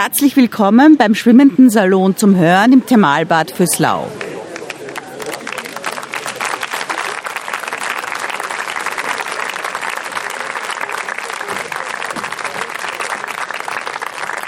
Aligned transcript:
Herzlich 0.00 0.36
willkommen 0.36 0.96
beim 0.96 1.16
Schwimmenden 1.16 1.70
Salon 1.70 2.16
zum 2.16 2.36
Hören 2.36 2.72
im 2.72 2.86
Thermalbad 2.86 3.50
Füßlau. 3.50 4.06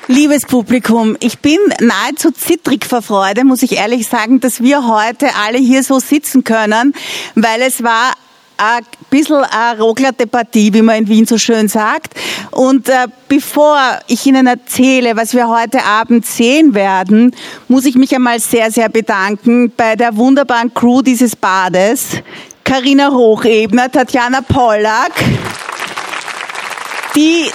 Liebes 0.07 0.47
Publikum, 0.47 1.17
ich 1.19 1.41
bin 1.41 1.59
nahezu 1.81 2.31
zittrig 2.31 2.87
vor 2.87 3.03
Freude, 3.03 3.43
muss 3.43 3.63
ich 3.63 3.73
ehrlich 3.73 4.07
sagen, 4.07 4.39
dass 4.39 4.63
wir 4.63 4.87
heute 4.87 5.35
alle 5.35 5.59
hier 5.59 5.83
so 5.83 5.99
sitzen 5.99 6.45
können, 6.45 6.95
weil 7.35 7.61
es 7.63 7.83
war 7.83 8.13
ein 8.61 8.83
bisschen 9.09 9.43
eine 9.45 9.81
roglerte 9.81 10.27
Partie, 10.27 10.73
wie 10.75 10.83
man 10.83 10.97
in 10.97 11.09
Wien 11.09 11.27
so 11.27 11.39
schön 11.39 11.67
sagt. 11.67 12.15
Und 12.51 12.89
äh, 12.89 13.07
bevor 13.27 13.79
ich 14.07 14.27
Ihnen 14.27 14.47
erzähle, 14.47 15.17
was 15.17 15.33
wir 15.33 15.49
heute 15.49 15.83
Abend 15.83 16.27
sehen 16.27 16.75
werden, 16.75 17.35
muss 17.69 17.87
ich 17.87 17.95
mich 17.95 18.15
einmal 18.15 18.39
sehr, 18.39 18.71
sehr 18.71 18.91
bedanken 18.91 19.73
bei 19.75 19.97
der 19.97 20.15
wunderbaren 20.17 20.75
Crew 20.75 21.01
dieses 21.01 21.35
Bades. 21.35 22.09
Karina 22.63 23.11
Hochebner, 23.11 23.91
Tatjana 23.91 24.43
Pollack, 24.43 25.13
die 27.17 27.47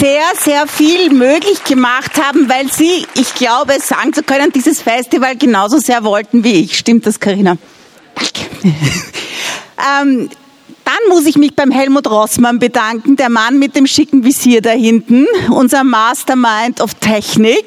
sehr, 0.00 0.24
sehr 0.38 0.66
viel 0.66 1.10
möglich 1.10 1.62
gemacht 1.64 2.20
haben, 2.20 2.48
weil 2.48 2.72
sie, 2.72 3.06
ich 3.14 3.34
glaube, 3.34 3.74
sagen 3.80 4.12
zu 4.12 4.22
können, 4.22 4.50
dieses 4.52 4.80
Festival 4.80 5.36
genauso 5.36 5.78
sehr 5.78 6.02
wollten 6.02 6.42
wie 6.42 6.64
ich. 6.64 6.78
Stimmt 6.78 7.06
das, 7.06 7.20
Karina? 7.20 7.56
ähm, 10.02 10.30
dann 10.86 11.08
muss 11.08 11.26
ich 11.26 11.36
mich 11.36 11.56
beim 11.56 11.72
Helmut 11.72 12.08
Rossmann 12.08 12.60
bedanken, 12.60 13.16
der 13.16 13.28
Mann 13.28 13.58
mit 13.58 13.74
dem 13.74 13.88
schicken 13.88 14.22
Visier 14.22 14.62
da 14.62 14.70
hinten, 14.70 15.26
unser 15.50 15.82
Mastermind 15.82 16.80
of 16.80 16.94
Technik. 16.94 17.64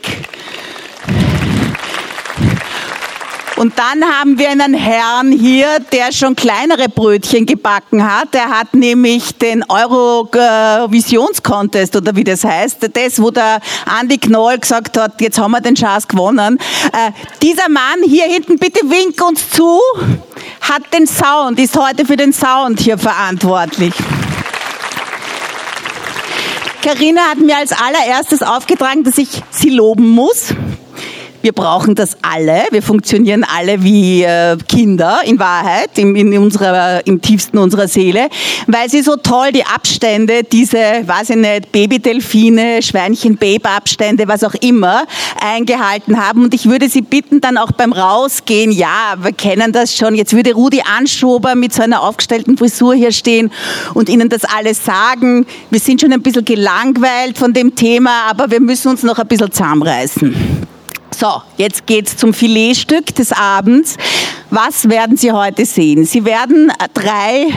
Und 3.59 3.77
dann 3.77 4.03
haben 4.05 4.39
wir 4.39 4.49
einen 4.51 4.73
Herrn 4.73 5.33
hier, 5.33 5.81
der 5.91 6.13
schon 6.13 6.33
kleinere 6.33 6.87
Brötchen 6.87 7.45
gebacken 7.45 8.09
hat. 8.09 8.33
Der 8.33 8.47
hat 8.47 8.73
nämlich 8.73 9.37
den 9.37 9.65
Eurovisions-Contest 9.67 11.97
oder 11.97 12.15
wie 12.15 12.23
das 12.23 12.45
heißt, 12.45 12.89
das, 12.93 13.21
wo 13.21 13.31
der 13.31 13.59
Andi 13.85 14.17
Knoll 14.17 14.59
gesagt 14.59 14.97
hat, 14.97 15.19
jetzt 15.19 15.37
haben 15.37 15.51
wir 15.51 15.59
den 15.59 15.75
Schatz 15.75 16.07
gewonnen. 16.07 16.57
Äh, 16.93 17.11
dieser 17.41 17.67
Mann 17.67 18.01
hier 18.05 18.27
hinten, 18.27 18.57
bitte 18.57 18.79
wink 18.89 19.21
uns 19.27 19.49
zu, 19.49 19.77
hat 20.61 20.83
den 20.93 21.05
Sound, 21.05 21.59
ist 21.59 21.77
heute 21.77 22.05
für 22.05 22.15
den 22.15 22.31
Sound 22.31 22.79
hier 22.79 22.97
verantwortlich. 22.97 23.93
Karina 26.81 27.23
hat 27.23 27.39
mir 27.39 27.57
als 27.57 27.73
allererstes 27.73 28.41
aufgetragen, 28.41 29.03
dass 29.03 29.17
ich 29.17 29.43
sie 29.51 29.71
loben 29.71 30.07
muss. 30.07 30.53
Wir 31.41 31.53
brauchen 31.53 31.95
das 31.95 32.17
alle. 32.21 32.63
Wir 32.71 32.81
funktionieren 32.81 33.45
alle 33.45 33.81
wie 33.81 34.23
äh, 34.23 34.57
Kinder 34.67 35.19
in 35.23 35.39
Wahrheit, 35.39 35.97
im, 35.97 36.15
in 36.15 36.37
unserer, 36.37 37.05
im 37.07 37.21
tiefsten 37.21 37.57
unserer 37.57 37.87
Seele, 37.87 38.29
weil 38.67 38.89
sie 38.89 39.01
so 39.01 39.15
toll 39.15 39.53
die 39.53 39.63
Abstände, 39.63 40.43
diese, 40.43 40.77
weiß 40.77 41.29
ich 41.31 41.35
nicht, 41.37 41.71
Babydelfine, 41.71 42.81
Schweinchen-Babe-Abstände, 42.81 44.27
was 44.27 44.43
auch 44.43 44.55
immer, 44.55 45.05
eingehalten 45.41 46.19
haben. 46.21 46.43
Und 46.43 46.53
ich 46.53 46.65
würde 46.65 46.89
Sie 46.89 47.01
bitten, 47.01 47.39
dann 47.39 47.57
auch 47.57 47.71
beim 47.71 47.93
Rausgehen, 47.93 48.71
ja, 48.71 49.15
wir 49.21 49.31
kennen 49.31 49.71
das 49.71 49.95
schon, 49.95 50.15
jetzt 50.15 50.33
würde 50.33 50.53
Rudi 50.53 50.81
Anschober 50.81 51.55
mit 51.55 51.73
so 51.73 51.83
einer 51.83 52.03
aufgestellten 52.03 52.57
Frisur 52.57 52.95
hier 52.95 53.13
stehen 53.13 53.51
und 53.93 54.09
Ihnen 54.09 54.27
das 54.27 54.43
alles 54.43 54.83
sagen. 54.83 55.45
Wir 55.69 55.79
sind 55.79 56.01
schon 56.01 56.11
ein 56.11 56.21
bisschen 56.21 56.43
gelangweilt 56.43 57.37
von 57.37 57.53
dem 57.53 57.75
Thema, 57.75 58.29
aber 58.29 58.51
wir 58.51 58.59
müssen 58.59 58.89
uns 58.89 59.03
noch 59.03 59.19
ein 59.19 59.27
bisschen 59.27 59.51
zusammenreißen. 59.51 60.67
So, 61.19 61.41
jetzt 61.57 61.85
geht's 61.85 62.15
zum 62.15 62.33
Filetstück 62.33 63.13
des 63.13 63.33
Abends. 63.33 63.97
Was 64.51 64.87
werden 64.87 65.17
Sie 65.17 65.33
heute 65.33 65.65
sehen? 65.65 66.05
Sie 66.05 66.23
werden 66.23 66.71
drei 66.93 67.47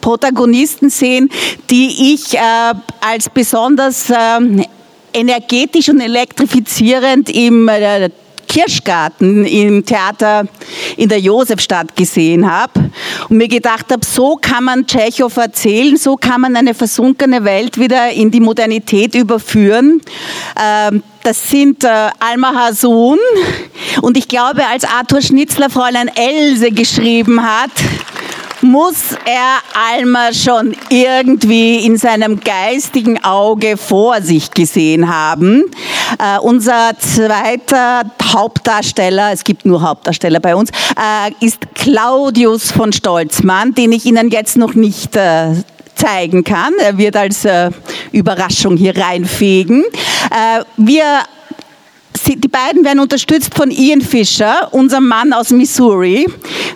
Protagonisten 0.00 0.90
sehen, 0.90 1.30
die 1.70 2.12
ich 2.14 2.34
äh, 2.34 2.40
als 3.00 3.30
besonders 3.30 4.10
äh, 4.10 4.16
energetisch 5.12 5.90
und 5.90 6.00
elektrifizierend 6.00 7.30
im 7.30 7.68
äh, 7.68 8.10
Kirschgarten 8.48 9.44
im 9.44 9.84
Theater 9.84 10.48
in 10.96 11.08
der 11.08 11.20
Josefstadt 11.20 11.94
gesehen 11.94 12.50
habe 12.50 12.90
und 13.28 13.36
mir 13.36 13.48
gedacht 13.48 13.92
habe, 13.92 14.04
so 14.04 14.36
kann 14.36 14.64
man 14.64 14.86
Tschechow 14.86 15.36
erzählen, 15.36 15.96
so 15.96 16.16
kann 16.16 16.40
man 16.40 16.56
eine 16.56 16.74
versunkene 16.74 17.44
Welt 17.44 17.78
wieder 17.78 18.10
in 18.10 18.32
die 18.32 18.40
Modernität 18.40 19.14
überführen. 19.14 20.00
Ähm, 20.60 21.02
das 21.24 21.48
sind 21.48 21.82
äh, 21.84 21.88
Alma 22.20 22.54
Hasun 22.54 23.18
und 24.02 24.16
ich 24.16 24.28
glaube, 24.28 24.66
als 24.66 24.84
Arthur 24.84 25.22
Schnitzler 25.22 25.70
Fräulein 25.70 26.08
Else 26.14 26.70
geschrieben 26.70 27.42
hat, 27.42 27.70
muss 28.60 29.12
er 29.24 29.58
Alma 29.92 30.32
schon 30.32 30.74
irgendwie 30.88 31.84
in 31.84 31.96
seinem 31.96 32.40
geistigen 32.40 33.22
Auge 33.24 33.76
vor 33.76 34.22
sich 34.22 34.50
gesehen 34.50 35.12
haben. 35.12 35.64
Äh, 36.18 36.38
unser 36.40 36.92
zweiter 36.98 38.02
Hauptdarsteller, 38.22 39.32
es 39.32 39.44
gibt 39.44 39.66
nur 39.66 39.82
Hauptdarsteller 39.82 40.40
bei 40.40 40.54
uns, 40.54 40.70
äh, 40.70 41.44
ist 41.44 41.58
Claudius 41.74 42.70
von 42.70 42.92
Stolzmann, 42.92 43.74
den 43.74 43.92
ich 43.92 44.06
Ihnen 44.06 44.30
jetzt 44.30 44.56
noch 44.56 44.74
nicht 44.74 45.16
äh, 45.16 45.54
zeigen 45.94 46.44
kann. 46.44 46.72
Er 46.78 46.98
wird 46.98 47.16
als 47.16 47.44
äh, 47.44 47.70
Überraschung 48.12 48.76
hier 48.76 48.96
reinfegen. 48.96 49.84
Äh, 50.34 50.64
wir 50.76 51.22
die 52.26 52.48
beiden 52.48 52.84
werden 52.84 53.00
unterstützt 53.00 53.54
von 53.54 53.70
Ian 53.70 54.00
Fisher, 54.00 54.68
unserem 54.72 55.06
Mann 55.06 55.32
aus 55.32 55.50
Missouri. 55.50 56.26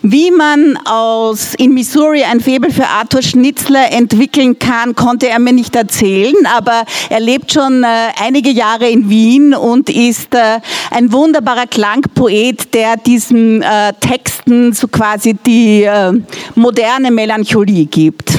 Wie 0.02 0.30
man 0.30 0.78
aus, 0.84 1.54
in 1.56 1.72
Missouri 1.72 2.22
ein 2.22 2.40
Faible 2.40 2.70
für 2.70 2.86
Arthur 2.86 3.22
Schnitzler 3.22 3.90
entwickeln 3.92 4.58
kann, 4.58 4.94
konnte 4.94 5.28
er 5.28 5.38
mir 5.38 5.52
nicht 5.52 5.74
erzählen, 5.74 6.34
aber 6.56 6.84
er 7.08 7.20
lebt 7.20 7.52
schon 7.52 7.82
äh, 7.82 7.86
einige 8.20 8.50
Jahre 8.50 8.88
in 8.88 9.08
Wien 9.08 9.54
und 9.54 9.88
ist 9.88 10.34
äh, 10.34 10.60
ein 10.90 11.12
wunderbarer 11.12 11.66
Klangpoet, 11.66 12.74
der 12.74 12.96
diesen 12.96 13.62
äh, 13.62 13.92
Texten 14.00 14.72
so 14.72 14.86
quasi 14.88 15.34
die 15.34 15.84
äh, 15.84 16.12
moderne 16.54 17.10
Melancholie 17.10 17.86
gibt. 17.86 18.38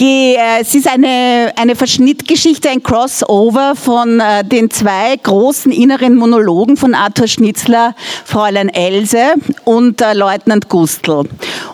Äh, 0.00 0.60
es 0.60 0.74
ist 0.74 0.88
eine, 0.88 1.52
eine 1.56 1.74
Verschnittgeschichte, 1.74 2.68
ein 2.70 2.82
Crossover 2.82 3.74
von 3.74 4.20
äh, 4.20 4.44
den 4.44 4.70
zwei 4.70 5.16
großen 5.16 5.72
inneren 5.72 6.14
Monologen 6.14 6.76
von 6.76 6.94
Arthur 6.94 7.26
Schnitzler, 7.26 7.94
Fräulein 8.24 8.68
Else 8.68 9.34
und 9.64 10.00
äh, 10.00 10.14
Leutnant 10.14 10.68
Gustl. 10.68 11.24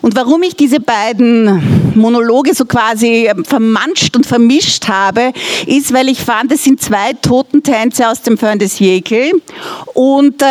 Und 0.01 0.15
warum 0.15 0.41
ich 0.43 0.55
diese 0.55 0.79
beiden 0.79 1.93
Monologe 1.95 2.53
so 2.55 2.65
quasi 2.65 3.29
vermanscht 3.43 4.15
und 4.15 4.25
vermischt 4.25 4.87
habe, 4.87 5.31
ist, 5.65 5.93
weil 5.93 6.09
ich 6.09 6.19
fand, 6.19 6.51
es 6.51 6.63
sind 6.63 6.81
zwei 6.81 7.13
Totentänze 7.13 8.09
aus 8.09 8.21
dem 8.21 8.37
Föhn 8.37 8.59
des 8.59 8.79
Jekyll 8.79 9.41
und 9.93 10.43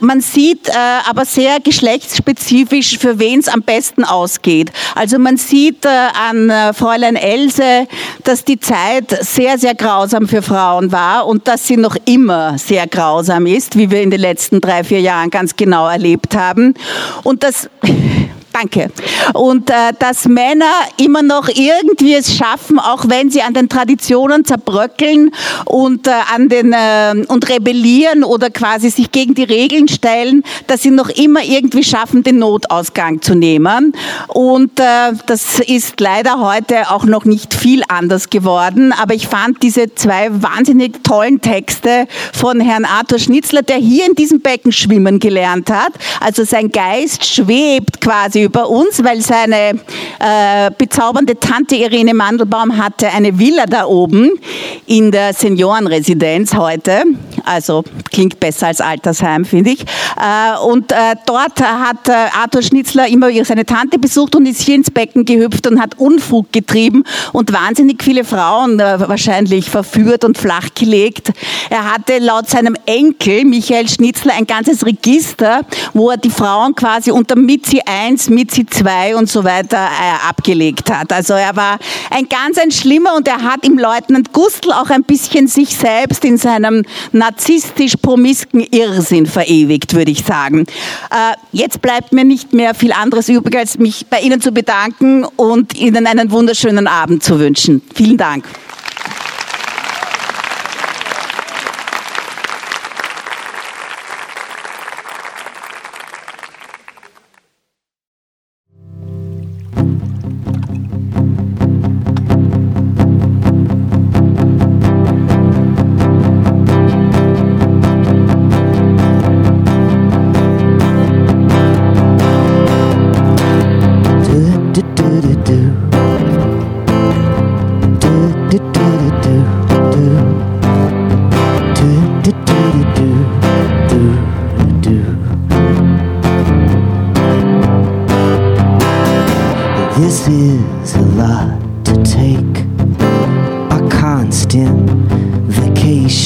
man 0.00 0.20
sieht 0.20 0.70
aber 1.08 1.24
sehr 1.24 1.58
geschlechtsspezifisch, 1.60 2.98
für 2.98 3.18
wen 3.18 3.40
es 3.40 3.48
am 3.48 3.62
besten 3.62 4.04
ausgeht. 4.04 4.70
Also 4.94 5.18
man 5.18 5.36
sieht 5.36 5.84
an 5.86 6.52
Fräulein 6.72 7.05
Fräulein 7.06 7.16
Else, 7.16 7.86
dass 8.24 8.44
die 8.44 8.58
Zeit 8.58 9.16
sehr, 9.20 9.58
sehr 9.58 9.74
grausam 9.74 10.26
für 10.28 10.42
Frauen 10.42 10.90
war 10.90 11.26
und 11.26 11.46
dass 11.46 11.66
sie 11.66 11.76
noch 11.76 11.96
immer 12.04 12.58
sehr 12.58 12.86
grausam 12.86 13.46
ist, 13.46 13.76
wie 13.76 13.90
wir 13.90 14.02
in 14.02 14.10
den 14.10 14.20
letzten 14.20 14.60
drei, 14.60 14.82
vier 14.82 15.00
Jahren 15.00 15.30
ganz 15.30 15.56
genau 15.56 15.88
erlebt 15.88 16.36
haben. 16.36 16.74
Und 17.22 17.42
das 17.42 17.70
Danke. 18.58 18.90
Und 19.34 19.68
äh, 19.68 19.92
dass 19.98 20.24
Männer 20.24 20.72
immer 20.96 21.22
noch 21.22 21.48
irgendwie 21.48 22.14
es 22.14 22.34
schaffen, 22.34 22.78
auch 22.78 23.06
wenn 23.06 23.30
sie 23.30 23.42
an 23.42 23.52
den 23.52 23.68
Traditionen 23.68 24.46
zerbröckeln 24.46 25.30
und 25.66 26.06
äh, 26.06 26.12
an 26.34 26.48
den 26.48 26.72
äh, 26.72 27.26
und 27.28 27.50
rebellieren 27.50 28.24
oder 28.24 28.48
quasi 28.48 28.88
sich 28.88 29.12
gegen 29.12 29.34
die 29.34 29.42
Regeln 29.42 29.88
stellen, 29.88 30.42
dass 30.68 30.82
sie 30.82 30.90
noch 30.90 31.10
immer 31.10 31.44
irgendwie 31.44 31.84
schaffen, 31.84 32.22
den 32.22 32.38
Notausgang 32.38 33.20
zu 33.20 33.34
nehmen. 33.34 33.92
Und 34.28 34.80
äh, 34.80 35.12
das 35.26 35.60
ist 35.60 36.00
leider 36.00 36.40
heute 36.40 36.90
auch 36.90 37.04
noch 37.04 37.26
nicht 37.26 37.52
viel 37.52 37.82
anders 37.88 38.30
geworden. 38.30 38.94
Aber 38.94 39.12
ich 39.12 39.26
fand 39.26 39.62
diese 39.62 39.94
zwei 39.94 40.28
wahnsinnig 40.30 41.04
tollen 41.04 41.42
Texte 41.42 42.06
von 42.32 42.60
Herrn 42.60 42.86
Arthur 42.86 43.18
Schnitzler, 43.18 43.60
der 43.60 43.76
hier 43.76 44.06
in 44.06 44.14
diesem 44.14 44.40
Becken 44.40 44.72
schwimmen 44.72 45.18
gelernt 45.18 45.68
hat. 45.70 45.92
Also 46.20 46.44
sein 46.44 46.70
Geist 46.70 47.26
schwebt 47.26 48.00
quasi 48.00 48.45
über 48.46 48.70
uns, 48.70 49.02
weil 49.04 49.20
seine 49.20 49.78
äh, 50.18 50.70
bezaubernde 50.76 51.38
Tante 51.38 51.76
Irene 51.76 52.14
Mandelbaum 52.14 52.76
hatte 52.76 53.08
eine 53.08 53.38
Villa 53.38 53.66
da 53.66 53.84
oben 53.86 54.30
in 54.86 55.10
der 55.10 55.34
Seniorenresidenz 55.34 56.54
heute. 56.54 57.02
Also 57.44 57.84
klingt 58.10 58.40
besser 58.40 58.68
als 58.68 58.80
Altersheim, 58.80 59.44
finde 59.44 59.70
ich. 59.70 59.82
Äh, 59.82 60.58
und 60.64 60.92
äh, 60.92 61.14
dort 61.26 61.60
hat 61.60 62.08
äh, 62.08 62.12
Arthur 62.12 62.62
Schnitzler 62.62 63.08
immer 63.08 63.28
seine 63.44 63.66
Tante 63.66 63.98
besucht 63.98 64.34
und 64.34 64.46
ist 64.46 64.62
hier 64.62 64.76
ins 64.76 64.90
Becken 64.90 65.24
gehüpft 65.24 65.66
und 65.66 65.80
hat 65.80 65.98
Unfug 65.98 66.52
getrieben 66.52 67.04
und 67.32 67.52
wahnsinnig 67.52 68.02
viele 68.02 68.24
Frauen 68.24 68.80
äh, 68.80 68.98
wahrscheinlich 69.08 69.68
verführt 69.70 70.24
und 70.24 70.38
flachgelegt. 70.38 71.32
Er 71.70 71.92
hatte 71.92 72.18
laut 72.18 72.48
seinem 72.48 72.76
Enkel 72.86 73.44
Michael 73.44 73.88
Schnitzler 73.88 74.34
ein 74.34 74.46
ganzes 74.46 74.84
Register, 74.86 75.60
wo 75.92 76.10
er 76.10 76.16
die 76.16 76.30
Frauen 76.30 76.74
quasi 76.74 77.10
unter 77.10 77.36
Mitzi 77.36 77.80
1, 77.84 78.28
Mitzi 78.36 78.66
2 78.66 79.16
und 79.16 79.30
so 79.30 79.44
weiter 79.44 79.78
äh, 79.78 80.28
abgelegt 80.28 80.90
hat. 80.92 81.10
Also 81.10 81.32
er 81.32 81.56
war 81.56 81.78
ein 82.10 82.28
ganz 82.28 82.58
ein 82.58 82.70
schlimmer 82.70 83.16
und 83.16 83.26
er 83.26 83.42
hat 83.42 83.64
im 83.64 83.78
Leutnant 83.78 84.34
Gustl 84.34 84.72
auch 84.72 84.90
ein 84.90 85.04
bisschen 85.04 85.48
sich 85.48 85.74
selbst 85.74 86.22
in 86.22 86.36
seinem 86.36 86.84
narzisstisch 87.12 87.96
promisken 87.96 88.60
Irrsinn 88.60 89.24
verewigt, 89.24 89.94
würde 89.94 90.10
ich 90.10 90.22
sagen. 90.22 90.66
Äh, 91.10 91.34
jetzt 91.52 91.80
bleibt 91.80 92.12
mir 92.12 92.24
nicht 92.24 92.52
mehr 92.52 92.74
viel 92.74 92.92
anderes 92.92 93.30
übrig, 93.30 93.56
als 93.56 93.78
mich 93.78 94.06
bei 94.06 94.20
Ihnen 94.20 94.42
zu 94.42 94.52
bedanken 94.52 95.24
und 95.24 95.74
Ihnen 95.74 96.06
einen 96.06 96.30
wunderschönen 96.30 96.86
Abend 96.86 97.22
zu 97.24 97.38
wünschen. 97.38 97.80
Vielen 97.94 98.18
Dank. 98.18 98.44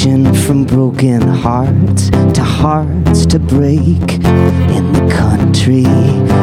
reaching 0.01 0.33
from 0.33 0.65
broken 0.65 1.21
hearts 1.21 2.09
to 2.33 2.43
hearts 2.43 3.27
to 3.27 3.39
break 3.39 4.15
in 4.75 4.93
the 4.95 5.15
country, 5.15 5.85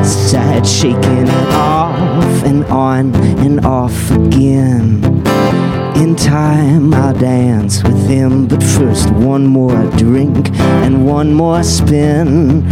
sad 0.04 0.63
shaking 0.65 1.27
it 1.27 1.54
off 1.56 2.44
and 2.44 2.63
on 2.65 3.15
and 3.39 3.65
off 3.65 4.12
again. 4.12 5.04
In 5.95 6.15
time, 6.15 6.94
I'll 6.94 7.15
dance 7.15 7.81
with 7.81 8.07
them, 8.07 8.48
but 8.48 8.62
first, 8.62 9.09
one 9.12 9.48
more 9.48 9.89
drink 9.98 10.51
and 10.83 11.07
one 11.07 11.33
more 11.33 11.63
spin. 11.63 12.63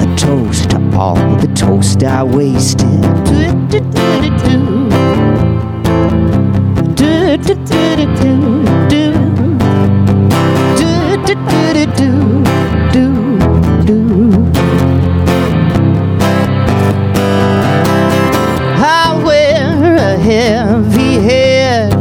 A 0.00 0.16
toast 0.16 0.70
to 0.70 0.96
all 0.96 1.36
the 1.36 1.52
toast 1.54 2.02
I 2.02 2.24
wasted. 2.24 3.02
Do, 3.26 3.52
do, 3.68 3.80
do, 3.80 4.20
do, 4.22 4.30
do. 4.44 4.88
Do, 6.94 7.36
do, 7.36 7.54
do, 7.54 8.06
do, 8.16 8.88
do. 8.88 9.09
Heavy 20.30 21.14
head 21.14 21.92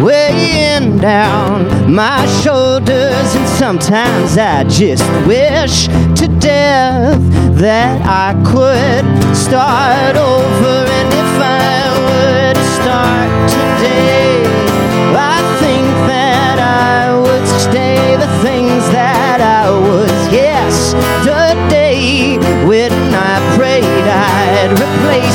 weighing 0.00 0.96
down 0.98 1.92
my 1.92 2.24
shoulders, 2.42 3.34
and 3.34 3.48
sometimes 3.58 4.38
I 4.38 4.62
just 4.64 5.02
wish 5.26 5.88
to 6.20 6.28
death 6.38 7.18
that 7.58 7.98
I 8.06 8.30
could 8.50 9.04
start 9.34 10.14
over. 10.14 10.76
And 10.98 11.08
if 11.24 11.34
I 11.42 11.82
would 12.06 12.58
start 12.78 13.30
today, 13.50 14.46
I 15.34 15.36
think 15.58 15.86
that 16.06 16.58
I 16.60 17.18
would 17.24 17.46
stay 17.58 18.14
the 18.24 18.30
things 18.46 18.82
that 18.90 19.40
I 19.40 19.68
was. 19.70 20.14
Yes, 20.32 20.92
the 21.26 21.54
day 21.68 22.38
when 22.68 22.92
I 22.92 23.34
prayed 23.56 24.06
I'd 24.06 24.72
replace 24.72 25.33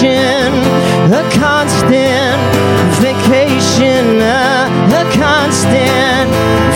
vacation, 0.00 0.54
a 1.12 1.22
constant 1.30 2.40
vacation, 3.00 4.22
a, 4.22 5.04
constant 5.12 6.30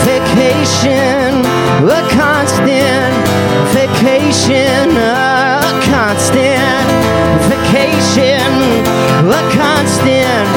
vacation, 0.05 1.41
a 1.81 2.01
constant 2.11 3.15
vacation, 3.73 4.95
a 4.95 5.81
constant 5.89 6.87
vacation, 7.49 8.51
a 9.27 9.41
constant 9.57 10.47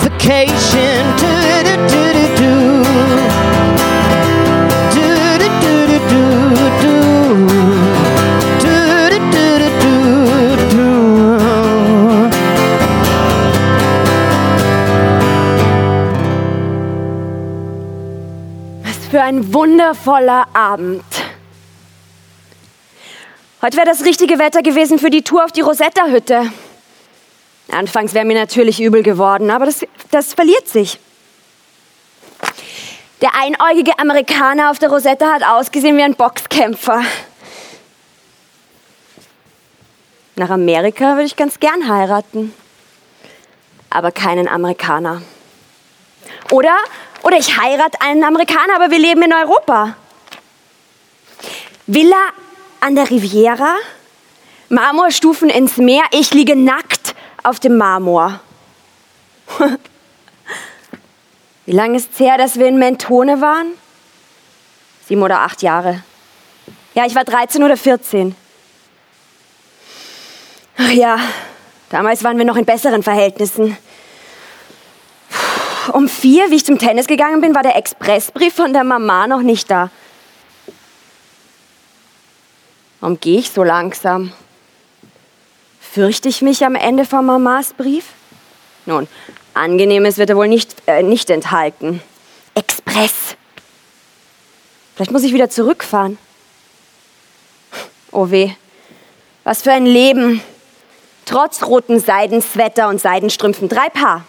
vacation. 0.00 1.04
Do, 1.18 1.30
do, 1.64 1.76
do, 1.88 2.28
do. 2.28 2.35
Wundervoller 19.56 20.48
Abend. 20.52 21.02
Heute 23.62 23.78
wäre 23.78 23.86
das 23.86 24.04
richtige 24.04 24.38
Wetter 24.38 24.60
gewesen 24.60 24.98
für 24.98 25.08
die 25.08 25.22
Tour 25.22 25.46
auf 25.46 25.50
die 25.50 25.62
Rosetta-Hütte. 25.62 26.52
Anfangs 27.72 28.12
wäre 28.12 28.26
mir 28.26 28.38
natürlich 28.38 28.82
übel 28.82 29.02
geworden, 29.02 29.50
aber 29.50 29.64
das, 29.64 29.86
das 30.10 30.34
verliert 30.34 30.68
sich. 30.68 30.98
Der 33.22 33.30
einäugige 33.34 33.98
Amerikaner 33.98 34.70
auf 34.70 34.78
der 34.78 34.90
Rosetta 34.90 35.32
hat 35.32 35.42
ausgesehen 35.42 35.96
wie 35.96 36.02
ein 36.02 36.16
Boxkämpfer. 36.16 37.00
Nach 40.34 40.50
Amerika 40.50 41.14
würde 41.14 41.24
ich 41.24 41.36
ganz 41.36 41.58
gern 41.60 41.88
heiraten. 41.88 42.52
Aber 43.88 44.12
keinen 44.12 44.48
Amerikaner. 44.48 45.22
Oder 46.50 46.76
oder 47.26 47.38
ich 47.38 47.60
heirate 47.60 48.00
einen 48.00 48.22
Amerikaner, 48.22 48.76
aber 48.76 48.92
wir 48.92 49.00
leben 49.00 49.22
in 49.22 49.32
Europa. 49.32 49.96
Villa 51.88 52.30
an 52.78 52.94
der 52.94 53.10
Riviera, 53.10 53.74
Marmorstufen 54.68 55.50
ins 55.50 55.76
Meer, 55.76 56.04
ich 56.12 56.32
liege 56.32 56.54
nackt 56.54 57.16
auf 57.42 57.58
dem 57.58 57.78
Marmor. 57.78 58.38
Wie 61.66 61.72
lange 61.72 61.96
ist 61.96 62.12
es 62.12 62.20
her, 62.20 62.38
dass 62.38 62.60
wir 62.60 62.68
in 62.68 62.78
Mentone 62.78 63.40
waren? 63.40 63.72
Sieben 65.08 65.22
oder 65.22 65.40
acht 65.40 65.62
Jahre. 65.62 66.04
Ja, 66.94 67.06
ich 67.06 67.16
war 67.16 67.24
13 67.24 67.64
oder 67.64 67.76
14. 67.76 68.36
Ach 70.78 70.90
ja, 70.90 71.18
damals 71.90 72.22
waren 72.22 72.38
wir 72.38 72.44
noch 72.44 72.56
in 72.56 72.64
besseren 72.64 73.02
Verhältnissen 73.02 73.76
um 75.88 76.08
vier, 76.08 76.50
wie 76.50 76.56
ich 76.56 76.64
zum 76.64 76.78
Tennis 76.78 77.06
gegangen 77.06 77.40
bin, 77.40 77.54
war 77.54 77.62
der 77.62 77.76
Expressbrief 77.76 78.54
von 78.54 78.72
der 78.72 78.84
Mama 78.84 79.26
noch 79.26 79.42
nicht 79.42 79.70
da. 79.70 79.90
Warum 83.00 83.20
gehe 83.20 83.38
ich 83.38 83.50
so 83.50 83.62
langsam? 83.62 84.32
Fürchte 85.80 86.28
ich 86.28 86.42
mich 86.42 86.64
am 86.64 86.74
Ende 86.74 87.04
von 87.04 87.24
Mamas 87.24 87.72
Brief? 87.72 88.06
Nun, 88.84 89.08
Angenehmes 89.54 90.18
wird 90.18 90.30
er 90.30 90.36
wohl 90.36 90.48
nicht, 90.48 90.74
äh, 90.86 91.02
nicht 91.02 91.30
enthalten. 91.30 92.02
Express. 92.54 93.36
Vielleicht 94.94 95.10
muss 95.10 95.22
ich 95.22 95.32
wieder 95.32 95.48
zurückfahren. 95.50 96.18
Oh 98.12 98.30
weh. 98.30 98.52
Was 99.44 99.62
für 99.62 99.72
ein 99.72 99.86
Leben. 99.86 100.42
Trotz 101.24 101.62
roten 101.62 102.00
Seidensweater 102.00 102.88
und 102.88 103.00
Seidenstrümpfen. 103.00 103.68
Drei 103.68 103.88
Paar. 103.88 104.24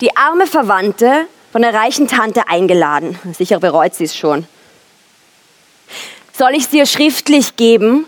Die 0.00 0.16
arme 0.16 0.46
Verwandte 0.46 1.26
von 1.50 1.62
der 1.62 1.74
reichen 1.74 2.06
Tante 2.06 2.48
eingeladen. 2.48 3.18
Sicher 3.36 3.58
bereut 3.58 3.94
sie 3.94 4.04
es 4.04 4.16
schon. 4.16 4.46
Soll 6.32 6.52
ich 6.52 6.64
es 6.64 6.70
dir 6.70 6.86
schriftlich 6.86 7.56
geben, 7.56 8.06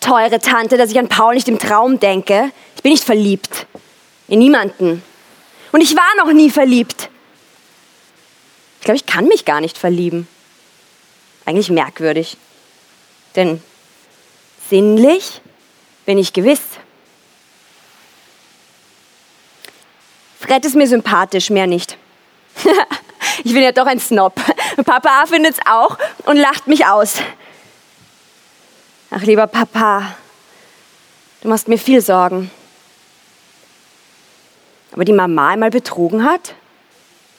teure 0.00 0.40
Tante, 0.40 0.76
dass 0.76 0.90
ich 0.90 0.98
an 0.98 1.08
Paul 1.08 1.34
nicht 1.34 1.48
im 1.48 1.58
Traum 1.58 2.00
denke? 2.00 2.50
Ich 2.74 2.82
bin 2.82 2.90
nicht 2.90 3.04
verliebt. 3.04 3.66
In 4.26 4.40
niemanden. 4.40 5.02
Und 5.70 5.80
ich 5.80 5.94
war 5.94 6.24
noch 6.24 6.32
nie 6.32 6.50
verliebt. 6.50 7.10
Ich 8.80 8.84
glaube, 8.84 8.96
ich 8.96 9.06
kann 9.06 9.26
mich 9.26 9.44
gar 9.44 9.60
nicht 9.60 9.78
verlieben. 9.78 10.26
Eigentlich 11.44 11.70
merkwürdig. 11.70 12.36
Denn 13.36 13.62
sinnlich 14.68 15.40
bin 16.06 16.18
ich 16.18 16.32
gewiss. 16.32 16.60
Fred 20.40 20.64
ist 20.64 20.74
mir 20.74 20.88
sympathisch, 20.88 21.50
mehr 21.50 21.66
nicht. 21.66 21.98
ich 23.44 23.52
bin 23.52 23.62
ja 23.62 23.72
doch 23.72 23.84
ein 23.84 24.00
Snob. 24.00 24.34
Papa 24.86 25.26
findet 25.26 25.52
es 25.52 25.60
auch 25.66 25.98
und 26.24 26.38
lacht 26.38 26.66
mich 26.66 26.86
aus. 26.86 27.16
Ach, 29.10 29.20
lieber 29.20 29.46
Papa, 29.46 30.16
du 31.42 31.48
machst 31.48 31.68
mir 31.68 31.76
viel 31.76 32.00
Sorgen. 32.00 32.50
Aber 34.92 35.04
die 35.04 35.12
Mama 35.12 35.50
einmal 35.50 35.70
betrogen 35.70 36.24
hat? 36.24 36.54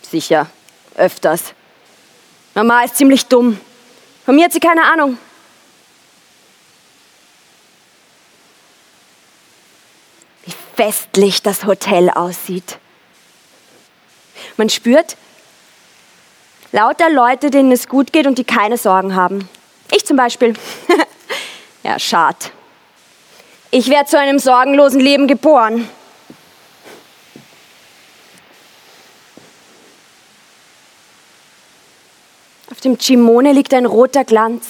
Sicher, 0.03 0.47
öfters. 0.95 1.55
Mama 2.53 2.83
ist 2.83 2.97
ziemlich 2.97 3.25
dumm. 3.25 3.59
Von 4.25 4.35
mir 4.35 4.45
hat 4.45 4.53
sie 4.53 4.59
keine 4.59 4.83
Ahnung. 4.83 5.17
Wie 10.45 10.53
festlich 10.75 11.41
das 11.41 11.65
Hotel 11.65 12.11
aussieht. 12.11 12.77
Man 14.57 14.69
spürt 14.69 15.17
lauter 16.71 17.09
Leute, 17.09 17.49
denen 17.49 17.71
es 17.71 17.87
gut 17.87 18.13
geht 18.13 18.27
und 18.27 18.37
die 18.37 18.43
keine 18.43 18.77
Sorgen 18.77 19.15
haben. 19.15 19.49
Ich 19.91 20.05
zum 20.05 20.17
Beispiel. 20.17 20.53
ja, 21.83 21.99
schade. 21.99 22.37
Ich 23.71 23.89
werde 23.89 24.09
zu 24.09 24.19
einem 24.19 24.39
sorgenlosen 24.39 24.99
Leben 24.99 25.27
geboren. 25.27 25.87
Auf 32.69 32.81
dem 32.81 32.99
Cimone 32.99 33.53
liegt 33.53 33.73
ein 33.73 33.85
roter 33.85 34.23
Glanz. 34.23 34.65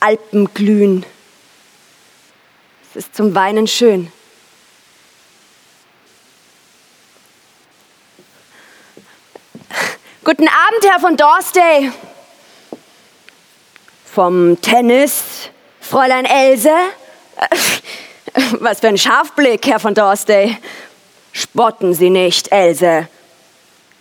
Alpen 0.00 0.52
glühen. 0.54 1.04
Es 2.90 2.96
ist 2.96 3.16
zum 3.16 3.34
Weinen 3.34 3.66
schön. 3.66 4.12
Guten 10.24 10.48
Abend, 10.48 10.90
Herr 10.90 11.00
von 11.00 11.18
Dorstey. 11.18 11.92
Vom 14.06 14.58
Tennis, 14.62 15.50
Fräulein 15.82 16.24
Else. 16.24 16.70
Was 18.58 18.80
für 18.80 18.88
ein 18.88 18.96
Scharfblick, 18.96 19.66
Herr 19.66 19.78
von 19.80 19.92
Dorstey. 19.92 20.56
Spotten 21.32 21.92
Sie 21.92 22.08
nicht, 22.08 22.50
Else. 22.50 23.06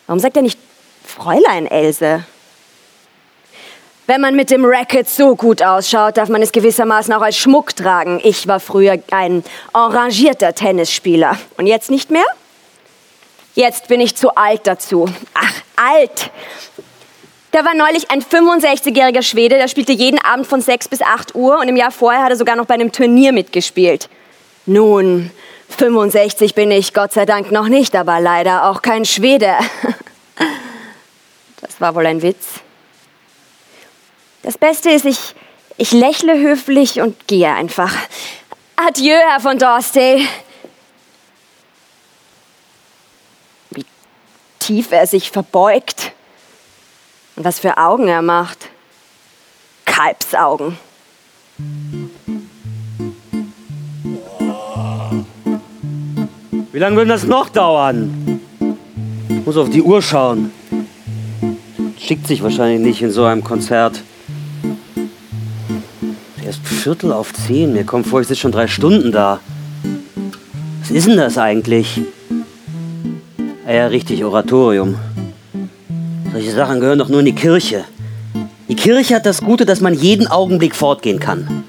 Warum 0.07 0.21
sagt 0.21 0.37
er 0.37 0.43
nicht 0.43 0.57
Fräulein 1.05 1.67
Else? 1.67 2.23
Wenn 4.07 4.21
man 4.21 4.37
mit 4.37 4.49
dem 4.49 4.63
Racket 4.63 5.09
so 5.09 5.35
gut 5.35 5.61
ausschaut, 5.61 6.15
darf 6.15 6.29
man 6.29 6.41
es 6.41 6.53
gewissermaßen 6.53 7.13
auch 7.13 7.21
als 7.21 7.35
Schmuck 7.35 7.75
tragen. 7.75 8.21
Ich 8.23 8.47
war 8.47 8.61
früher 8.61 8.97
ein 9.11 9.43
arrangierter 9.73 10.55
Tennisspieler. 10.55 11.37
Und 11.57 11.67
jetzt 11.67 11.91
nicht 11.91 12.11
mehr? 12.11 12.23
Jetzt 13.55 13.87
bin 13.87 14.01
ich 14.01 14.15
zu 14.15 14.35
alt 14.35 14.61
dazu. 14.65 15.07
Ach, 15.33 15.53
alt. 15.75 16.31
Da 17.51 17.63
war 17.63 17.75
neulich 17.75 18.09
ein 18.09 18.23
65-jähriger 18.23 19.21
Schwede, 19.21 19.57
der 19.57 19.67
spielte 19.67 19.91
jeden 19.91 20.17
Abend 20.19 20.47
von 20.47 20.59
6 20.59 20.87
bis 20.87 21.03
8 21.03 21.35
Uhr 21.35 21.59
und 21.59 21.67
im 21.67 21.75
Jahr 21.75 21.91
vorher 21.91 22.23
hat 22.23 22.31
er 22.31 22.35
sogar 22.35 22.55
noch 22.55 22.65
bei 22.65 22.73
einem 22.73 22.91
Turnier 22.91 23.31
mitgespielt. 23.31 24.09
Nun, 24.65 25.29
65 25.69 26.55
bin 26.55 26.71
ich 26.71 26.95
Gott 26.95 27.13
sei 27.13 27.27
Dank 27.27 27.51
noch 27.51 27.67
nicht, 27.67 27.95
aber 27.95 28.19
leider 28.19 28.65
auch 28.69 28.81
kein 28.81 29.05
Schwede. 29.05 29.53
Das 31.61 31.79
war 31.79 31.95
wohl 31.95 32.05
ein 32.05 32.21
Witz. 32.21 32.59
Das 34.43 34.57
Beste 34.57 34.89
ist, 34.89 35.05
ich, 35.05 35.33
ich 35.77 35.93
lächle 35.93 36.37
höflich 36.37 36.99
und 36.99 37.25
gehe 37.27 37.49
einfach. 37.49 37.95
Adieu, 38.75 39.15
Herr 39.15 39.39
von 39.39 39.57
Dorstey. 39.57 40.27
Tief 44.63 44.91
er 44.91 45.07
sich 45.07 45.29
verbeugt. 45.29 46.13
Und 47.35 47.43
was 47.43 47.59
für 47.59 47.77
Augen 47.77 48.07
er 48.07 48.21
macht. 48.21 48.69
Kalbsaugen. 49.85 50.77
Wie 56.71 56.79
lange 56.79 56.95
wird 56.95 57.09
das 57.09 57.25
noch 57.25 57.49
dauern? 57.49 58.39
Ich 59.29 59.45
muss 59.45 59.57
auf 59.57 59.69
die 59.69 59.81
Uhr 59.81 60.01
schauen. 60.01 60.51
Schickt 61.99 62.27
sich 62.27 62.41
wahrscheinlich 62.41 62.79
nicht 62.79 63.01
in 63.01 63.11
so 63.11 63.25
einem 63.25 63.43
Konzert. 63.43 64.01
Erst 66.43 66.65
Viertel 66.65 67.11
auf 67.11 67.33
zehn. 67.33 67.73
Mir 67.73 67.83
kommt 67.83 68.07
vor, 68.07 68.21
ich 68.21 68.27
sitze 68.27 68.41
schon 68.41 68.51
drei 68.51 68.67
Stunden 68.67 69.11
da. 69.11 69.39
Was 70.81 70.91
ist 70.91 71.07
denn 71.07 71.17
das 71.17 71.37
eigentlich? 71.37 72.01
Ah 73.65 73.71
ja, 73.71 73.87
richtig, 73.87 74.25
Oratorium. 74.25 74.95
Solche 76.33 76.51
Sachen 76.51 76.81
gehören 76.81 76.99
doch 76.99 77.07
nur 77.07 77.19
in 77.19 77.27
die 77.27 77.35
Kirche. 77.35 77.85
Die 78.67 78.75
Kirche 78.75 79.15
hat 79.15 79.25
das 79.25 79.41
Gute, 79.41 79.65
dass 79.65 79.79
man 79.79 79.93
jeden 79.93 80.27
Augenblick 80.27 80.75
fortgehen 80.75 81.19
kann. 81.19 81.63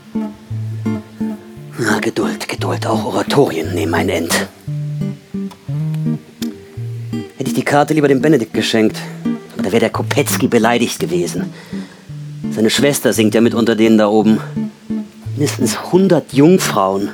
Na, 1.79 2.01
Geduld, 2.01 2.49
Geduld. 2.49 2.85
Auch 2.85 3.05
Oratorien 3.05 3.75
nehmen 3.75 3.95
ein 3.95 4.09
End. 4.09 4.33
Hätte 7.37 7.51
ich 7.51 7.55
die 7.55 7.65
Karte 7.65 7.95
lieber 7.95 8.09
dem 8.09 8.21
Benedikt 8.21 8.55
geschenkt. 8.55 8.97
Aber 9.53 9.63
da 9.63 9.71
wäre 9.71 9.81
der 9.81 9.91
Kopetzky 9.91 10.49
beleidigt 10.49 10.99
gewesen. 10.99 11.53
Seine 12.51 12.71
Schwester 12.71 13.13
singt 13.13 13.35
ja 13.35 13.41
mit 13.41 13.55
unter 13.55 13.77
denen 13.77 13.99
da 13.99 14.09
oben. 14.09 14.41
Mindestens 15.37 15.77
100 15.77 16.33
Jungfrauen. 16.33 17.11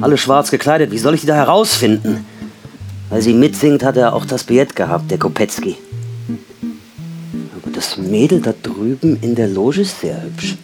Alle 0.00 0.16
schwarz 0.16 0.52
gekleidet. 0.52 0.92
Wie 0.92 0.98
soll 0.98 1.14
ich 1.14 1.22
die 1.22 1.26
da 1.26 1.34
herausfinden? 1.34 2.24
Weil 3.12 3.20
sie 3.20 3.34
mitsingt, 3.34 3.84
hat 3.84 3.98
er 3.98 4.14
auch 4.14 4.24
das 4.24 4.44
Billett 4.44 4.74
gehabt, 4.74 5.10
der 5.10 5.18
Kopetzky. 5.18 5.76
Aber 7.54 7.70
das 7.70 7.98
Mädel 7.98 8.40
da 8.40 8.54
drüben 8.62 9.18
in 9.20 9.34
der 9.34 9.48
Loge 9.48 9.82
ist 9.82 10.00
sehr 10.00 10.22
hübsch. 10.22 10.56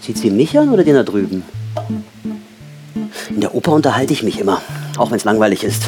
Sieht 0.00 0.16
sie 0.16 0.30
mich 0.30 0.58
an 0.58 0.70
oder 0.70 0.82
den 0.82 0.94
da 0.94 1.02
drüben? 1.02 1.42
In 3.28 3.42
der 3.42 3.54
Oper 3.54 3.72
unterhalte 3.72 4.14
ich 4.14 4.22
mich 4.22 4.40
immer, 4.40 4.62
auch 4.96 5.10
wenn 5.10 5.18
es 5.18 5.24
langweilig 5.24 5.62
ist. 5.62 5.82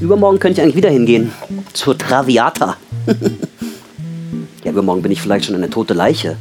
Übermorgen 0.00 0.38
könnte 0.38 0.58
ich 0.58 0.62
eigentlich 0.62 0.76
wieder 0.76 0.88
hingehen. 0.88 1.30
Zur 1.74 1.98
Traviata. 1.98 2.78
ja, 4.64 4.70
übermorgen 4.70 5.02
bin 5.02 5.12
ich 5.12 5.20
vielleicht 5.20 5.44
schon 5.44 5.54
eine 5.54 5.68
tote 5.68 5.92
Leiche. 5.92 6.38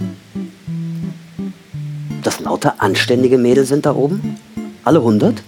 Das 2.24 2.40
lauter 2.40 2.76
anständige 2.78 3.38
Mädel 3.38 3.66
sind 3.66 3.86
da 3.86 3.94
oben? 3.94 4.38
Alle 4.86 5.04
hundert? 5.04 5.44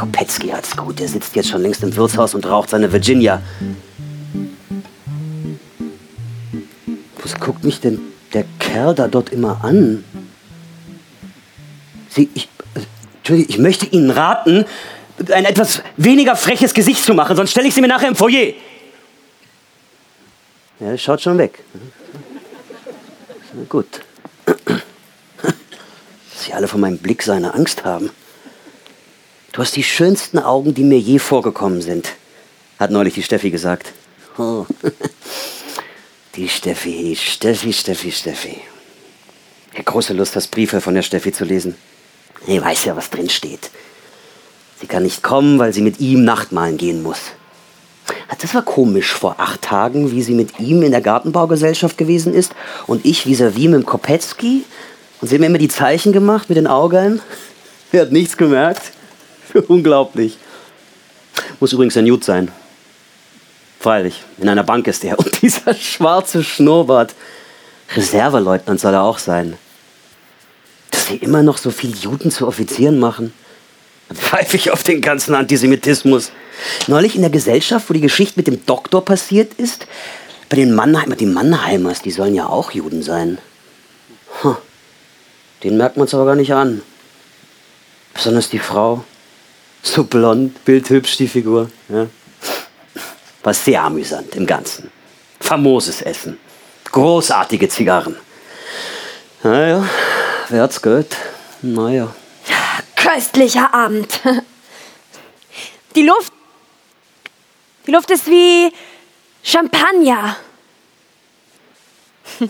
Kopetzky 0.00 0.48
hat's 0.48 0.74
gut. 0.74 0.98
Der 0.98 1.08
sitzt 1.08 1.36
jetzt 1.36 1.50
schon 1.50 1.60
längst 1.60 1.82
im 1.82 1.94
Wirtshaus 1.94 2.34
und 2.34 2.46
raucht 2.46 2.70
seine 2.70 2.90
Virginia. 2.90 3.42
Was 7.22 7.38
guckt 7.38 7.64
mich 7.64 7.80
denn 7.80 8.00
der 8.32 8.46
Kerl 8.58 8.94
da 8.94 9.08
dort 9.08 9.28
immer 9.28 9.62
an? 9.62 10.02
Sie, 12.08 12.30
ich, 12.32 12.48
Entschuldigung, 13.18 13.50
ich 13.50 13.58
möchte 13.58 13.84
Ihnen 13.84 14.08
raten, 14.08 14.64
ein 15.30 15.44
etwas 15.44 15.82
weniger 15.98 16.34
freches 16.34 16.72
Gesicht 16.72 17.04
zu 17.04 17.12
machen, 17.12 17.36
sonst 17.36 17.50
stelle 17.50 17.68
ich 17.68 17.74
Sie 17.74 17.82
mir 17.82 17.88
nachher 17.88 18.08
im 18.08 18.16
Foyer. 18.16 18.54
Ja, 20.80 20.96
schaut 20.96 21.20
schon 21.20 21.36
weg. 21.36 21.62
Na 23.52 23.64
gut. 23.68 24.00
Sie 26.36 26.54
alle 26.54 26.68
von 26.68 26.80
meinem 26.80 26.96
Blick 26.96 27.22
so 27.22 27.32
eine 27.32 27.52
Angst 27.52 27.84
haben. 27.84 28.08
Du 29.52 29.62
hast 29.62 29.74
die 29.74 29.82
schönsten 29.82 30.38
Augen, 30.38 30.74
die 30.74 30.84
mir 30.84 30.98
je 30.98 31.18
vorgekommen 31.18 31.82
sind, 31.82 32.10
hat 32.78 32.90
neulich 32.90 33.14
die 33.14 33.22
Steffi 33.22 33.50
gesagt. 33.50 33.92
Oh. 34.38 34.66
Die 36.36 36.48
Steffi, 36.48 37.16
Steffi, 37.20 37.72
Steffi, 37.72 38.12
Steffi. 38.12 38.60
Ich 39.72 39.78
hätte 39.78 39.90
große 39.90 40.12
Lust, 40.12 40.36
das 40.36 40.46
Briefe 40.46 40.80
von 40.80 40.94
der 40.94 41.02
Steffi 41.02 41.32
zu 41.32 41.44
lesen. 41.44 41.74
Nee, 42.46 42.62
weiß 42.62 42.84
ja, 42.84 42.94
was 42.94 43.10
drin 43.10 43.28
steht. 43.28 43.70
Sie 44.80 44.86
kann 44.86 45.02
nicht 45.02 45.24
kommen, 45.24 45.58
weil 45.58 45.72
sie 45.72 45.82
mit 45.82 45.98
ihm 45.98 46.24
Nachtmahlen 46.24 46.76
gehen 46.76 47.02
muss. 47.02 47.18
Das 48.40 48.54
war 48.54 48.62
komisch 48.62 49.12
vor 49.12 49.34
acht 49.38 49.62
Tagen, 49.62 50.12
wie 50.12 50.22
sie 50.22 50.34
mit 50.34 50.60
ihm 50.60 50.82
in 50.82 50.92
der 50.92 51.00
Gartenbaugesellschaft 51.00 51.98
gewesen 51.98 52.32
ist 52.32 52.52
und 52.86 53.04
ich 53.04 53.26
vis-à-vis 53.26 53.68
mit 53.68 53.82
dem 53.82 53.86
Kopetzky. 53.86 54.64
Und 55.20 55.28
sie 55.28 55.34
haben 55.34 55.40
mir 55.40 55.48
immer 55.48 55.58
die 55.58 55.68
Zeichen 55.68 56.12
gemacht 56.12 56.48
mit 56.48 56.56
den 56.56 56.68
Augen. 56.68 57.20
Er 57.92 58.02
hat 58.02 58.12
nichts 58.12 58.36
gemerkt. 58.36 58.92
Unglaublich. 59.68 60.38
Muss 61.58 61.72
übrigens 61.72 61.96
ein 61.96 62.06
Jud 62.06 62.24
sein. 62.24 62.50
Freilich, 63.78 64.22
in 64.38 64.48
einer 64.48 64.64
Bank 64.64 64.86
ist 64.86 65.04
er. 65.04 65.18
Und 65.18 65.42
dieser 65.42 65.74
schwarze 65.74 66.44
Schnurrbart. 66.44 67.14
Reserveleutnant 67.94 68.80
soll 68.80 68.94
er 68.94 69.02
auch 69.02 69.18
sein. 69.18 69.56
Dass 70.90 71.06
sie 71.06 71.16
immer 71.16 71.42
noch 71.42 71.58
so 71.58 71.70
viel 71.70 71.94
Juden 71.94 72.30
zu 72.30 72.46
Offizieren 72.46 72.98
machen. 72.98 73.32
Pfeife 74.12 74.56
ich 74.56 74.70
auf 74.70 74.82
den 74.82 75.00
ganzen 75.00 75.34
Antisemitismus. 75.34 76.32
Neulich 76.88 77.14
in 77.14 77.22
der 77.22 77.30
Gesellschaft, 77.30 77.88
wo 77.88 77.94
die 77.94 78.00
Geschichte 78.00 78.38
mit 78.38 78.46
dem 78.46 78.64
Doktor 78.66 79.04
passiert 79.04 79.54
ist, 79.54 79.86
bei 80.48 80.56
den 80.56 80.74
Mannheimer, 80.74 81.14
die 81.14 81.26
Mannheimers, 81.26 82.02
die 82.02 82.10
sollen 82.10 82.34
ja 82.34 82.46
auch 82.46 82.72
Juden 82.72 83.02
sein. 83.02 83.38
Huh. 84.42 84.56
Den 85.62 85.76
merkt 85.76 85.96
man 85.96 86.06
es 86.06 86.14
aber 86.14 86.26
gar 86.26 86.34
nicht 86.34 86.52
an. 86.52 86.82
Besonders 88.14 88.50
die 88.50 88.58
Frau. 88.58 89.04
So 89.82 90.04
blond, 90.04 90.64
bildhübsch 90.64 91.16
die 91.16 91.28
Figur. 91.28 91.70
Ja. 91.88 92.06
War 93.42 93.54
sehr 93.54 93.82
amüsant 93.82 94.36
im 94.36 94.46
Ganzen. 94.46 94.90
Famoses 95.40 96.02
Essen. 96.02 96.38
Großartige 96.92 97.68
Zigarren. 97.68 98.16
Naja, 99.42 99.88
wer 100.50 100.62
hat's 100.62 100.82
gehört? 100.82 101.16
Naja. 101.62 102.14
Köstlicher 102.96 103.72
Abend. 103.72 104.20
Die 105.96 106.02
Luft. 106.02 106.32
Die 107.86 107.90
Luft 107.90 108.10
ist 108.10 108.26
wie 108.26 108.70
Champagner. 109.42 110.36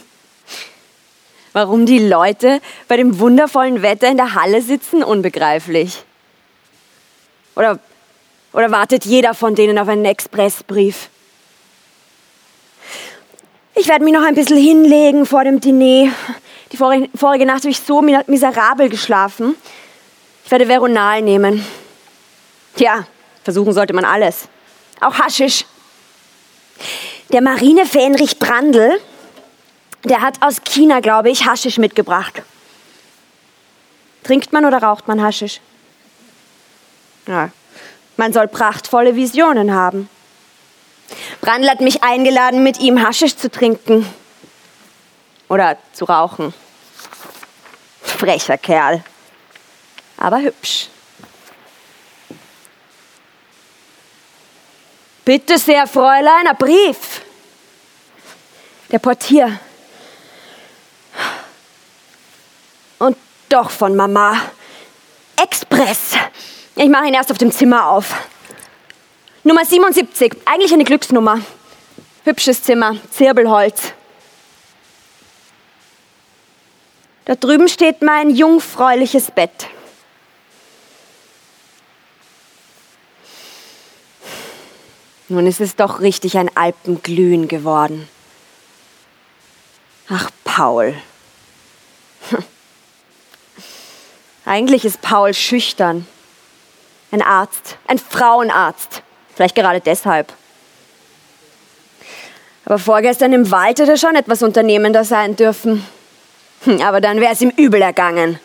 Warum 1.52 1.86
die 1.86 2.00
Leute 2.00 2.60
bei 2.88 2.96
dem 2.96 3.18
wundervollen 3.18 3.80
Wetter 3.80 4.08
in 4.08 4.18
der 4.18 4.34
Halle 4.34 4.60
sitzen, 4.60 5.02
unbegreiflich. 5.02 6.04
Oder, 7.60 7.78
oder 8.54 8.70
wartet 8.70 9.04
jeder 9.04 9.34
von 9.34 9.54
denen 9.54 9.78
auf 9.78 9.86
einen 9.86 10.06
Expressbrief? 10.06 11.10
Ich 13.74 13.86
werde 13.86 14.02
mich 14.02 14.14
noch 14.14 14.22
ein 14.22 14.34
bisschen 14.34 14.56
hinlegen 14.56 15.26
vor 15.26 15.44
dem 15.44 15.60
Diner. 15.60 16.10
Die 16.72 16.78
vorige, 16.78 17.44
Nacht 17.44 17.58
habe 17.58 17.68
ich 17.68 17.80
so 17.80 18.00
miserabel 18.00 18.88
geschlafen. 18.88 19.56
Ich 20.42 20.50
werde 20.50 20.68
Veronal 20.68 21.20
nehmen. 21.20 21.62
Tja, 22.76 23.06
versuchen 23.44 23.74
sollte 23.74 23.92
man 23.92 24.06
alles. 24.06 24.48
Auch 25.02 25.18
Haschisch. 25.18 25.66
Der 27.30 27.42
Marinefähnrich 27.42 28.38
Brandl, 28.38 28.98
der 30.04 30.22
hat 30.22 30.40
aus 30.40 30.62
China, 30.64 31.00
glaube 31.00 31.28
ich, 31.28 31.44
Haschisch 31.44 31.76
mitgebracht. 31.76 32.40
Trinkt 34.22 34.50
man 34.50 34.64
oder 34.64 34.82
raucht 34.82 35.08
man 35.08 35.22
Haschisch? 35.22 35.60
Ja, 37.26 37.50
man 38.16 38.32
soll 38.32 38.48
prachtvolle 38.48 39.16
Visionen 39.16 39.74
haben. 39.74 40.08
Brandl 41.40 41.68
hat 41.68 41.80
mich 41.80 42.02
eingeladen, 42.02 42.62
mit 42.62 42.78
ihm 42.78 43.02
Haschisch 43.02 43.36
zu 43.36 43.50
trinken. 43.50 44.06
Oder 45.48 45.78
zu 45.92 46.04
rauchen. 46.04 46.54
Frecher 48.02 48.58
Kerl. 48.58 49.02
Aber 50.16 50.40
hübsch. 50.40 50.88
Bitte 55.24 55.58
sehr, 55.58 55.86
Fräulein, 55.86 56.46
ein 56.46 56.56
Brief. 56.56 57.22
Der 58.90 58.98
Portier. 58.98 59.58
Und 62.98 63.16
doch 63.48 63.70
von 63.70 63.96
Mama. 63.96 64.40
Express. 65.36 66.16
Ich 66.82 66.88
mache 66.88 67.08
ihn 67.08 67.12
erst 67.12 67.30
auf 67.30 67.36
dem 67.36 67.52
Zimmer 67.52 67.90
auf. 67.90 68.26
Nummer 69.44 69.66
77, 69.66 70.34
eigentlich 70.46 70.72
eine 70.72 70.84
Glücksnummer. 70.84 71.42
Hübsches 72.24 72.62
Zimmer, 72.62 72.96
Zirbelholz. 73.10 73.92
Da 77.26 77.34
drüben 77.34 77.68
steht 77.68 78.00
mein 78.00 78.30
jungfräuliches 78.30 79.30
Bett. 79.30 79.68
Nun 85.28 85.46
ist 85.46 85.60
es 85.60 85.76
doch 85.76 86.00
richtig 86.00 86.38
ein 86.38 86.50
Alpenglühen 86.56 87.46
geworden. 87.46 88.08
Ach, 90.08 90.30
Paul. 90.44 90.94
Eigentlich 94.46 94.86
ist 94.86 95.02
Paul 95.02 95.34
schüchtern. 95.34 96.06
Ein 97.10 97.22
Arzt, 97.22 97.76
ein 97.86 97.98
Frauenarzt. 97.98 99.02
Vielleicht 99.34 99.54
gerade 99.54 99.80
deshalb. 99.80 100.32
Aber 102.64 102.78
vorgestern 102.78 103.32
im 103.32 103.50
Wald 103.50 103.80
hätte 103.80 103.96
schon 103.96 104.14
etwas 104.14 104.42
unternehmender 104.42 105.04
sein 105.04 105.34
dürfen. 105.34 105.84
Hm, 106.64 106.80
aber 106.82 107.00
dann 107.00 107.20
wäre 107.20 107.32
es 107.32 107.40
ihm 107.40 107.50
übel 107.50 107.82
ergangen. 107.82 108.38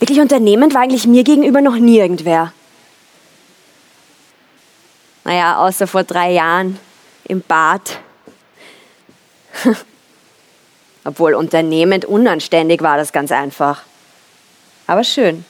Wirklich 0.00 0.20
unternehmend 0.20 0.74
war 0.74 0.82
eigentlich 0.82 1.06
mir 1.06 1.24
gegenüber 1.24 1.60
noch 1.60 1.76
nie 1.76 1.98
irgendwer. 1.98 2.52
Naja, 5.24 5.58
außer 5.58 5.86
vor 5.86 6.04
drei 6.04 6.32
Jahren 6.32 6.80
im 7.24 7.42
Bad. 7.42 8.00
Obwohl 11.04 11.34
unternehmend 11.34 12.06
unanständig 12.06 12.82
war 12.82 12.96
das 12.96 13.12
ganz 13.12 13.30
einfach. 13.30 13.82
Aber 14.86 15.04
schön. 15.04 15.44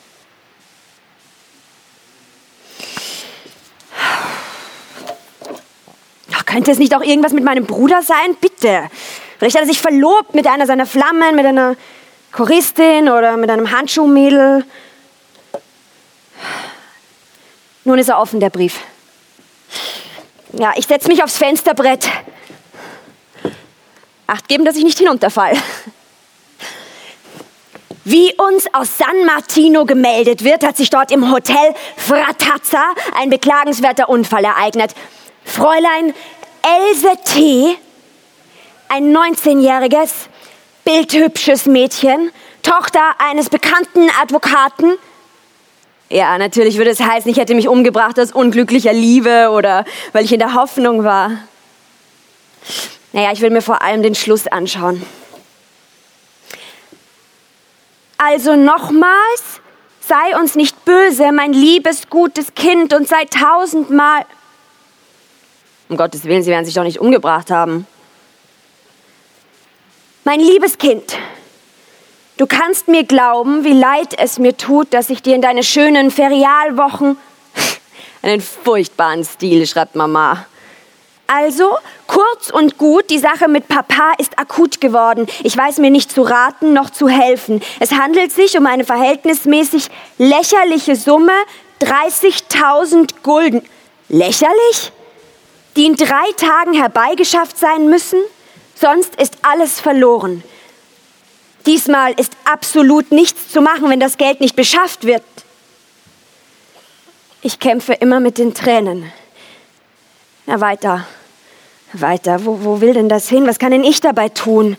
Könnte 6.49 6.71
es 6.71 6.79
nicht 6.79 6.97
auch 6.97 7.03
irgendwas 7.03 7.35
mit 7.35 7.45
meinem 7.45 7.67
Bruder 7.67 8.01
sein? 8.01 8.35
Bitte. 8.41 8.89
Vielleicht 9.39 9.55
hat 9.57 9.65
er 9.65 9.69
sich 9.69 9.83
verlobt 9.83 10.35
mit 10.35 10.47
einer 10.47 10.67
seiner 10.67 10.87
Flammen, 10.87 11.37
mit 11.37 11.45
einer 11.45 11.77
Choristin 12.33 13.11
oder 13.11 13.37
mit 13.37 13.51
einem 13.51 13.71
Handschuhmädel. 13.71 14.65
Nun 17.85 17.99
ist 17.99 18.09
er 18.09 18.19
offen, 18.19 18.41
der 18.41 18.49
Brief. 18.49 18.81
Ja, 20.55 20.73
ich 20.77 20.87
setze 20.87 21.09
mich 21.09 21.23
aufs 21.23 21.37
Fensterbrett. 21.37 22.09
Acht 24.27 24.49
geben, 24.49 24.65
dass 24.65 24.77
ich 24.77 24.85
nicht 24.85 24.99
hinunterfall. 24.99 25.53
Wie 28.05 28.33
uns 28.39 28.73
aus 28.73 28.97
San 28.97 29.27
Martino 29.27 29.85
gemeldet 29.85 30.45
wird, 30.45 30.65
hat 30.65 30.79
sich 30.79 30.89
dort 30.89 31.11
im 31.11 31.31
Hotel 31.31 31.75
Fratazza 31.99 32.95
ein 33.21 33.29
beklagenswerter 33.29 34.09
Unfall 34.09 34.47
ereignet. 34.47 34.95
Fräulein 35.45 36.15
Else 36.63 37.17
T., 37.25 37.77
ein 38.89 39.15
19-jähriges, 39.15 40.29
bildhübsches 40.85 41.67
Mädchen, 41.67 42.31
Tochter 42.63 43.03
eines 43.19 43.51
bekannten 43.51 44.09
Advokaten. 44.21 44.97
Ja, 46.11 46.39
natürlich 46.39 46.79
würde 46.79 46.91
es 46.91 47.01
heißen, 47.01 47.31
ich 47.31 47.37
hätte 47.37 47.55
mich 47.55 47.69
umgebracht 47.69 48.19
aus 48.19 48.33
unglücklicher 48.33 48.95
Liebe 48.95 49.51
oder 49.51 49.85
weil 50.13 50.25
ich 50.25 50.33
in 50.33 50.39
der 50.39 50.55
Hoffnung 50.55 51.05
war. 51.05 51.33
Naja, 53.13 53.33
ich 53.33 53.41
will 53.41 53.51
mir 53.51 53.63
vor 53.63 53.83
allem 53.83 54.03
den 54.03 54.15
Schluss 54.15 54.47
anschauen. 54.47 55.03
Also 58.17 58.57
nochmals, 58.57 59.61
sei 60.01 60.39
uns 60.39 60.55
nicht 60.55 60.85
böse, 60.85 61.31
mein 61.33 61.53
liebes, 61.53 62.09
gutes 62.09 62.55
Kind, 62.55 62.93
und 62.93 63.07
sei 63.07 63.25
tausendmal 63.27 64.25
um 65.89 65.97
Gottes 65.97 66.25
Willen, 66.25 66.43
Sie 66.43 66.51
werden 66.51 66.65
sich 66.65 66.75
doch 66.75 66.83
nicht 66.83 67.01
umgebracht 67.01 67.51
haben. 67.51 67.87
Mein 70.25 70.41
liebes 70.41 70.77
Kind, 70.77 71.17
du 72.37 72.47
kannst 72.47 72.89
mir 72.89 73.05
glauben, 73.05 73.65
wie 73.65 73.73
leid 73.73 74.15
es 74.19 74.39
mir 74.39 74.57
tut, 74.57 74.93
dass 74.93 75.09
ich 75.09 75.23
dir 75.23 75.35
in 75.35 75.43
deine 75.43 75.63
schönen 75.63 76.11
Ferialwochen 76.11 77.17
einen 78.23 78.43
furchtbaren 78.43 79.25
Stil, 79.25 79.67
schreibt 79.67 79.95
Mama. 79.95 80.45
Also, 81.27 81.77
kurz 82.07 82.49
und 82.51 82.79
gut, 82.79 83.11
die 83.11 83.19
Sache 83.19 83.49
mit 83.49 83.69
Papa 83.69 84.13
ist 84.17 84.39
akut 84.39 84.81
geworden. 84.81 85.27
Ich 85.45 85.55
weiß 85.55 85.77
mir 85.79 85.91
nicht 85.91 86.11
zu 86.11 86.23
raten 86.23 86.73
noch 86.73 86.89
zu 86.89 87.07
helfen. 87.07 87.61
Es 87.81 87.93
handelt 87.93 88.33
sich 88.33 88.57
um 88.57 88.65
eine 88.65 88.85
verhältnismäßig 88.85 89.89
lächerliche 90.17 90.97
Summe, 90.97 91.35
30.000 91.83 93.11
Gulden. 93.23 93.63
Lächerlich? 94.09 94.91
Die 95.77 95.87
in 95.87 95.97
drei 95.97 96.33
Tagen 96.37 96.75
herbeigeschafft 96.75 97.59
sein 97.59 97.89
müssen, 97.89 98.21
sonst 98.75 99.15
ist 99.17 99.39
alles 99.43 99.81
verloren. 99.81 100.43
Diesmal 101.67 102.13
ist 102.13 102.33
absolut 102.45 103.13
nichts 103.13 103.51
zu 103.53 103.61
machen, 103.61 103.91
wenn 103.91 104.01
das 104.01 104.17
Geld 104.17 104.41
nicht 104.41 104.57
beschafft 104.57 105.05
wird. 105.05 105.23
Ich 107.43 107.59
kämpfe 107.59 107.93
immer 107.93 108.21
mit 108.21 108.39
den 108.39 108.55
Tränen. 108.55 109.13
Na 110.47 110.61
weiter, 110.61 111.07
weiter. 111.93 112.45
Wo, 112.45 112.65
wo 112.65 112.81
will 112.81 112.95
denn 112.95 113.09
das 113.09 113.29
hin? 113.29 113.47
Was 113.47 113.59
kann 113.59 113.71
denn 113.71 113.85
ich 113.85 114.01
dabei 114.01 114.29
tun? 114.29 114.77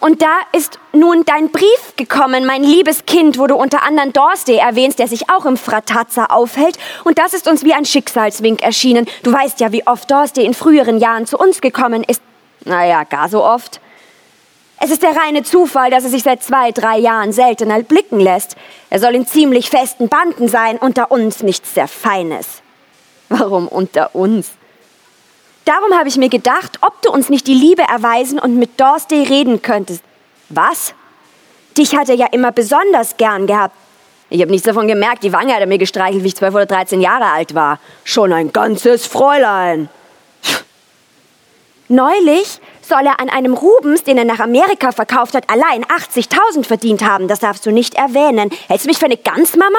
Und 0.00 0.22
da 0.22 0.38
ist 0.52 0.78
nun 0.92 1.24
dein 1.24 1.50
Brief 1.50 1.94
gekommen, 1.96 2.46
mein 2.46 2.62
liebes 2.62 3.06
Kind, 3.06 3.38
wo 3.38 3.46
du 3.46 3.54
unter 3.54 3.82
anderem 3.82 4.12
Dorsey 4.12 4.56
erwähnst, 4.56 4.98
der 4.98 5.08
sich 5.08 5.30
auch 5.30 5.46
im 5.46 5.56
Fratazza 5.56 6.26
aufhält. 6.26 6.78
Und 7.04 7.18
das 7.18 7.32
ist 7.34 7.48
uns 7.48 7.64
wie 7.64 7.74
ein 7.74 7.84
Schicksalswink 7.84 8.62
erschienen. 8.62 9.06
Du 9.22 9.32
weißt 9.32 9.60
ja, 9.60 9.72
wie 9.72 9.86
oft 9.86 10.10
Dorsey 10.10 10.44
in 10.44 10.54
früheren 10.54 10.98
Jahren 10.98 11.26
zu 11.26 11.38
uns 11.38 11.60
gekommen 11.60 12.04
ist. 12.04 12.22
Naja, 12.64 13.04
gar 13.04 13.28
so 13.28 13.44
oft. 13.44 13.80
Es 14.80 14.90
ist 14.90 15.02
der 15.02 15.16
reine 15.16 15.42
Zufall, 15.44 15.90
dass 15.90 16.04
er 16.04 16.10
sich 16.10 16.24
seit 16.24 16.42
zwei, 16.42 16.72
drei 16.72 16.98
Jahren 16.98 17.32
seltener 17.32 17.82
blicken 17.82 18.20
lässt. 18.20 18.56
Er 18.90 19.00
soll 19.00 19.14
in 19.14 19.26
ziemlich 19.26 19.70
festen 19.70 20.08
Banden 20.08 20.48
sein, 20.48 20.76
unter 20.78 21.10
uns 21.10 21.42
nichts 21.42 21.74
sehr 21.74 21.88
Feines. 21.88 22.60
Warum 23.28 23.68
unter 23.68 24.14
uns? 24.14 24.50
Darum 25.64 25.94
habe 25.98 26.08
ich 26.08 26.16
mir 26.16 26.28
gedacht, 26.28 26.78
ob 26.82 27.00
du 27.02 27.10
uns 27.10 27.30
nicht 27.30 27.46
die 27.46 27.54
Liebe 27.54 27.82
erweisen 27.82 28.38
und 28.38 28.58
mit 28.58 28.78
Dorsey 28.78 29.22
reden 29.22 29.62
könntest. 29.62 30.02
Was? 30.50 30.94
Dich 31.76 31.96
hat 31.96 32.08
er 32.08 32.14
ja 32.14 32.26
immer 32.26 32.52
besonders 32.52 33.16
gern 33.16 33.46
gehabt. 33.46 33.74
Ich 34.30 34.40
habe 34.40 34.50
nichts 34.50 34.66
davon 34.66 34.88
gemerkt, 34.88 35.22
die 35.22 35.32
Wange 35.32 35.54
hat 35.54 35.60
er 35.60 35.66
mir 35.66 35.78
gestreichelt, 35.78 36.22
wie 36.22 36.28
ich 36.28 36.36
zwölf 36.36 36.54
oder 36.54 36.66
dreizehn 36.66 37.00
Jahre 37.00 37.26
alt 37.26 37.54
war. 37.54 37.78
Schon 38.04 38.32
ein 38.32 38.52
ganzes 38.52 39.06
Fräulein. 39.06 39.88
Neulich 41.88 42.60
soll 42.82 43.06
er 43.06 43.20
an 43.20 43.28
einem 43.28 43.54
Rubens, 43.54 44.04
den 44.04 44.18
er 44.18 44.24
nach 44.24 44.40
Amerika 44.40 44.92
verkauft 44.92 45.34
hat, 45.34 45.48
allein 45.50 45.84
80.000 45.84 46.64
verdient 46.64 47.04
haben. 47.04 47.28
Das 47.28 47.40
darfst 47.40 47.64
du 47.66 47.70
nicht 47.70 47.94
erwähnen. 47.94 48.50
Hältst 48.68 48.86
du 48.86 48.88
mich 48.88 48.98
für 48.98 49.06
eine 49.06 49.16
Ganzmama? 49.16 49.78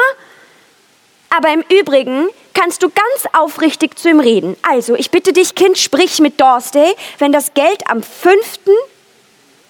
Aber 1.35 1.51
im 1.51 1.63
Übrigen 1.69 2.27
kannst 2.55 2.81
du 2.81 2.89
ganz 2.89 3.33
aufrichtig 3.33 3.99
zu 3.99 4.09
ihm 4.09 4.19
reden. 4.19 4.57
Also, 4.67 4.95
ich 4.95 5.11
bitte 5.11 5.33
dich, 5.33 5.53
Kind, 5.53 5.77
sprich 5.77 6.19
mit 6.19 6.41
Dorsey, 6.41 6.95
wenn 7.19 7.31
das 7.31 7.53
Geld 7.53 7.87
am 7.87 8.01
5. 8.01 8.59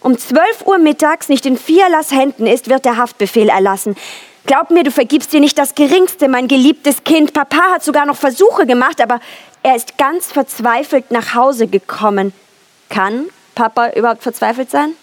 um 0.02 0.18
12 0.18 0.66
Uhr 0.66 0.78
mittags 0.78 1.28
nicht 1.28 1.46
in 1.46 1.58
Fialas 1.58 2.12
Händen 2.12 2.48
ist, 2.48 2.70
wird 2.70 2.86
der 2.86 2.96
Haftbefehl 2.96 3.50
erlassen. 3.50 3.98
Glaub 4.46 4.70
mir, 4.70 4.84
du 4.84 4.92
vergibst 4.92 5.34
dir 5.34 5.40
nicht 5.40 5.58
das 5.58 5.74
Geringste, 5.74 6.28
mein 6.28 6.48
geliebtes 6.48 7.04
Kind. 7.04 7.34
Papa 7.34 7.74
hat 7.74 7.84
sogar 7.84 8.06
noch 8.06 8.16
Versuche 8.16 8.68
gemacht, 8.68 9.02
aber 9.02 9.20
er 9.64 9.76
ist 9.76 9.98
ganz 9.98 10.32
verzweifelt 10.32 11.10
nach 11.10 11.34
Hause 11.34 11.66
gekommen. 11.66 12.32
Kann 12.90 13.26
Papa 13.56 13.90
überhaupt 13.90 14.22
verzweifelt 14.22 14.70
sein? 14.70 14.96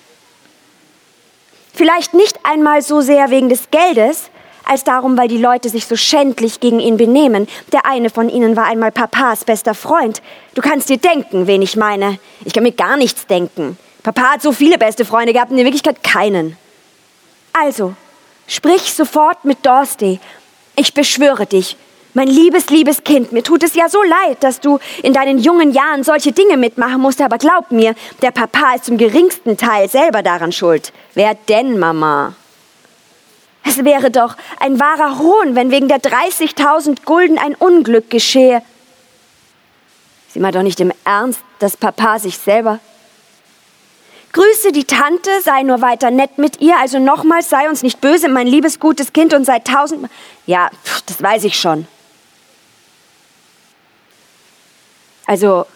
Vielleicht 1.74 2.14
nicht 2.14 2.38
einmal 2.44 2.82
so 2.82 3.00
sehr 3.00 3.30
wegen 3.30 3.48
des 3.48 3.70
Geldes, 3.72 4.30
als 4.64 4.85
darum, 4.85 5.16
weil 5.16 5.29
die 5.29 5.38
Leute 5.38 5.68
sich 5.68 5.87
so 5.87 5.96
schändlich 5.96 6.61
gegen 6.61 6.81
ihn 6.81 6.96
benehmen. 6.96 7.48
Der 7.72 7.87
eine 7.87 8.11
von 8.11 8.29
ihnen 8.29 8.57
war 8.57 8.64
einmal 8.64 8.92
Papas 8.92 9.44
bester 9.44 9.75
Freund. 9.75 10.22
Du 10.55 10.62
kannst 10.62 10.88
dir 10.88 10.98
denken, 10.98 11.46
wen 11.46 11.62
ich 11.62 11.77
meine. 11.77 12.18
Ich 12.44 12.53
kann 12.53 12.62
mir 12.62 12.72
gar 12.72 12.96
nichts 12.96 13.27
denken. 13.27 13.77
Papa 14.03 14.33
hat 14.33 14.42
so 14.42 14.53
viele 14.53 14.79
beste 14.79 15.05
Freunde 15.05 15.33
gehabt 15.33 15.51
und 15.51 15.59
in 15.59 15.64
Wirklichkeit 15.64 16.03
keinen. 16.03 16.57
Also, 17.53 17.94
sprich 18.46 18.92
sofort 18.92 19.44
mit 19.44 19.64
Dorsey. 19.64 20.18
Ich 20.75 20.94
beschwöre 20.94 21.46
dich, 21.46 21.77
mein 22.14 22.29
liebes, 22.29 22.68
liebes 22.68 23.05
Kind, 23.05 23.33
mir 23.33 23.42
tut 23.42 23.62
es 23.62 23.75
ja 23.75 23.88
so 23.88 24.03
leid, 24.03 24.42
dass 24.42 24.61
du 24.61 24.79
in 25.03 25.14
deinen 25.14 25.38
jungen 25.38 25.72
Jahren 25.72 26.05
solche 26.05 26.33
Dinge 26.33 26.59
mitmachen 26.59 27.01
musst, 27.01 27.22
aber 27.22 27.38
glaub 27.38 27.70
mir, 27.70 27.94
der 28.20 28.33
Papa 28.33 28.75
ist 28.75 28.85
zum 28.85 28.98
geringsten 28.98 29.57
Teil 29.57 29.88
selber 29.88 30.22
daran 30.22 30.53
schuld. 30.53 30.92
Wer 31.14 31.35
denn, 31.48 31.79
Mama? 31.79 32.35
Es 33.64 33.85
wäre 33.85 34.11
doch 34.11 34.37
ein 34.59 34.81
wahrer 34.81 35.18
Hohn, 35.18 35.55
wenn 35.55 35.70
wegen 35.70 35.88
der 35.88 36.01
30.000 36.01 37.05
Gulden 37.05 37.38
ein 37.38 37.55
Unglück 37.55 38.11
geschehe. 38.11 38.62
Sie 40.29 40.40
meint 40.40 40.55
doch 40.55 40.62
nicht 40.62 40.81
im 40.81 40.92
Ernst, 41.05 41.40
dass 41.59 41.77
Papa 41.77 42.18
sich 42.18 42.38
selber. 42.38 42.81
Grüße 44.33 44.72
die 44.72 44.85
Tante, 44.85 45.31
sei 45.42 45.62
nur 45.62 45.83
weiter 45.83 46.11
nett 46.11 46.38
mit 46.38 46.61
ihr, 46.61 46.79
also 46.79 46.98
nochmals 46.98 47.51
sei 47.51 47.68
uns 47.68 47.83
nicht 47.83 48.01
böse, 48.01 48.31
mein 48.31 48.46
liebes 48.46 48.81
gutes 48.81 49.12
Kind 49.12 49.35
und 49.35 49.44
sei 49.44 49.59
tausend. 49.59 50.11
Ja, 50.46 50.70
das 51.05 51.22
weiß 51.22 51.44
ich 51.44 51.61
schon. 51.61 51.87
Also, 55.27 55.66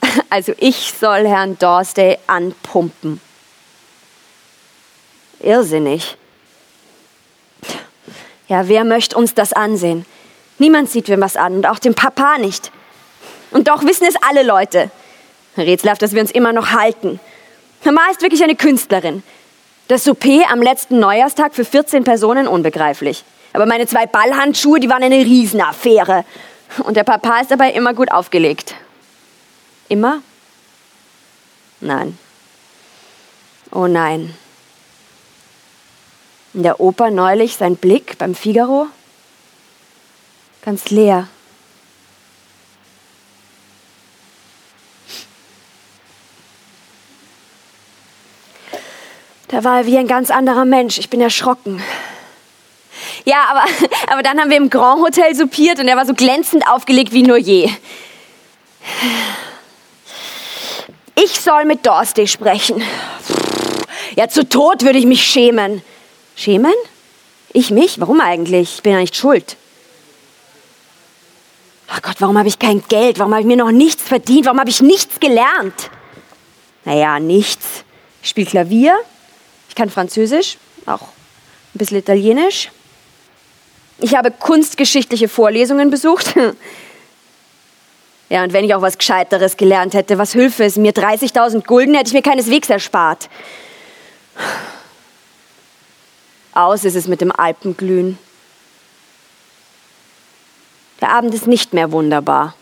also 0.28 0.52
ich 0.58 0.92
soll 1.00 1.26
Herrn 1.26 1.56
Dorsey 1.58 2.18
anpumpen. 2.26 3.20
Irrsinnig. 5.44 6.16
Ja, 8.48 8.68
wer 8.68 8.84
möchte 8.84 9.16
uns 9.16 9.34
das 9.34 9.52
ansehen? 9.52 10.06
Niemand 10.58 10.90
sieht 10.90 11.08
mir 11.08 11.20
was 11.20 11.36
an 11.36 11.56
und 11.56 11.66
auch 11.66 11.78
dem 11.78 11.94
Papa 11.94 12.38
nicht. 12.38 12.70
Und 13.50 13.68
doch 13.68 13.84
wissen 13.84 14.06
es 14.08 14.16
alle 14.28 14.42
Leute. 14.42 14.90
Rätselhaft, 15.56 16.02
dass 16.02 16.12
wir 16.12 16.20
uns 16.20 16.30
immer 16.30 16.52
noch 16.52 16.70
halten. 16.70 17.20
Mama 17.84 18.00
ist 18.10 18.22
wirklich 18.22 18.42
eine 18.42 18.56
Künstlerin. 18.56 19.22
Das 19.88 20.04
Souper 20.04 20.50
am 20.50 20.62
letzten 20.62 20.98
Neujahrstag 20.98 21.54
für 21.54 21.64
14 21.64 22.04
Personen 22.04 22.48
unbegreiflich. 22.48 23.24
Aber 23.52 23.66
meine 23.66 23.86
zwei 23.86 24.06
Ballhandschuhe, 24.06 24.80
die 24.80 24.88
waren 24.88 25.02
eine 25.02 25.16
Riesenaffäre. 25.16 26.24
Und 26.78 26.96
der 26.96 27.04
Papa 27.04 27.40
ist 27.40 27.50
dabei 27.50 27.72
immer 27.72 27.92
gut 27.92 28.10
aufgelegt. 28.10 28.74
Immer? 29.88 30.22
Nein. 31.80 32.18
Oh 33.70 33.86
nein. 33.86 34.34
In 36.54 36.62
der 36.62 36.78
Oper 36.78 37.10
neulich 37.10 37.56
sein 37.56 37.74
Blick 37.76 38.16
beim 38.16 38.36
Figaro? 38.36 38.86
Ganz 40.62 40.88
leer. 40.90 41.28
Da 49.48 49.64
war 49.64 49.78
er 49.78 49.86
wie 49.86 49.98
ein 49.98 50.06
ganz 50.06 50.30
anderer 50.30 50.64
Mensch. 50.64 50.98
Ich 50.98 51.10
bin 51.10 51.20
erschrocken. 51.20 51.82
Ja, 53.24 53.46
aber, 53.50 53.64
aber 54.12 54.22
dann 54.22 54.38
haben 54.40 54.50
wir 54.50 54.56
im 54.56 54.70
Grand 54.70 55.02
Hotel 55.02 55.34
soupiert 55.34 55.80
und 55.80 55.88
er 55.88 55.96
war 55.96 56.06
so 56.06 56.14
glänzend 56.14 56.68
aufgelegt 56.68 57.12
wie 57.12 57.24
nur 57.24 57.36
je. 57.36 57.68
Ich 61.16 61.40
soll 61.40 61.64
mit 61.64 61.84
Dorsey 61.84 62.28
sprechen. 62.28 62.80
Ja, 64.14 64.28
zu 64.28 64.48
Tod 64.48 64.82
würde 64.82 64.98
ich 64.98 65.06
mich 65.06 65.24
schämen. 65.24 65.82
Schämen? 66.36 66.74
Ich 67.52 67.70
mich? 67.70 68.00
Warum 68.00 68.20
eigentlich? 68.20 68.76
Ich 68.76 68.82
bin 68.82 68.92
ja 68.92 68.98
nicht 68.98 69.16
schuld. 69.16 69.56
Ach 71.88 72.02
Gott, 72.02 72.16
warum 72.18 72.36
habe 72.36 72.48
ich 72.48 72.58
kein 72.58 72.82
Geld? 72.88 73.18
Warum 73.18 73.32
habe 73.32 73.42
ich 73.42 73.46
mir 73.46 73.56
noch 73.56 73.70
nichts 73.70 74.02
verdient? 74.02 74.46
Warum 74.46 74.58
habe 74.58 74.70
ich 74.70 74.80
nichts 74.80 75.20
gelernt? 75.20 75.90
Naja, 76.84 77.20
nichts. 77.20 77.84
Ich 78.22 78.30
spiele 78.30 78.50
Klavier. 78.50 78.98
Ich 79.68 79.74
kann 79.74 79.90
Französisch. 79.90 80.58
Auch 80.86 81.00
ein 81.00 81.78
bisschen 81.78 81.98
Italienisch. 81.98 82.70
Ich 83.98 84.16
habe 84.16 84.30
kunstgeschichtliche 84.30 85.28
Vorlesungen 85.28 85.90
besucht. 85.90 86.34
Ja, 88.30 88.42
und 88.42 88.54
wenn 88.54 88.64
ich 88.64 88.74
auch 88.74 88.80
was 88.80 88.96
Gescheiteres 88.96 89.56
gelernt 89.56 89.92
hätte, 89.94 90.18
was 90.18 90.34
hülfe 90.34 90.64
es 90.64 90.76
mir? 90.76 90.92
30.000 90.92 91.64
Gulden 91.66 91.94
hätte 91.94 92.08
ich 92.08 92.14
mir 92.14 92.22
keineswegs 92.22 92.70
erspart. 92.70 93.28
Aus 96.54 96.84
ist 96.84 96.94
es 96.94 97.08
mit 97.08 97.20
dem 97.20 97.32
Alpenglühen. 97.32 98.16
Der 101.00 101.10
Abend 101.10 101.34
ist 101.34 101.48
nicht 101.48 101.74
mehr 101.74 101.90
wunderbar. 101.90 102.54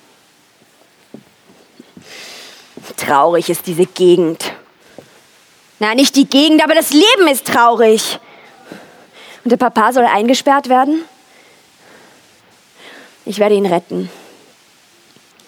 Traurig 2.96 3.50
ist 3.50 3.66
diese 3.66 3.84
Gegend. 3.84 4.52
Na, 5.78 5.94
nicht 5.94 6.16
die 6.16 6.26
Gegend, 6.26 6.62
aber 6.64 6.74
das 6.74 6.92
Leben 6.92 7.28
ist 7.30 7.46
traurig. 7.46 8.18
Und 9.44 9.50
der 9.50 9.56
Papa 9.58 9.92
soll 9.92 10.04
eingesperrt 10.04 10.68
werden? 10.68 11.04
Ich 13.24 13.38
werde 13.38 13.56
ihn 13.56 13.66
retten. 13.66 14.10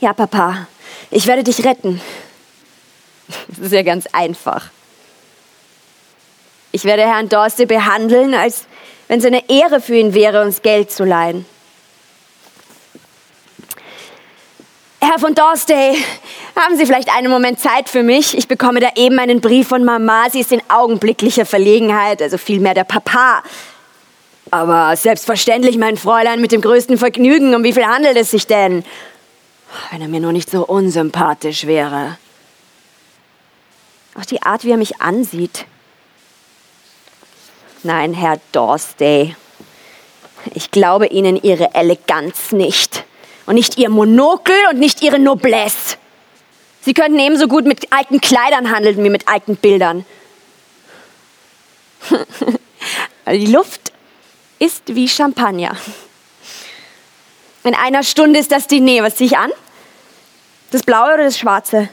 Ja, 0.01 0.13
Papa, 0.13 0.67
ich 1.11 1.27
werde 1.27 1.45
dich 1.45 1.65
retten. 1.65 2.01
Das 3.49 3.59
ist 3.59 3.73
ja 3.73 3.83
ganz 3.83 4.07
einfach. 4.13 4.71
Ich 6.75 6.85
werde 6.85 7.03
Herrn 7.03 7.29
Dorsey 7.29 7.67
behandeln, 7.67 8.35
als 8.35 8.67
wenn 9.07 9.21
es 9.21 9.25
eine 9.25 9.49
Ehre 9.49 9.81
für 9.81 9.95
ihn 9.95 10.13
wäre, 10.13 10.43
uns 10.43 10.61
Geld 10.61 10.91
zu 10.91 11.05
leihen. 11.05 11.47
Herr 15.01 15.21
von 15.21 15.37
Dorsey, 15.37 15.97
haben 16.57 16.77
Sie 16.77 16.85
vielleicht 16.85 17.17
einen 17.17 17.31
Moment 17.31 17.61
Zeit 17.61 17.89
für 17.89 18.03
mich? 18.03 18.37
Ich 18.37 18.49
bekomme 18.49 18.81
da 18.81 18.89
eben 18.97 19.21
einen 19.21 19.41
Brief 19.41 19.69
von 19.69 19.85
Mama. 19.85 20.29
Sie 20.33 20.41
ist 20.41 20.51
in 20.51 20.63
augenblicklicher 20.69 21.47
Verlegenheit, 21.47 22.21
also 22.21 22.39
vielmehr 22.39 22.75
der 22.75 22.83
Papa. 22.83 23.45
Aber 24.51 24.97
selbstverständlich, 24.97 25.79
mein 25.79 25.97
Fräulein, 25.97 26.41
mit 26.41 26.51
dem 26.51 26.61
größten 26.61 26.99
Vergnügen. 26.99 27.55
Um 27.55 27.63
wie 27.63 27.73
viel 27.73 27.87
handelt 27.87 28.17
es 28.17 28.33
sich 28.33 28.49
denn? 28.49 28.85
Wenn 29.93 30.03
er 30.03 30.09
mir 30.09 30.19
nur 30.19 30.33
nicht 30.33 30.51
so 30.51 30.67
unsympathisch 30.67 31.69
wäre. 31.69 32.19
Auch 34.19 34.25
die 34.25 34.43
Art, 34.43 34.65
wie 34.65 34.73
er 34.73 34.77
mich 34.77 35.01
ansieht. 35.01 35.67
Nein, 37.85 38.15
Herr 38.15 38.41
Dorsday. 38.53 39.37
Ich 40.55 40.71
glaube 40.71 41.09
Ihnen 41.09 41.37
Ihre 41.37 41.75
Eleganz 41.75 42.51
nicht. 42.53 43.05
Und 43.45 43.57
nicht 43.57 43.77
Ihr 43.77 43.91
Monokel 43.91 44.57
und 44.71 44.79
nicht 44.79 45.03
Ihre 45.03 45.19
Noblesse. 45.19 45.99
Sie 46.81 46.95
könnten 46.95 47.19
ebenso 47.19 47.47
gut 47.47 47.67
mit 47.67 47.93
alten 47.93 48.23
Kleidern 48.23 48.75
handeln 48.75 49.05
wie 49.05 49.11
mit 49.11 49.29
alten 49.29 49.57
Bildern. 49.57 50.07
Die 53.27 53.53
Luft 53.53 53.93
ist 54.59 54.95
wie 54.95 55.07
Champagner. 55.07 55.77
In 57.65 57.75
einer 57.75 58.03
Stunde 58.03 58.41
ist 58.41 58.51
das 58.51 58.67
Diner. 58.67 59.03
Was 59.03 59.17
ziehe 59.17 59.29
ich 59.29 59.37
an? 59.37 59.53
Das 60.71 60.83
Blaue 60.83 61.13
oder 61.13 61.25
das 61.25 61.39
Schwarze? 61.39 61.91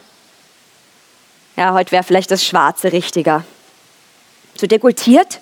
Ja, 1.58 1.74
heute 1.74 1.92
wäre 1.92 2.04
vielleicht 2.04 2.32
das 2.32 2.46
Schwarze 2.46 2.94
richtiger. 2.94 3.44
Zu 4.56 4.70
dekultiert? 4.70 5.42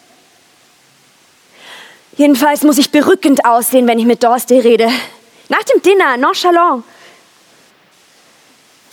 Jedenfalls 2.19 2.63
muss 2.63 2.77
ich 2.77 2.91
berückend 2.91 3.45
aussehen, 3.45 3.87
wenn 3.87 3.97
ich 3.97 4.05
mit 4.05 4.21
Dorsey 4.21 4.59
rede. 4.59 4.89
Nach 5.47 5.63
dem 5.63 5.81
Dinner, 5.81 6.17
nonchalant. 6.17 6.83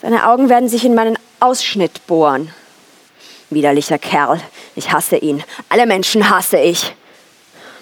Seine 0.01 0.29
Augen 0.29 0.49
werden 0.49 0.69
sich 0.69 0.85
in 0.85 0.95
meinen 0.95 1.19
Ausschnitt 1.41 2.07
bohren. 2.07 2.55
Widerlicher 3.51 3.99
Kerl. 3.99 4.41
Ich 4.77 4.93
hasse 4.93 5.17
ihn. 5.17 5.43
Alle 5.69 5.87
Menschen 5.87 6.31
hasse 6.31 6.59
ich. 6.59 6.95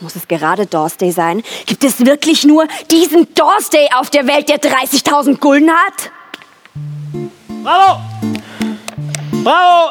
Muss 0.01 0.17
es 0.17 0.27
gerade 0.29 0.65
Dorsday 0.65 1.11
sein? 1.11 1.43
Gibt 1.67 1.85
es 1.85 2.07
wirklich 2.07 2.45
nur 2.45 2.67
diesen 2.91 3.35
Dorsday 3.35 3.87
auf 3.99 4.09
der 4.09 4.27
Welt, 4.27 4.49
der 4.49 4.63
30.000 4.63 5.41
Gulden 5.41 5.71
hat? 5.71 6.11
Bravo! 7.63 8.01
Bravo! 9.43 9.91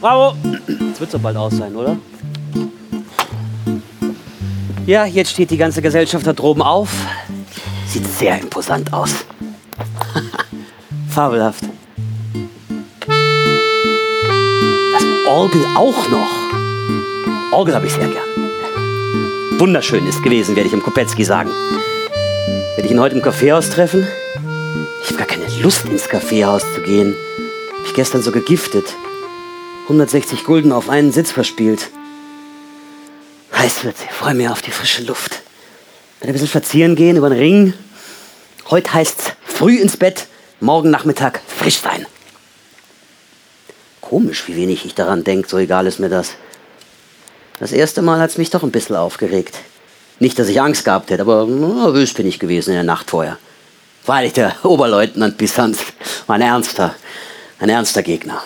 Bravo! 0.00 0.36
Jetzt 0.66 0.98
wird 0.98 1.02
es 1.02 1.10
doch 1.10 1.20
bald 1.20 1.36
aus 1.36 1.52
sein, 1.56 1.76
oder? 1.76 1.96
Ja, 4.86 5.06
jetzt 5.06 5.30
steht 5.30 5.50
die 5.50 5.56
ganze 5.56 5.80
Gesellschaft 5.80 6.26
da 6.26 6.34
droben 6.34 6.60
auf. 6.60 6.90
Sieht 7.86 8.06
sehr 8.06 8.38
imposant 8.38 8.92
aus. 8.92 9.14
Fabelhaft. 11.08 11.64
Das 14.92 15.04
Orgel 15.26 15.64
auch 15.74 16.10
noch. 16.10 16.28
Orgel 17.52 17.74
habe 17.74 17.86
ich 17.86 17.92
sehr 17.92 18.08
gern. 18.08 19.58
Wunderschön 19.58 20.06
ist 20.06 20.22
gewesen, 20.22 20.54
werde 20.54 20.68
ich 20.68 20.74
im 20.74 20.82
Kopetzky 20.82 21.24
sagen. 21.24 21.48
Werde 22.76 22.84
ich 22.84 22.90
ihn 22.90 23.00
heute 23.00 23.14
im 23.14 23.22
Kaffeehaus 23.22 23.70
treffen? 23.70 24.06
Ich 25.02 25.08
habe 25.08 25.16
gar 25.16 25.26
keine 25.26 25.46
Lust, 25.62 25.86
ins 25.86 26.10
Kaffeehaus 26.10 26.62
zu 26.74 26.82
gehen. 26.82 27.14
Hab 27.78 27.86
ich 27.86 27.94
gestern 27.94 28.20
so 28.20 28.32
gegiftet. 28.32 28.84
160 29.84 30.44
Gulden 30.44 30.72
auf 30.72 30.90
einen 30.90 31.10
Sitz 31.10 31.30
verspielt. 31.30 31.90
Heiß 33.64 33.82
wird 33.82 33.96
sie. 33.96 34.08
Freue 34.10 34.34
mich 34.34 34.46
auf 34.50 34.60
die 34.60 34.70
frische 34.70 35.02
Luft. 35.04 35.40
Werde 36.20 36.28
ein 36.28 36.32
bisschen 36.34 36.48
spazieren 36.48 36.96
gehen 36.96 37.16
über 37.16 37.30
den 37.30 37.38
Ring. 37.38 37.72
Heute 38.68 38.92
heißt's 38.92 39.32
früh 39.42 39.78
ins 39.78 39.96
Bett, 39.96 40.26
morgen 40.60 40.90
Nachmittag 40.90 41.40
frisch 41.46 41.80
sein. 41.80 42.04
Komisch, 44.02 44.46
wie 44.48 44.56
wenig 44.56 44.84
ich 44.84 44.94
daran 44.94 45.24
denke, 45.24 45.48
so 45.48 45.56
egal 45.56 45.86
ist 45.86 45.98
mir 45.98 46.10
das. 46.10 46.32
Das 47.58 47.72
erste 47.72 48.02
Mal 48.02 48.20
hat's 48.20 48.36
mich 48.36 48.50
doch 48.50 48.62
ein 48.62 48.70
bisschen 48.70 48.96
aufgeregt. 48.96 49.56
Nicht, 50.18 50.38
dass 50.38 50.48
ich 50.48 50.60
Angst 50.60 50.84
gehabt 50.84 51.08
hätte, 51.08 51.22
aber 51.22 51.46
nervös 51.46 52.12
bin 52.12 52.26
ich 52.26 52.38
gewesen 52.38 52.70
in 52.70 52.76
der 52.76 52.84
Nacht 52.84 53.08
vorher. 53.08 53.38
Weil 54.04 54.26
ich 54.26 54.34
der 54.34 54.54
Oberleutnant 54.62 55.38
Bisanz 55.38 55.78
war 56.26 56.36
ein 56.36 56.42
ernster, 56.42 56.94
ein 57.60 57.70
ernster 57.70 58.02
Gegner. 58.02 58.42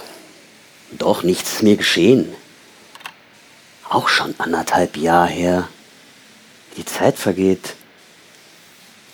Doch 0.92 1.24
nichts 1.24 1.54
ist 1.54 1.62
mir 1.64 1.76
geschehen. 1.76 2.32
Auch 3.88 4.08
schon 4.08 4.34
anderthalb 4.38 4.96
Jahre 4.96 5.28
her. 5.28 5.68
Die 6.76 6.84
Zeit 6.84 7.18
vergeht. 7.18 7.74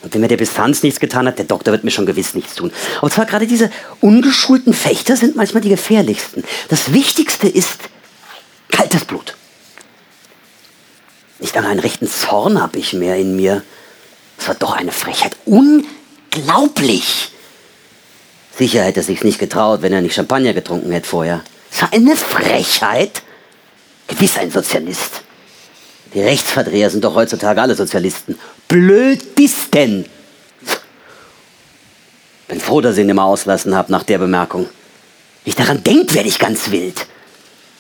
Und 0.03 0.13
wenn 0.13 0.21
mir 0.21 0.29
der 0.29 0.37
Bistanz 0.37 0.83
nichts 0.83 1.01
getan 1.01 1.27
hat, 1.27 1.39
der 1.39 1.47
Doktor 1.47 1.73
wird 1.73 1.85
mir 1.85 1.91
schon 1.91 2.05
gewiss 2.05 2.35
nichts 2.35 2.55
tun. 2.55 2.73
Aber 2.99 3.11
zwar 3.11 3.25
gerade 3.25 3.47
diese 3.47 3.71
ungeschulten 4.01 4.75
Fechter 4.75 5.17
sind 5.17 5.35
manchmal 5.37 5.63
die 5.63 5.71
gefährlichsten. 5.71 6.45
Das 6.69 6.93
Wichtigste 6.93 7.49
ist 7.49 7.79
kaltes 8.71 9.05
Blut. 9.07 9.35
Nicht 11.39 11.57
einmal 11.57 11.73
einen 11.73 11.81
rechten 11.81 12.09
Zorn 12.09 12.61
habe 12.61 12.79
ich 12.79 12.93
mehr 12.93 13.17
in 13.17 13.37
mir. 13.37 13.63
Es 14.39 14.49
war 14.49 14.57
doch 14.57 14.73
eine 14.73 14.93
Frechheit. 14.93 15.37
Unglaublich. 15.47 17.31
Sicher 18.57 18.83
hätte 18.83 19.01
er 19.01 19.05
sich 19.05 19.25
nicht 19.25 19.39
getraut, 19.39 19.83
wenn 19.83 19.93
er 19.93 20.03
nicht 20.03 20.15
Champagner 20.15 20.53
getrunken 20.53 20.93
hätte 20.93 21.09
vorher. 21.09 21.43
Es 21.71 21.81
war 21.81 21.93
eine 21.93 22.17
Frechheit. 22.17 23.23
Gewiss 24.07 24.39
ein 24.39 24.51
Sozialist. 24.51 25.23
Die 26.13 26.23
Rechtsverdreher 26.23 26.91
sind 26.91 27.05
doch 27.05 27.15
heutzutage 27.15 27.61
alle 27.61 27.75
Sozialisten. 27.75 28.39
Blödisten. 28.69 30.07
Bin 32.49 32.61
froh, 32.61 32.81
dass 32.81 32.97
ich 32.97 33.05
ihn 33.05 33.09
immer 33.09 33.25
auslassen 33.25 33.75
habe 33.75 33.91
nach 33.91 34.03
der 34.05 34.19
Bemerkung. 34.19 34.69
Ich 35.45 35.57
daran 35.57 35.83
denkt, 35.83 36.15
werde 36.15 36.29
ich 36.29 36.39
ganz 36.39 36.71
wild. 36.71 37.07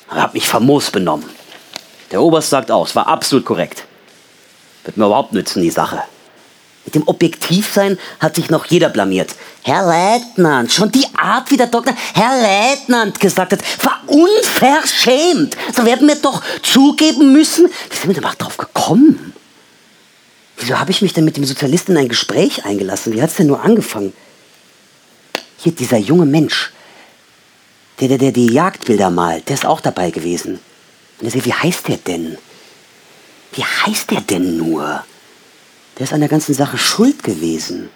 Aber 0.08 0.22
hab 0.22 0.34
mich 0.34 0.48
famos 0.48 0.90
benommen. 0.90 1.28
Der 2.10 2.22
Oberst 2.22 2.50
sagt 2.50 2.70
auch, 2.70 2.86
es 2.86 2.96
war 2.96 3.06
absolut 3.06 3.44
korrekt. 3.44 3.84
Wird 4.84 4.96
mir 4.96 5.06
überhaupt 5.06 5.32
nützen, 5.32 5.62
die 5.62 5.70
Sache. 5.70 6.02
Mit 6.84 6.94
dem 6.94 7.08
Objektivsein 7.08 7.98
hat 8.20 8.36
sich 8.36 8.50
noch 8.50 8.66
jeder 8.66 8.90
blamiert. 8.90 9.34
Herr 9.62 9.86
Leutnant, 9.86 10.70
schon 10.70 10.92
die 10.92 11.06
Art, 11.16 11.50
wie 11.50 11.56
der 11.56 11.68
Doktor 11.68 11.94
Herr 12.12 12.74
Leutnant 12.74 13.18
gesagt 13.20 13.52
hat, 13.52 13.60
war 13.82 14.02
unverschämt. 14.06 15.56
So 15.74 15.84
werden 15.86 16.06
wir 16.06 16.16
doch 16.16 16.42
zugeben 16.62 17.32
müssen. 17.32 17.66
Wie 17.90 17.96
sind 17.96 18.08
wir 18.08 18.20
denn 18.20 18.30
drauf 18.38 18.58
gekommen? 18.58 19.32
Wieso 20.58 20.78
habe 20.78 20.90
ich 20.90 21.02
mich 21.02 21.14
denn 21.14 21.24
mit 21.24 21.36
dem 21.36 21.44
Sozialisten 21.44 21.92
in 21.92 21.98
ein 21.98 22.08
Gespräch 22.08 22.64
eingelassen? 22.64 23.14
Wie 23.14 23.22
hat 23.22 23.30
es 23.30 23.36
denn 23.36 23.46
nur 23.46 23.62
angefangen? 23.62 24.12
Hier, 25.58 25.72
dieser 25.72 25.96
junge 25.96 26.26
Mensch, 26.26 26.72
der, 28.00 28.08
der, 28.08 28.18
der 28.18 28.32
die 28.32 28.52
Jagdbilder 28.52 29.10
malt, 29.10 29.48
der 29.48 29.54
ist 29.54 29.66
auch 29.66 29.80
dabei 29.80 30.10
gewesen. 30.10 30.60
Und 31.18 31.26
er 31.26 31.30
sagt, 31.30 31.46
wie 31.46 31.54
heißt 31.54 31.88
der 31.88 31.96
denn? 31.96 32.36
Wie 33.52 33.64
heißt 33.64 34.10
der 34.10 34.20
denn 34.20 34.58
nur? 34.58 35.04
Der 35.98 36.04
ist 36.04 36.12
an 36.12 36.20
der 36.20 36.28
ganzen 36.28 36.54
Sache 36.54 36.78
schuld 36.78 37.22
gewesen. 37.22 37.88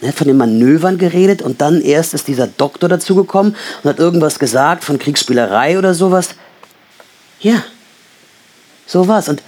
Er 0.00 0.08
hat 0.08 0.14
von 0.14 0.28
den 0.28 0.36
Manövern 0.36 0.98
geredet 0.98 1.42
und 1.42 1.60
dann 1.60 1.80
erst 1.80 2.14
ist 2.14 2.28
dieser 2.28 2.46
Doktor 2.46 2.88
dazugekommen 2.88 3.56
und 3.82 3.90
hat 3.90 3.98
irgendwas 3.98 4.38
gesagt 4.38 4.84
von 4.84 4.98
Kriegsspielerei 4.98 5.78
oder 5.78 5.94
sowas. 5.94 6.30
Ja, 7.40 7.64
so 8.86 9.08
war's. 9.08 9.28
Und 9.28 9.42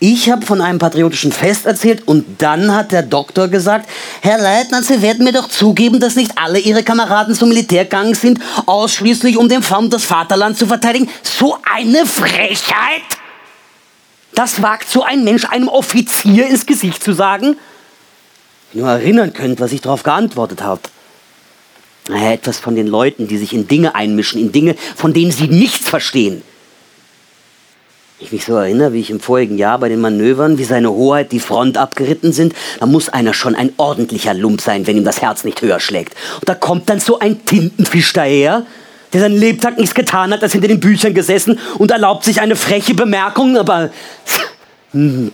ich 0.00 0.30
habe 0.30 0.44
von 0.44 0.60
einem 0.60 0.78
patriotischen 0.78 1.30
Fest 1.30 1.66
erzählt 1.66 2.08
und 2.08 2.42
dann 2.42 2.74
hat 2.74 2.90
der 2.90 3.02
Doktor 3.02 3.48
gesagt, 3.48 3.88
Herr 4.20 4.38
Leutnant, 4.38 4.84
Sie 4.84 5.00
werden 5.00 5.24
mir 5.24 5.32
doch 5.32 5.48
zugeben, 5.48 6.00
dass 6.00 6.16
nicht 6.16 6.32
alle 6.36 6.58
Ihre 6.58 6.82
Kameraden 6.82 7.34
zum 7.34 7.50
Militär 7.50 7.84
gegangen 7.84 8.14
sind, 8.14 8.40
ausschließlich 8.66 9.36
um 9.36 9.48
den 9.48 9.62
Faum 9.62 9.90
das 9.90 10.04
Vaterland 10.04 10.58
zu 10.58 10.66
verteidigen. 10.66 11.08
So 11.22 11.56
eine 11.72 12.04
Frechheit! 12.06 13.21
Das 14.34 14.62
wagt 14.62 14.88
so 14.88 15.02
ein 15.02 15.24
Mensch 15.24 15.44
einem 15.44 15.68
Offizier 15.68 16.46
ins 16.46 16.66
Gesicht 16.66 17.02
zu 17.02 17.12
sagen? 17.12 17.56
Wenn 18.72 18.80
ihr 18.80 18.86
nur 18.86 18.92
erinnern 18.92 19.32
könnt, 19.32 19.60
was 19.60 19.72
ich 19.72 19.80
darauf 19.82 20.02
geantwortet 20.02 20.62
habe. 20.62 20.80
Naja, 22.08 22.32
etwas 22.32 22.58
von 22.58 22.74
den 22.74 22.86
Leuten, 22.86 23.28
die 23.28 23.38
sich 23.38 23.52
in 23.52 23.68
Dinge 23.68 23.94
einmischen, 23.94 24.40
in 24.40 24.50
Dinge, 24.50 24.74
von 24.96 25.12
denen 25.12 25.30
sie 25.30 25.46
nichts 25.46 25.88
verstehen. 25.88 26.42
Ich 28.18 28.32
mich 28.32 28.44
so 28.44 28.54
erinnere, 28.54 28.92
wie 28.92 29.00
ich 29.00 29.10
im 29.10 29.20
vorigen 29.20 29.58
Jahr 29.58 29.78
bei 29.78 29.88
den 29.88 30.00
Manövern, 30.00 30.56
wie 30.56 30.64
seine 30.64 30.90
Hoheit 30.92 31.32
die 31.32 31.40
Front 31.40 31.76
abgeritten 31.76 32.32
sind, 32.32 32.54
da 32.78 32.86
muss 32.86 33.08
einer 33.08 33.34
schon 33.34 33.56
ein 33.56 33.72
ordentlicher 33.76 34.32
Lump 34.32 34.60
sein, 34.60 34.86
wenn 34.86 34.96
ihm 34.96 35.04
das 35.04 35.20
Herz 35.20 35.42
nicht 35.42 35.60
höher 35.60 35.80
schlägt. 35.80 36.14
Und 36.40 36.48
da 36.48 36.54
kommt 36.54 36.88
dann 36.88 37.00
so 37.00 37.18
ein 37.18 37.44
Tintenfisch 37.44 38.12
daher, 38.12 38.64
der 39.12 39.20
seinen 39.20 39.36
Lebtag 39.36 39.78
nichts 39.78 39.94
getan 39.94 40.32
hat, 40.32 40.42
als 40.42 40.52
hinter 40.52 40.68
den 40.68 40.80
Büchern 40.80 41.14
gesessen 41.14 41.58
und 41.78 41.90
erlaubt 41.90 42.24
sich 42.24 42.40
eine 42.40 42.56
freche 42.56 42.94
Bemerkung, 42.94 43.56
aber... 43.56 43.90
Hm, 44.92 45.32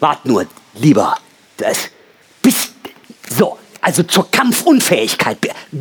wart 0.00 0.24
nur, 0.24 0.46
lieber. 0.74 1.16
Das, 1.56 1.90
bis... 2.42 2.72
So, 3.30 3.58
also 3.80 4.02
zur 4.02 4.30
Kampfunfähigkeit. 4.30 5.38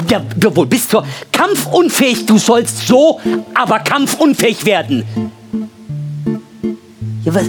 Ja, 0.10 0.22
wohl, 0.56 0.66
bis 0.66 0.88
zur 0.88 1.06
Kampfunfähig. 1.32 2.26
Du 2.26 2.38
sollst 2.38 2.88
so, 2.88 3.20
aber 3.54 3.80
kampfunfähig 3.80 4.66
werden. 4.66 5.04
Ja, 7.24 7.34
was, 7.34 7.48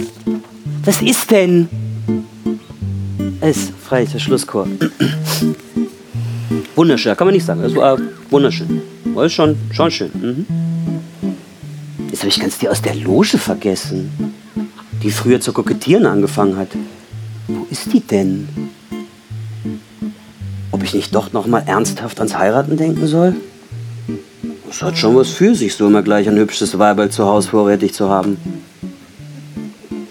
was 0.85 1.01
ist 1.01 1.29
denn? 1.31 1.69
Es 3.41 3.71
freilich 3.87 4.11
der 4.11 4.19
Schlusschor. 4.19 4.67
Wunderschön, 6.75 7.15
kann 7.15 7.27
man 7.27 7.33
nicht 7.33 7.45
sagen. 7.45 7.61
Das 7.61 7.75
war 7.75 7.97
wunderschön. 8.29 8.81
War 9.13 9.29
schon, 9.29 9.55
schon 9.71 9.91
schön. 9.91 10.11
Mhm. 10.13 10.45
Jetzt 12.09 12.21
habe 12.21 12.29
ich 12.29 12.39
ganz 12.39 12.57
die 12.57 12.69
aus 12.69 12.81
der 12.81 12.95
Loge 12.95 13.37
vergessen, 13.37 14.33
die 15.03 15.11
früher 15.11 15.39
zu 15.39 15.53
kokettieren 15.53 16.05
angefangen 16.05 16.57
hat. 16.57 16.69
Wo 17.47 17.67
ist 17.69 17.93
die 17.93 18.01
denn? 18.01 18.47
Ob 20.71 20.83
ich 20.83 20.93
nicht 20.93 21.13
doch 21.13 21.33
noch 21.33 21.47
mal 21.47 21.63
ernsthaft 21.65 22.19
ans 22.19 22.37
Heiraten 22.37 22.77
denken 22.77 23.05
soll? 23.07 23.35
Das 24.67 24.81
hat 24.81 24.97
schon 24.97 25.15
was 25.15 25.29
für 25.29 25.55
sich, 25.55 25.75
so 25.75 25.87
immer 25.87 26.03
gleich 26.03 26.29
ein 26.29 26.37
hübsches 26.37 26.77
Weiberl 26.77 27.09
zu 27.09 27.25
Hause 27.25 27.49
vorrätig 27.49 27.93
zu 27.93 28.09
haben. 28.09 28.37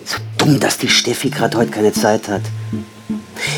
So 0.05 0.19
dumm, 0.37 0.59
dass 0.61 0.79
die 0.79 0.89
Steffi 0.89 1.31
gerade 1.31 1.57
heute 1.57 1.71
keine 1.71 1.93
Zeit 1.93 2.29
hat. 2.29 2.43